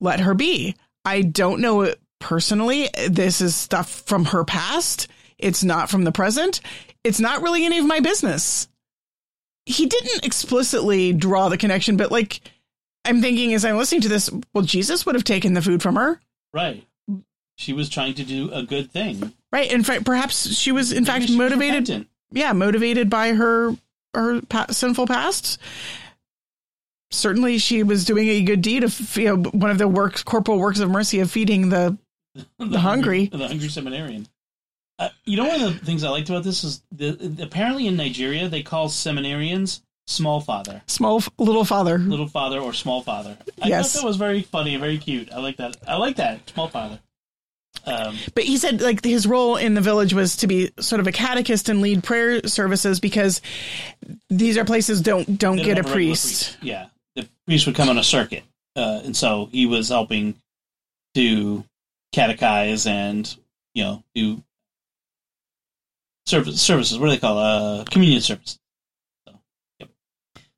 let 0.00 0.18
her 0.20 0.34
be 0.34 0.74
i 1.04 1.22
don't 1.22 1.60
know 1.60 1.82
it 1.82 2.00
personally 2.18 2.88
this 3.08 3.40
is 3.40 3.54
stuff 3.54 3.88
from 4.06 4.24
her 4.26 4.44
past 4.44 5.06
it's 5.38 5.62
not 5.62 5.88
from 5.88 6.02
the 6.04 6.10
present 6.12 6.60
it's 7.04 7.20
not 7.20 7.42
really 7.42 7.64
any 7.64 7.78
of 7.78 7.86
my 7.86 8.00
business 8.00 8.66
he 9.66 9.86
didn't 9.86 10.24
explicitly 10.26 11.12
draw 11.12 11.48
the 11.48 11.56
connection 11.56 11.96
but 11.96 12.10
like 12.10 12.40
i'm 13.04 13.20
thinking 13.22 13.54
as 13.54 13.64
i'm 13.64 13.76
listening 13.76 14.00
to 14.00 14.08
this 14.08 14.28
well 14.52 14.64
jesus 14.64 15.06
would 15.06 15.14
have 15.14 15.24
taken 15.24 15.54
the 15.54 15.62
food 15.62 15.80
from 15.82 15.94
her 15.94 16.20
Right. 16.52 16.84
She 17.56 17.72
was 17.72 17.88
trying 17.88 18.14
to 18.14 18.24
do 18.24 18.50
a 18.52 18.62
good 18.64 18.90
thing. 18.92 19.32
Right 19.54 19.72
in 19.72 19.82
fact 19.84 20.04
perhaps 20.04 20.48
she 20.54 20.70
was 20.72 20.92
in 20.92 21.04
fact 21.04 21.22
was 21.22 21.36
motivated 21.36 21.88
repentant. 21.88 22.08
yeah 22.32 22.52
motivated 22.52 23.08
by 23.08 23.32
her 23.32 23.74
her 24.14 24.40
pa- 24.42 24.66
sinful 24.70 25.06
past 25.06 25.58
certainly 27.10 27.58
she 27.58 27.82
was 27.82 28.04
doing 28.04 28.28
a 28.28 28.42
good 28.42 28.60
deed 28.62 28.84
of 28.84 29.16
you 29.16 29.24
know 29.36 29.50
one 29.50 29.70
of 29.70 29.78
the 29.78 29.88
works 29.88 30.22
corporal 30.22 30.58
works 30.58 30.80
of 30.80 30.90
mercy 30.90 31.20
of 31.20 31.30
feeding 31.30 31.68
the 31.68 31.96
the, 32.58 32.80
hungry. 32.80 33.26
the 33.26 33.46
hungry 33.46 33.68
seminarian. 33.68 34.26
Uh, 34.98 35.08
you 35.24 35.36
know, 35.36 35.44
one 35.48 35.60
of 35.60 35.78
the 35.78 35.84
things 35.86 36.02
I 36.04 36.08
liked 36.10 36.28
about 36.30 36.42
this 36.44 36.62
is 36.64 36.82
the, 36.92 37.36
apparently 37.42 37.86
in 37.86 37.96
Nigeria 37.96 38.48
they 38.48 38.62
call 38.62 38.88
seminarians 38.88 39.80
small 40.08 40.40
father, 40.40 40.82
small 40.86 41.18
f- 41.18 41.28
little 41.38 41.64
father 41.64 41.98
little 41.98 42.26
father, 42.28 42.58
or 42.58 42.72
small 42.72 43.02
father. 43.02 43.36
I 43.62 43.68
Yes. 43.68 43.92
thought 43.92 44.00
that 44.02 44.06
was 44.06 44.16
very 44.16 44.42
funny 44.42 44.76
very 44.76 44.98
cute. 44.98 45.32
I 45.32 45.38
like 45.38 45.56
that. 45.58 45.76
I 45.86 45.96
like 45.96 46.16
that 46.16 46.48
small 46.50 46.68
father. 46.68 46.98
Um, 47.86 48.16
but 48.34 48.44
he 48.44 48.56
said 48.56 48.80
like 48.80 49.04
his 49.04 49.26
role 49.26 49.56
in 49.56 49.74
the 49.74 49.80
village 49.80 50.14
was 50.14 50.36
to 50.36 50.46
be 50.46 50.70
sort 50.80 51.00
of 51.00 51.06
a 51.06 51.12
catechist 51.12 51.68
and 51.68 51.80
lead 51.80 52.02
prayer 52.02 52.46
services 52.46 52.98
because 52.98 53.42
these 54.30 54.56
are 54.56 54.64
places 54.64 55.02
don't 55.02 55.38
don't 55.38 55.56
get 55.56 55.78
a 55.78 55.82
regular 55.82 55.92
priest 55.92 56.56
Yeah, 56.62 56.86
the 57.14 57.28
priest 57.46 57.66
would 57.66 57.74
come 57.74 57.88
on 57.88 57.98
a 57.98 58.04
circuit, 58.04 58.44
uh, 58.76 59.02
and 59.04 59.16
so 59.16 59.48
he 59.52 59.66
was 59.66 59.90
helping 59.90 60.34
to 61.14 61.64
catechize 62.14 62.86
and 62.86 63.36
you 63.74 63.84
know 63.84 64.04
do 64.14 64.42
service 66.26 66.60
services. 66.60 66.98
What 66.98 67.06
do 67.06 67.12
they 67.12 67.18
call 67.18 67.38
uh, 67.38 67.84
communion 67.84 68.20
service? 68.20 68.58
So, 69.28 69.38
yep. 69.80 69.90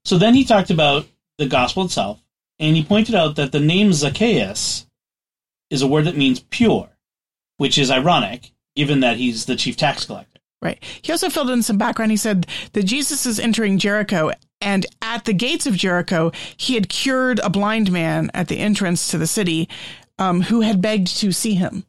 so 0.05 0.19
then 0.19 0.35
he 0.35 0.45
talked 0.45 0.71
about 0.71 1.07
the 1.39 1.47
gospel 1.47 1.85
itself, 1.85 2.23
and 2.59 2.77
he 2.77 2.85
pointed 2.85 3.15
out 3.15 3.37
that 3.37 3.53
the 3.53 3.61
name 3.61 3.93
Zacchaeus 3.93 4.87
is 5.71 5.83
a 5.83 5.87
word 5.87 6.05
that 6.05 6.17
means 6.17 6.41
pure, 6.41 6.89
which 7.57 7.79
is 7.79 7.91
ironic 7.91 8.53
given 8.75 9.01
that 9.01 9.17
he's 9.17 9.47
the 9.47 9.57
chief 9.57 9.77
tax 9.77 10.05
collector. 10.05 10.41
Right. 10.63 10.83
He 11.03 11.13
also 11.13 11.31
filled 11.31 11.51
in 11.51 11.63
some 11.63 11.79
background. 11.79 12.11
He 12.11 12.17
said 12.17 12.47
that 12.73 12.85
Jesus 12.85 13.27
is 13.27 13.39
entering 13.39 13.79
Jericho, 13.79 14.33
and 14.61 14.87
at 15.03 15.25
the 15.25 15.35
gates 15.35 15.67
of 15.67 15.77
Jericho, 15.77 16.33
he 16.57 16.75
had 16.75 16.89
cured 16.89 17.41
a 17.41 17.51
blind 17.51 17.93
man 17.93 18.31
at 18.33 18.49
the 18.49 18.59
entrance 18.59 19.09
to 19.09 19.19
the 19.19 19.27
city 19.27 19.69
um, 20.19 20.43
who 20.43 20.63
had 20.63 20.81
begged 20.81 21.09
to 21.19 21.31
see 21.31 21.55
him. 21.55 21.85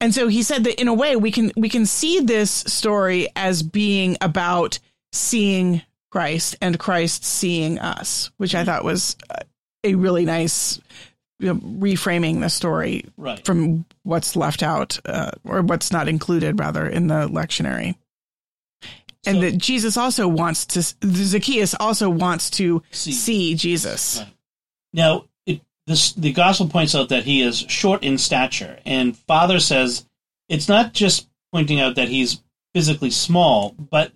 And 0.00 0.14
so 0.14 0.28
he 0.28 0.42
said 0.42 0.64
that 0.64 0.80
in 0.80 0.88
a 0.88 0.94
way 0.94 1.14
we 1.14 1.30
can 1.30 1.52
we 1.56 1.68
can 1.68 1.84
see 1.84 2.20
this 2.20 2.50
story 2.50 3.28
as 3.36 3.62
being 3.62 4.16
about 4.22 4.78
seeing 5.12 5.82
Christ 6.10 6.56
and 6.62 6.78
Christ 6.78 7.24
seeing 7.24 7.78
us, 7.78 8.30
which 8.38 8.54
I 8.54 8.64
thought 8.64 8.82
was 8.82 9.16
a 9.84 9.94
really 9.94 10.24
nice 10.24 10.80
you 11.40 11.46
know, 11.54 11.54
reframing 11.56 12.40
the 12.40 12.48
story 12.50 13.04
Right. 13.16 13.44
from 13.44 13.84
what's 14.04 14.36
left 14.36 14.62
out 14.62 14.98
uh, 15.06 15.30
or 15.44 15.62
what's 15.62 15.90
not 15.90 16.06
included 16.08 16.58
rather 16.60 16.86
in 16.86 17.06
the 17.08 17.26
lectionary 17.28 17.96
and 19.26 19.36
So- 19.36 19.40
that 19.40 19.58
jesus 19.58 19.96
also 19.96 20.28
wants 20.28 20.66
to 20.66 20.82
zacchaeus 21.04 21.74
also 21.80 22.08
wants 22.10 22.50
to 22.50 22.82
See. 22.90 23.12
see, 23.12 23.54
jesus 23.54 24.18
Right. 24.20 24.28
Now, 24.92 25.24
it, 25.46 25.60
this, 25.86 26.12
the 26.12 26.32
gospel 26.32 26.68
points 26.68 26.94
out 26.94 27.08
that 27.10 27.24
he 27.24 27.42
is 27.42 27.58
short 27.68 28.02
in 28.02 28.18
stature, 28.18 28.78
and 28.84 29.16
Father 29.16 29.60
says 29.60 30.04
it's 30.48 30.68
not 30.68 30.92
just 30.94 31.28
pointing 31.52 31.80
out 31.80 31.94
that 31.94 32.08
he's 32.08 32.42
physically 32.74 33.10
small, 33.10 33.74
but 33.78 34.12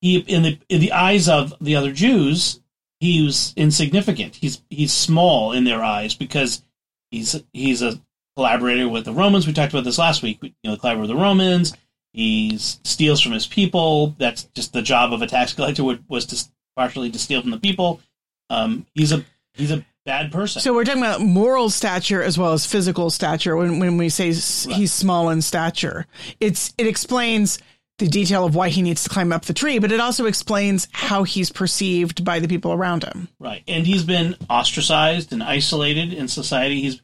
he, 0.00 0.18
in 0.18 0.42
the 0.44 0.58
in 0.68 0.80
the 0.80 0.92
eyes 0.92 1.28
of 1.28 1.54
the 1.60 1.74
other 1.74 1.92
Jews, 1.92 2.59
he's 3.00 3.52
insignificant. 3.56 4.36
He's 4.36 4.62
he's 4.70 4.92
small 4.92 5.52
in 5.52 5.64
their 5.64 5.82
eyes 5.82 6.14
because 6.14 6.62
he's 7.10 7.42
he's 7.52 7.82
a 7.82 8.00
collaborator 8.36 8.88
with 8.88 9.04
the 9.04 9.12
Romans. 9.12 9.46
We 9.46 9.52
talked 9.52 9.72
about 9.72 9.84
this 9.84 9.98
last 9.98 10.22
week. 10.22 10.38
You 10.42 10.52
know, 10.64 10.76
collaborator 10.76 11.08
with 11.08 11.16
the 11.16 11.22
Romans. 11.22 11.76
He 12.12 12.56
steals 12.58 13.20
from 13.20 13.32
his 13.32 13.46
people. 13.46 14.14
That's 14.18 14.44
just 14.54 14.72
the 14.72 14.82
job 14.82 15.12
of 15.12 15.22
a 15.22 15.26
tax 15.26 15.52
collector 15.52 15.84
would, 15.84 16.04
was 16.08 16.26
to 16.26 16.44
partially 16.76 17.10
to 17.10 17.18
steal 17.18 17.40
from 17.40 17.50
the 17.52 17.58
people. 17.60 18.00
Um, 18.48 18.86
he's 18.94 19.12
a 19.12 19.24
he's 19.54 19.70
a 19.70 19.84
bad 20.06 20.32
person. 20.32 20.62
so 20.62 20.72
we're 20.72 20.82
talking 20.82 21.02
about 21.02 21.20
moral 21.20 21.68
stature 21.68 22.22
as 22.22 22.38
well 22.38 22.52
as 22.54 22.64
physical 22.64 23.10
stature 23.10 23.54
when, 23.54 23.78
when 23.78 23.96
we 23.98 24.08
say 24.08 24.30
s 24.30 24.66
Right. 24.66 24.76
he's 24.76 24.92
small 24.92 25.28
in 25.28 25.42
stature 25.42 26.06
it's 26.40 26.72
it 26.78 26.86
explains 26.86 27.58
the 28.00 28.08
detail 28.08 28.44
of 28.44 28.54
why 28.54 28.68
he 28.68 28.82
needs 28.82 29.04
to 29.04 29.08
climb 29.08 29.32
up 29.32 29.44
the 29.44 29.54
tree 29.54 29.78
but 29.78 29.92
it 29.92 30.00
also 30.00 30.26
explains 30.26 30.88
how 30.92 31.22
he's 31.22 31.50
perceived 31.50 32.24
by 32.24 32.38
the 32.38 32.48
people 32.48 32.72
around 32.72 33.04
him 33.04 33.28
Right. 33.38 33.62
And 33.66 33.86
he's 33.86 34.04
been 34.04 34.36
ostracized 34.48 35.32
and 35.32 35.42
isolated 35.42 36.12
in 36.12 36.28
society. 36.28 36.80
He's 36.80 37.00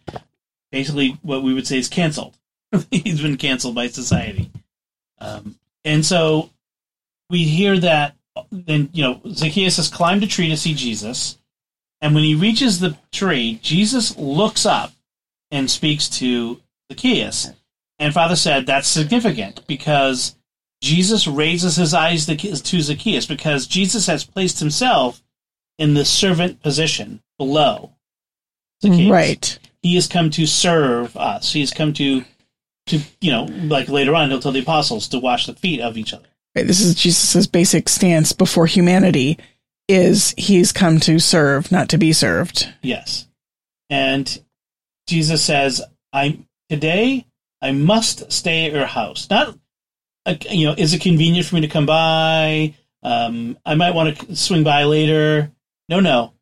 basically 0.70 1.18
what 1.22 1.42
we 1.42 1.54
would 1.54 1.66
say 1.66 1.78
is 1.78 1.88
canceled. 1.88 2.36
he's 2.90 3.20
been 3.20 3.36
canceled 3.36 3.74
by 3.74 3.88
society. 3.88 4.50
Um, 5.18 5.58
and 5.84 6.04
so 6.04 6.50
we 7.30 7.44
hear 7.44 7.78
that 7.78 8.14
then, 8.52 8.90
you 8.92 9.02
know, 9.02 9.20
Zacchaeus 9.28 9.78
has 9.78 9.88
climbed 9.88 10.22
a 10.22 10.26
tree 10.26 10.50
to 10.50 10.56
see 10.56 10.74
Jesus. 10.74 11.38
And 12.02 12.14
when 12.14 12.24
he 12.24 12.34
reaches 12.34 12.80
the 12.80 12.96
tree, 13.10 13.58
Jesus 13.62 14.16
looks 14.18 14.66
up 14.66 14.92
and 15.50 15.70
speaks 15.70 16.08
to 16.10 16.60
Zacchaeus. 16.92 17.50
And 17.98 18.12
Father 18.12 18.36
said 18.36 18.66
that's 18.66 18.88
significant 18.88 19.66
because 19.66 20.36
Jesus 20.82 21.26
raises 21.26 21.76
his 21.76 21.94
eyes 21.94 22.26
to 22.26 22.80
Zacchaeus 22.82 23.26
because 23.26 23.66
Jesus 23.66 24.06
has 24.06 24.24
placed 24.24 24.60
himself 24.60 25.22
in 25.78 25.94
the 25.94 26.04
servant 26.04 26.62
position 26.62 27.22
below 27.38 27.92
Zacchaeus. 28.82 29.10
right 29.10 29.58
He 29.82 29.94
has 29.94 30.06
come 30.06 30.30
to 30.30 30.46
serve 30.46 31.16
us. 31.16 31.52
He 31.52 31.60
has 31.60 31.72
come 31.72 31.92
to, 31.94 32.24
to 32.86 33.00
you 33.20 33.30
know, 33.30 33.44
like 33.44 33.88
later 33.88 34.14
on, 34.14 34.30
he'll 34.30 34.40
tell 34.40 34.52
the 34.52 34.60
apostles 34.60 35.08
to 35.08 35.18
wash 35.18 35.46
the 35.46 35.54
feet 35.54 35.80
of 35.80 35.96
each 35.96 36.12
other. 36.12 36.28
Right, 36.54 36.66
This 36.66 36.80
is 36.80 36.94
Jesus' 36.94 37.46
basic 37.46 37.88
stance 37.88 38.32
before 38.32 38.66
humanity 38.66 39.38
is 39.88 40.34
he's 40.36 40.72
come 40.72 40.98
to 41.00 41.18
serve, 41.18 41.70
not 41.70 41.90
to 41.90 41.98
be 41.98 42.12
served. 42.12 42.72
Yes. 42.82 43.28
And 43.88 44.42
Jesus 45.06 45.44
says, 45.44 45.82
I 46.12 46.40
today 46.68 47.26
I 47.62 47.72
must 47.72 48.32
stay 48.32 48.66
at 48.66 48.72
your 48.72 48.86
house. 48.86 49.28
Not 49.30 49.56
you 50.50 50.66
know, 50.66 50.74
is 50.76 50.94
it 50.94 51.00
convenient 51.00 51.46
for 51.46 51.54
me 51.54 51.60
to 51.62 51.68
come 51.68 51.86
by? 51.86 52.74
Um, 53.02 53.58
I 53.64 53.74
might 53.74 53.94
want 53.94 54.18
to 54.18 54.36
swing 54.36 54.64
by 54.64 54.84
later. 54.84 55.52
No, 55.88 56.00
no. 56.00 56.32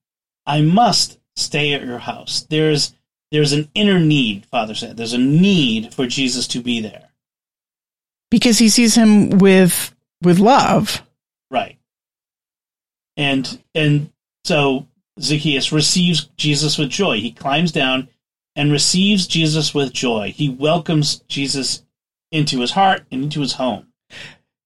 I 0.46 0.62
must 0.62 1.18
stay 1.36 1.72
at 1.74 1.84
your 1.84 1.98
house. 1.98 2.46
There's 2.48 2.94
there's 3.30 3.52
an 3.52 3.68
inner 3.74 3.98
need, 3.98 4.46
Father 4.46 4.74
said. 4.74 4.96
There's 4.96 5.12
a 5.12 5.18
need 5.18 5.92
for 5.92 6.06
Jesus 6.06 6.46
to 6.48 6.60
be 6.60 6.80
there. 6.80 7.08
Because 8.30 8.58
he 8.58 8.68
sees 8.68 8.94
him 8.94 9.38
with 9.38 9.94
with 10.22 10.38
love. 10.38 11.02
Right. 11.50 11.78
And 13.16 13.62
and 13.74 14.10
so 14.44 14.86
Zacchaeus 15.20 15.72
receives 15.72 16.24
Jesus 16.36 16.78
with 16.78 16.90
joy. 16.90 17.20
He 17.20 17.32
climbs 17.32 17.72
down 17.72 18.08
and 18.56 18.72
receives 18.72 19.26
Jesus 19.26 19.74
with 19.74 19.92
joy. 19.92 20.32
He 20.34 20.48
welcomes 20.48 21.16
Jesus 21.28 21.83
into 22.34 22.60
his 22.60 22.72
heart 22.72 23.04
and 23.10 23.22
into 23.24 23.40
his 23.40 23.54
home. 23.54 23.86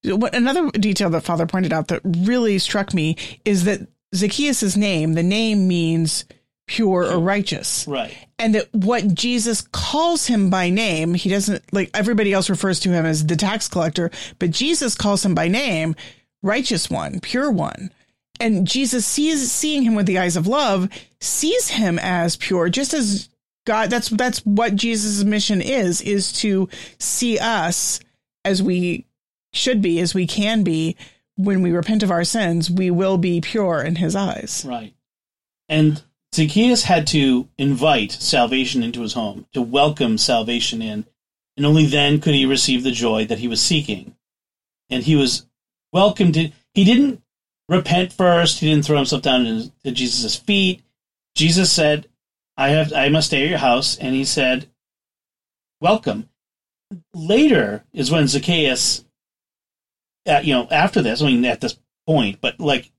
What 0.03 0.33
another 0.33 0.69
detail 0.71 1.09
that 1.11 1.23
Father 1.23 1.45
pointed 1.45 1.71
out 1.71 1.89
that 1.89 2.01
really 2.03 2.57
struck 2.57 2.93
me 2.93 3.15
is 3.45 3.65
that 3.65 3.87
Zacchaeus' 4.15 4.75
name, 4.75 5.13
the 5.13 5.23
name 5.23 5.67
means 5.67 6.25
pure 6.67 7.05
or 7.05 7.19
righteous. 7.19 7.85
Right. 7.87 8.15
And 8.37 8.55
that 8.55 8.73
what 8.73 9.13
Jesus 9.13 9.61
calls 9.61 10.25
him 10.25 10.49
by 10.49 10.69
name, 10.69 11.13
he 11.13 11.29
doesn't 11.29 11.63
like 11.73 11.91
everybody 11.93 12.33
else 12.33 12.49
refers 12.49 12.79
to 12.81 12.89
him 12.89 13.05
as 13.05 13.25
the 13.25 13.35
tax 13.35 13.67
collector, 13.67 14.09
but 14.39 14.51
Jesus 14.51 14.95
calls 14.95 15.23
him 15.23 15.35
by 15.35 15.47
name, 15.47 15.95
righteous 16.41 16.89
one, 16.89 17.19
pure 17.19 17.51
one. 17.51 17.91
And 18.39 18.65
Jesus 18.65 19.05
sees 19.05 19.51
seeing 19.51 19.83
him 19.83 19.95
with 19.95 20.05
the 20.05 20.19
eyes 20.19 20.37
of 20.37 20.47
love, 20.47 20.89
sees 21.19 21.67
him 21.67 21.99
as 21.99 22.37
pure, 22.37 22.69
just 22.69 22.93
as 22.93 23.29
God 23.65 23.89
that's 23.89 24.09
that's 24.09 24.39
what 24.39 24.75
Jesus' 24.75 25.23
mission 25.23 25.61
is, 25.61 26.01
is 26.01 26.31
to 26.33 26.69
see 26.97 27.37
us 27.37 27.99
as 28.45 28.63
we 28.63 29.05
should 29.53 29.81
be, 29.81 29.99
as 29.99 30.13
we 30.13 30.25
can 30.27 30.63
be, 30.63 30.95
when 31.35 31.61
we 31.61 31.71
repent 31.71 32.03
of 32.03 32.11
our 32.11 32.23
sins, 32.23 32.69
we 32.69 32.91
will 32.91 33.17
be 33.17 33.41
pure 33.41 33.81
in 33.81 33.95
his 33.95 34.15
eyes. 34.15 34.65
Right. 34.67 34.93
And 35.67 36.01
Zacchaeus 36.33 36.83
had 36.83 37.07
to 37.07 37.47
invite 37.57 38.11
salvation 38.11 38.83
into 38.83 39.01
his 39.01 39.13
home, 39.13 39.45
to 39.53 39.61
welcome 39.61 40.17
salvation 40.17 40.81
in, 40.81 41.05
and 41.57 41.65
only 41.65 41.85
then 41.85 42.21
could 42.21 42.35
he 42.35 42.45
receive 42.45 42.83
the 42.83 42.91
joy 42.91 43.25
that 43.25 43.39
he 43.39 43.47
was 43.47 43.61
seeking. 43.61 44.15
And 44.89 45.03
he 45.03 45.15
was 45.15 45.45
welcomed. 45.91 46.33
To, 46.35 46.51
he 46.73 46.83
didn't 46.83 47.21
repent 47.67 48.13
first. 48.13 48.59
He 48.59 48.69
didn't 48.69 48.85
throw 48.85 48.97
himself 48.97 49.21
down 49.21 49.71
to 49.83 49.91
Jesus' 49.91 50.35
feet. 50.35 50.81
Jesus 51.35 51.71
said, 51.71 52.07
"I 52.59 52.69
have, 52.69 52.93
I 52.93 53.09
must 53.09 53.27
stay 53.27 53.43
at 53.43 53.49
your 53.49 53.59
house," 53.59 53.97
and 53.97 54.13
he 54.13 54.25
said, 54.25 54.69
"Welcome." 55.81 56.29
Later 57.13 57.85
is 57.93 58.11
when 58.11 58.27
Zacchaeus, 58.27 59.05
uh, 60.27 60.41
you 60.43 60.53
know, 60.53 60.67
after 60.71 61.01
this, 61.01 61.21
I 61.21 61.27
mean, 61.27 61.45
at 61.45 61.61
this 61.61 61.77
point, 62.07 62.41
but 62.41 62.59
like 62.59 62.91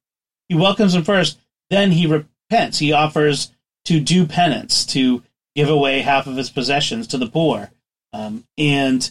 he 0.48 0.54
welcomes 0.54 0.94
him 0.94 1.02
first, 1.02 1.38
then 1.70 1.92
he 1.92 2.06
repents. 2.06 2.78
He 2.78 2.92
offers 2.92 3.52
to 3.86 4.00
do 4.00 4.26
penance, 4.26 4.84
to 4.86 5.22
give 5.54 5.68
away 5.68 6.00
half 6.00 6.26
of 6.26 6.36
his 6.36 6.50
possessions 6.50 7.06
to 7.08 7.18
the 7.18 7.28
poor. 7.28 7.70
Um, 8.12 8.44
and 8.56 9.10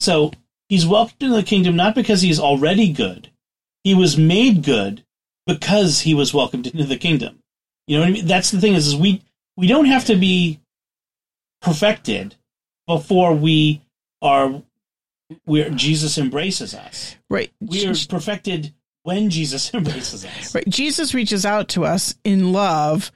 so 0.00 0.32
he's 0.68 0.86
welcomed 0.86 1.22
into 1.22 1.36
the 1.36 1.42
kingdom 1.42 1.76
not 1.76 1.94
because 1.94 2.22
he's 2.22 2.40
already 2.40 2.92
good. 2.92 3.30
He 3.84 3.94
was 3.94 4.16
made 4.16 4.62
good 4.62 5.04
because 5.46 6.00
he 6.00 6.14
was 6.14 6.32
welcomed 6.32 6.66
into 6.68 6.84
the 6.84 6.96
kingdom. 6.96 7.42
You 7.86 7.96
know 7.96 8.02
what 8.02 8.08
I 8.08 8.12
mean? 8.12 8.26
That's 8.26 8.50
the 8.50 8.60
thing 8.60 8.74
is, 8.74 8.86
is 8.86 8.96
we, 8.96 9.22
we 9.56 9.66
don't 9.66 9.86
have 9.86 10.06
to 10.06 10.16
be 10.16 10.60
perfected 11.60 12.34
before 12.86 13.34
we 13.34 13.82
are 14.20 14.62
where 15.44 15.70
Jesus 15.70 16.18
embraces 16.18 16.74
us. 16.74 17.16
Right. 17.30 17.52
We 17.60 17.86
are 17.86 17.94
perfected 18.08 18.74
when 19.02 19.30
Jesus 19.30 19.72
embraces 19.74 20.24
us. 20.24 20.54
Right. 20.54 20.68
Jesus 20.68 21.14
reaches 21.14 21.46
out 21.46 21.68
to 21.70 21.84
us 21.84 22.14
in 22.24 22.52
love, 22.52 23.12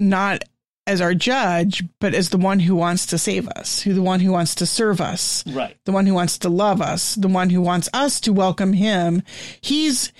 not 0.00 0.42
as 0.86 1.00
our 1.00 1.14
judge, 1.14 1.82
but 2.00 2.14
as 2.14 2.30
the 2.30 2.38
one 2.38 2.60
who 2.60 2.76
wants 2.76 3.06
to 3.06 3.18
save 3.18 3.48
us, 3.48 3.80
who 3.82 3.92
the 3.92 4.02
one 4.02 4.20
who 4.20 4.30
wants 4.30 4.54
to 4.56 4.66
serve 4.66 5.00
us, 5.00 5.44
right? 5.48 5.76
The 5.84 5.92
one 5.92 6.06
who 6.06 6.14
wants 6.14 6.38
to 6.38 6.48
love 6.48 6.80
us, 6.80 7.16
the 7.16 7.28
one 7.28 7.50
who 7.50 7.60
wants 7.60 7.88
us 7.92 8.20
to 8.20 8.32
welcome 8.32 8.72
him. 8.72 9.22
He's 9.60 10.12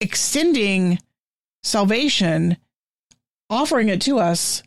extending 0.00 1.00
salvation, 1.64 2.56
offering 3.54 3.88
it 3.88 4.00
to 4.02 4.18
us 4.18 4.62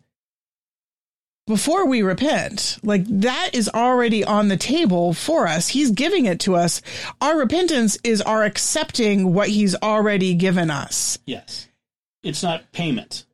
before 1.46 1.86
we 1.88 2.02
repent. 2.02 2.78
Like 2.84 3.06
that 3.08 3.52
is 3.54 3.70
already 3.70 4.24
on 4.24 4.48
the 4.48 4.58
table 4.58 5.14
for 5.14 5.48
us. 5.48 5.68
He's 5.70 5.92
giving 5.92 6.26
it 6.26 6.40
to 6.42 6.56
us. 6.56 6.82
Our 7.22 7.38
repentance 7.38 7.98
is 8.04 8.22
our 8.22 8.44
accepting 8.44 9.34
what 9.34 9.50
he's 9.50 9.76
already 9.76 10.36
given 10.36 10.72
us. 10.72 11.20
Yes. 11.26 11.68
It's 12.24 12.44
not 12.44 12.72
payment. 12.72 13.26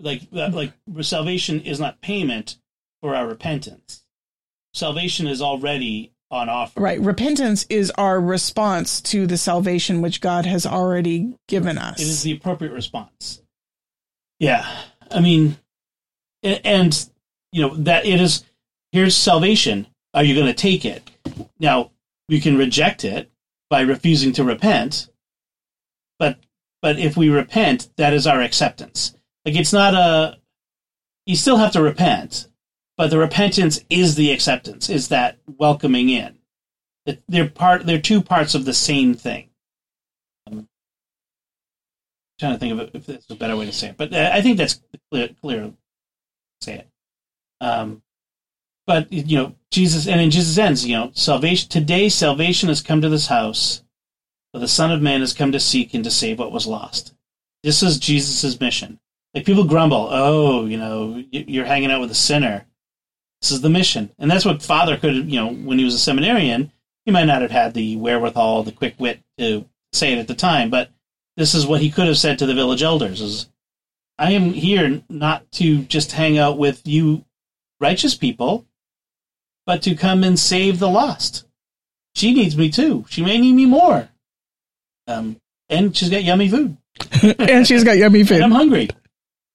Like 0.00 0.22
uh, 0.34 0.50
like 0.52 0.72
salvation 1.00 1.60
is 1.60 1.80
not 1.80 2.00
payment 2.00 2.56
for 3.00 3.14
our 3.14 3.26
repentance. 3.26 4.02
Salvation 4.74 5.26
is 5.26 5.40
already 5.40 6.12
on 6.30 6.48
offer. 6.48 6.80
Right. 6.80 7.00
Repentance 7.00 7.66
is 7.70 7.90
our 7.92 8.20
response 8.20 9.00
to 9.02 9.26
the 9.26 9.38
salvation 9.38 10.02
which 10.02 10.20
God 10.20 10.44
has 10.44 10.66
already 10.66 11.34
given 11.48 11.78
us. 11.78 12.00
It 12.00 12.08
is 12.08 12.22
the 12.22 12.32
appropriate 12.32 12.72
response. 12.72 13.42
Yeah. 14.38 14.66
I 15.10 15.20
mean 15.20 15.56
and 16.42 17.08
you 17.52 17.62
know 17.62 17.74
that 17.76 18.06
it 18.06 18.20
is 18.20 18.44
here's 18.92 19.16
salvation. 19.16 19.86
Are 20.14 20.24
you 20.24 20.34
going 20.34 20.46
to 20.46 20.54
take 20.54 20.84
it? 20.84 21.10
Now 21.58 21.90
we 22.28 22.40
can 22.40 22.56
reject 22.56 23.04
it 23.04 23.30
by 23.68 23.80
refusing 23.80 24.32
to 24.34 24.44
repent 24.44 25.08
but 26.18 26.38
but 26.82 26.98
if 26.98 27.16
we 27.16 27.28
repent 27.28 27.88
that 27.96 28.12
is 28.12 28.26
our 28.26 28.40
acceptance. 28.40 29.14
Like 29.44 29.56
it's 29.56 29.72
not 29.72 29.94
a 29.94 30.38
you 31.24 31.36
still 31.36 31.56
have 31.56 31.72
to 31.72 31.82
repent 31.82 32.48
but 32.96 33.10
the 33.10 33.18
repentance 33.18 33.84
is 33.90 34.14
the 34.14 34.32
acceptance 34.32 34.88
is 34.88 35.08
that 35.08 35.38
welcoming 35.46 36.08
in. 36.08 36.38
They're 37.28 37.48
part 37.48 37.86
they're 37.86 38.00
two 38.00 38.22
parts 38.22 38.54
of 38.54 38.64
the 38.64 38.74
same 38.74 39.14
thing 39.14 39.48
trying 42.38 42.52
to 42.52 42.58
think 42.58 42.72
of 42.72 42.80
it 42.80 42.90
if 42.94 43.06
there's 43.06 43.30
a 43.30 43.34
better 43.34 43.56
way 43.56 43.66
to 43.66 43.72
say 43.72 43.88
it 43.88 43.96
but 43.96 44.12
uh, 44.12 44.30
i 44.32 44.40
think 44.40 44.56
that's 44.56 44.80
clear 45.10 45.28
clear 45.40 45.72
say 46.60 46.74
it 46.74 46.88
um, 47.60 48.02
but 48.86 49.12
you 49.12 49.36
know, 49.36 49.54
Jesus, 49.70 50.06
and 50.06 50.20
in 50.20 50.30
Jesus 50.30 50.56
ends, 50.56 50.86
you 50.86 50.96
know, 50.96 51.10
salvation 51.14 51.68
today, 51.68 52.08
salvation 52.08 52.68
has 52.68 52.82
come 52.82 53.00
to 53.00 53.08
this 53.08 53.26
house, 53.26 53.82
for 54.52 54.60
the 54.60 54.68
Son 54.68 54.92
of 54.92 55.02
Man 55.02 55.20
has 55.20 55.34
come 55.34 55.52
to 55.52 55.60
seek 55.60 55.92
and 55.92 56.04
to 56.04 56.10
save 56.10 56.38
what 56.38 56.52
was 56.52 56.66
lost. 56.66 57.12
This 57.64 57.82
is 57.82 57.98
Jesus' 57.98 58.60
mission. 58.60 59.00
Like 59.34 59.44
people 59.44 59.64
grumble, 59.64 60.08
oh, 60.10 60.66
you 60.66 60.76
know, 60.76 61.22
you're 61.30 61.64
hanging 61.64 61.90
out 61.90 62.00
with 62.00 62.12
a 62.12 62.14
sinner. 62.14 62.64
This 63.42 63.50
is 63.50 63.60
the 63.60 63.68
mission, 63.68 64.10
and 64.18 64.30
that's 64.30 64.44
what 64.44 64.62
Father 64.62 64.96
could, 64.96 65.30
you 65.30 65.38
know, 65.38 65.52
when 65.52 65.78
he 65.78 65.84
was 65.84 65.94
a 65.94 65.98
seminarian, 65.98 66.72
he 67.04 67.10
might 67.10 67.24
not 67.24 67.42
have 67.42 67.50
had 67.50 67.74
the 67.74 67.96
wherewithal, 67.96 68.62
the 68.62 68.72
quick 68.72 68.94
wit 68.98 69.20
to 69.38 69.66
say 69.92 70.12
it 70.12 70.18
at 70.18 70.28
the 70.28 70.34
time, 70.34 70.70
but 70.70 70.90
this 71.36 71.54
is 71.54 71.66
what 71.66 71.80
he 71.80 71.90
could 71.90 72.06
have 72.06 72.18
said 72.18 72.38
to 72.38 72.46
the 72.46 72.54
village 72.54 72.82
elders: 72.82 73.20
is 73.20 73.48
I 74.18 74.32
am 74.32 74.52
here 74.52 75.02
not 75.08 75.50
to 75.52 75.82
just 75.82 76.12
hang 76.12 76.38
out 76.38 76.58
with 76.58 76.86
you 76.86 77.24
righteous 77.80 78.14
people, 78.14 78.66
but 79.66 79.82
to 79.82 79.94
come 79.94 80.24
and 80.24 80.38
save 80.38 80.78
the 80.78 80.88
lost. 80.88 81.46
She 82.14 82.32
needs 82.32 82.56
me 82.56 82.70
too. 82.70 83.04
She 83.10 83.22
may 83.22 83.38
need 83.38 83.52
me 83.52 83.66
more. 83.66 84.08
Um, 85.06 85.38
and 85.68 85.94
she's 85.94 86.08
got 86.08 86.24
yummy 86.24 86.48
food. 86.48 86.76
and 87.38 87.66
she's 87.66 87.84
got 87.84 87.98
yummy 87.98 88.24
food. 88.24 88.36
and 88.36 88.44
I'm 88.44 88.50
hungry. 88.52 88.88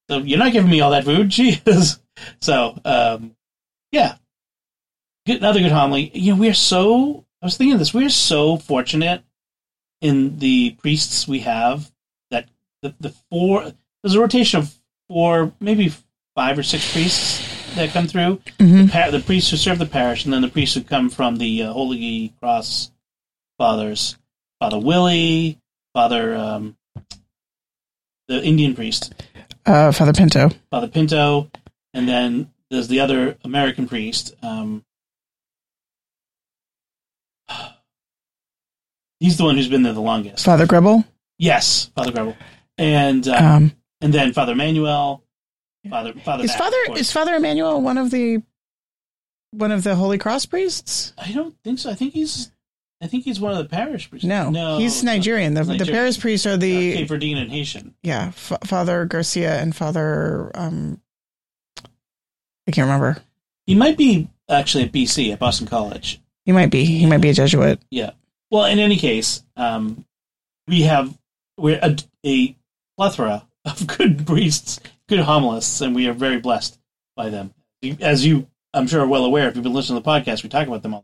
So 0.09 0.19
you're 0.19 0.37
not 0.37 0.51
giving 0.51 0.69
me 0.69 0.81
all 0.81 0.91
that 0.91 1.05
food. 1.05 1.33
She 1.33 1.59
is. 1.65 1.99
So, 2.39 2.79
um, 2.85 3.35
yeah. 3.91 4.15
Good, 5.25 5.37
another 5.37 5.59
good 5.59 5.71
homily. 5.71 6.11
You 6.13 6.33
know, 6.35 6.41
we 6.41 6.49
are 6.49 6.53
so, 6.53 7.25
I 7.41 7.45
was 7.45 7.57
thinking 7.57 7.73
of 7.73 7.79
this, 7.79 7.93
we 7.93 8.05
are 8.05 8.09
so 8.09 8.57
fortunate 8.57 9.23
in 10.01 10.39
the 10.39 10.71
priests 10.81 11.27
we 11.27 11.39
have 11.39 11.91
that 12.31 12.49
the, 12.81 12.93
the 12.99 13.09
four, 13.29 13.71
there's 14.03 14.15
a 14.15 14.19
rotation 14.19 14.59
of 14.59 14.73
four, 15.07 15.53
maybe 15.59 15.93
five 16.35 16.57
or 16.57 16.63
six 16.63 16.91
priests 16.91 17.75
that 17.75 17.91
come 17.91 18.07
through. 18.07 18.41
Mm-hmm. 18.59 18.85
The, 18.85 18.91
par- 18.91 19.11
the, 19.11 19.19
priests 19.19 19.51
who 19.51 19.57
serve 19.57 19.79
the 19.79 19.85
parish, 19.85 20.25
and 20.25 20.33
then 20.33 20.41
the 20.41 20.49
priests 20.49 20.75
who 20.75 20.83
come 20.83 21.09
from 21.09 21.37
the 21.37 21.63
uh, 21.63 21.73
Holy 21.73 22.33
Cross 22.39 22.91
fathers, 23.57 24.17
Father 24.59 24.79
Willie, 24.79 25.59
Father 25.93 26.35
um, 26.35 26.75
the 28.27 28.41
Indian 28.43 28.75
priest, 28.75 29.13
uh, 29.65 29.91
Father 29.91 30.13
Pinto, 30.13 30.49
Father 30.69 30.87
Pinto, 30.87 31.49
and 31.93 32.07
then 32.07 32.51
there's 32.69 32.87
the 32.87 33.01
other 33.01 33.37
American 33.43 33.87
priest. 33.87 34.33
Um, 34.41 34.83
he's 39.21 39.37
the 39.37 39.45
one 39.45 39.55
who's 39.55 39.69
been 39.69 39.83
there 39.83 39.93
the 39.93 40.01
longest. 40.01 40.43
Father 40.43 40.67
Gribble. 40.67 41.05
Yes, 41.37 41.91
Father 41.95 42.11
Gribble, 42.11 42.35
and 42.77 43.25
uh, 43.27 43.35
um, 43.35 43.71
and 44.01 44.13
then 44.13 44.33
Father 44.33 44.55
Manuel, 44.55 45.23
Father, 45.89 46.13
Father, 46.25 46.43
is 46.43 46.55
Father 46.55 46.77
is 46.95 47.11
Father 47.11 47.35
Emmanuel 47.35 47.81
one 47.81 47.97
of 47.97 48.11
the 48.11 48.43
one 49.51 49.71
of 49.71 49.83
the 49.83 49.95
Holy 49.95 50.17
Cross 50.17 50.47
priests? 50.47 51.13
I 51.17 51.31
don't 51.31 51.55
think 51.63 51.79
so. 51.79 51.89
I 51.89 51.95
think 51.95 52.13
he's 52.13 52.51
I 53.01 53.07
think 53.07 53.23
he's 53.23 53.39
one 53.39 53.53
of 53.53 53.57
the 53.57 53.65
parish 53.65 54.09
priests. 54.09 54.27
No, 54.27 54.49
no, 54.49 54.77
he's 54.77 55.03
Nigerian. 55.03 55.53
The, 55.53 55.61
Nigerian. 55.61 55.85
the 55.85 55.91
parish 55.91 56.19
priests 56.19 56.45
are 56.45 56.57
the 56.57 56.93
uh, 56.93 56.97
Cape 56.97 57.07
Verdean 57.07 57.37
and 57.37 57.51
Haitian. 57.51 57.95
Yeah, 58.03 58.27
F- 58.27 58.59
Father 58.65 59.05
Garcia 59.05 59.59
and 59.59 59.75
Father 59.75 60.51
um, 60.53 61.01
I 62.67 62.71
can't 62.71 62.85
remember. 62.85 63.17
He 63.65 63.75
might 63.75 63.97
be 63.97 64.29
actually 64.49 64.83
at 64.83 64.91
BC 64.91 65.33
at 65.33 65.39
Boston 65.39 65.67
College. 65.67 66.21
He 66.45 66.51
might 66.51 66.71
be. 66.71 66.85
He 66.85 67.05
might 67.05 67.21
be 67.21 67.29
a 67.29 67.33
Jesuit. 67.33 67.81
Yeah. 67.89 68.11
Well, 68.51 68.65
in 68.65 68.77
any 68.77 68.97
case, 68.97 69.43
um, 69.55 70.05
we 70.67 70.83
have 70.83 71.17
we're 71.57 71.79
a, 71.81 71.95
a 72.25 72.55
plethora 72.97 73.47
of 73.65 73.87
good 73.97 74.27
priests 74.27 74.79
good 75.11 75.19
homilists, 75.19 75.81
and 75.81 75.93
we 75.93 76.07
are 76.07 76.13
very 76.13 76.39
blessed 76.39 76.79
by 77.17 77.29
them. 77.29 77.53
As 77.99 78.25
you, 78.25 78.47
I'm 78.73 78.87
sure, 78.87 79.01
are 79.01 79.07
well 79.07 79.25
aware, 79.25 79.49
if 79.49 79.55
you've 79.55 79.63
been 79.63 79.73
listening 79.73 80.01
to 80.01 80.03
the 80.03 80.09
podcast, 80.09 80.41
we 80.41 80.49
talk 80.49 80.67
about 80.67 80.83
them 80.83 80.93
all 80.93 81.03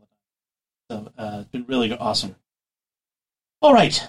the 0.88 0.94
time. 0.96 1.04
So 1.06 1.22
uh, 1.22 1.38
it's 1.42 1.50
been 1.50 1.66
really 1.68 1.92
awesome. 1.92 2.34
All 3.60 3.74
right. 3.74 4.08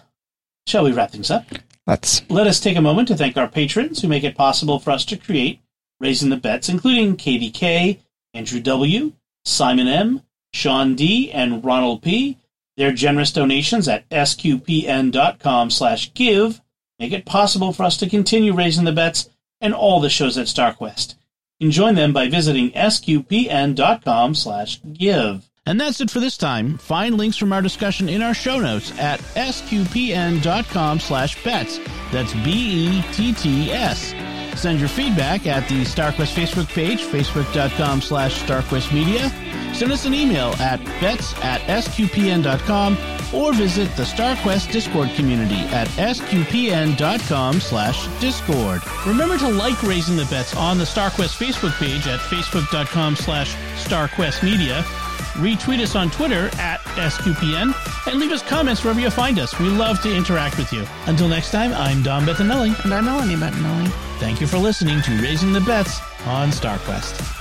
Shall 0.68 0.86
we 0.86 0.94
wrap 0.94 1.12
things 1.12 1.30
up? 1.30 1.46
That's 1.86 2.22
Let 2.30 2.48
us 2.48 2.62
take 2.62 2.78
a 2.78 2.82
moment 2.82 3.10
to 3.10 3.18
thank 3.18 3.36
our 3.36 3.50
patrons 3.50 4.02
who 4.02 4.08
make 4.08 4.24
it 4.24 4.38
possible 4.38 4.80
for 4.80 4.92
us 4.92 5.04
to 5.06 5.18
create 5.18 5.60
Raising 6.00 6.30
the 6.30 6.38
Betts, 6.38 6.70
including 6.70 7.18
Katie 7.18 7.52
K, 7.52 8.00
Andrew 8.34 8.62
W, 8.62 9.12
Simon 9.44 9.90
M, 9.90 10.22
Sean 10.54 10.96
D, 10.96 11.30
and 11.30 11.66
Ronald 11.66 12.04
P. 12.04 12.38
Their 12.80 12.94
generous 12.94 13.34
donations 13.34 13.90
at 13.90 14.10
sqpn.com 14.10 15.70
slash 15.70 16.14
give 16.14 16.62
make 16.98 17.12
it 17.12 17.26
possible 17.26 17.74
for 17.74 17.84
us 17.84 17.98
to 17.98 18.08
continue 18.08 18.54
raising 18.54 18.86
the 18.86 18.94
Betts 18.94 19.30
and 19.60 19.74
all 19.74 20.00
the 20.00 20.10
shows 20.10 20.38
at 20.38 20.48
StarQuest. 20.48 21.16
You 21.60 21.68
can 21.68 21.72
join 21.72 21.96
them 21.96 22.14
by 22.14 22.30
visiting 22.30 22.72
sqpn.com 22.72 24.34
slash 24.34 24.80
give. 24.94 25.50
And 25.66 25.78
that's 25.82 26.00
it 26.00 26.10
for 26.10 26.22
this 26.22 26.38
time. 26.38 26.78
Find 26.78 27.18
links 27.18 27.36
from 27.36 27.52
our 27.52 27.62
discussion 27.62 28.08
in 28.08 28.22
our 28.22 28.34
show 28.34 28.60
notes 28.60 28.98
at 28.98 29.20
sqpn.com 29.36 31.02
slash 31.02 31.44
betts. 31.44 31.82
That's 32.14 32.34
B-E-T-T-S. 32.34 34.14
Send 34.60 34.82
your 34.82 34.90
feedback 34.90 35.48
at 35.48 35.70
the 35.70 35.84
StarQuest 35.84 36.34
Facebook 36.34 36.68
page, 36.68 37.04
facebook.com 37.04 38.02
slash 38.02 38.44
starquestmedia. 38.44 39.32
Send 39.74 39.94
us 39.94 40.04
an 40.04 40.14
email 40.14 40.50
at 40.60 40.84
betts 41.00 41.34
at 41.42 41.62
sqpn.com 41.62 42.98
or 43.34 43.54
visit 43.54 43.90
the 43.96 44.04
StarQuest 44.04 44.70
Discord 44.74 45.12
community 45.12 45.60
at 45.72 45.88
sqpn.com 45.88 47.62
slash 47.62 48.20
discord. 48.20 48.82
Remember 49.08 49.38
to 49.38 49.48
like 49.48 49.82
Raising 49.82 50.18
the 50.18 50.26
Bets 50.26 50.54
on 50.58 50.78
the 50.78 50.84
StarQuest 50.84 51.38
Facebook 51.38 51.80
page 51.80 52.06
at 52.08 52.20
facebook.com 52.20 53.16
slash 53.16 53.56
starquestmedia. 53.82 55.09
Retweet 55.40 55.80
us 55.80 55.96
on 55.96 56.12
Twitter 56.12 56.48
at 56.60 56.82
SQPN 56.98 57.74
and 58.08 58.20
leave 58.20 58.32
us 58.32 58.42
comments 58.44 58.84
wherever 58.84 59.00
you 59.00 59.10
find 59.10 59.40
us. 59.40 59.58
We 59.58 59.70
love 59.70 60.02
to 60.02 60.14
interact 60.14 60.58
with 60.58 60.74
you. 60.74 60.86
Until 61.06 61.30
next 61.30 61.52
time, 61.52 61.74
I'm 61.74 62.04
Don 62.04 62.26
Bettinelli. 62.26 62.84
and 62.84 62.94
I'm 62.94 63.06
Melanie 63.06 63.36
Bettinelli. 63.36 63.88
Thank 64.20 64.42
you 64.42 64.48
for 64.48 64.58
listening 64.58 65.02
to 65.04 65.12
Raising 65.22 65.54
the 65.54 65.62
Betts 65.62 66.02
on 66.26 66.50
StarQuest. 66.50 67.38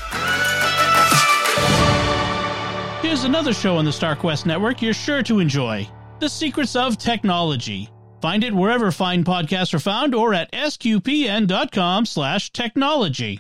Here's 3.02 3.24
another 3.24 3.52
show 3.52 3.76
on 3.76 3.84
the 3.84 3.90
StarQuest 3.90 4.46
network 4.46 4.80
you're 4.80 4.94
sure 4.94 5.24
to 5.24 5.40
enjoy 5.40 5.88
The 6.20 6.28
Secrets 6.28 6.76
of 6.76 6.98
Technology. 6.98 7.88
Find 8.20 8.44
it 8.44 8.54
wherever 8.54 8.92
fine 8.92 9.24
podcasts 9.24 9.74
are 9.74 9.78
found 9.80 10.14
or 10.14 10.34
at 10.34 10.52
sqpn.com 10.52 12.06
slash 12.06 12.52
technology. 12.52 13.36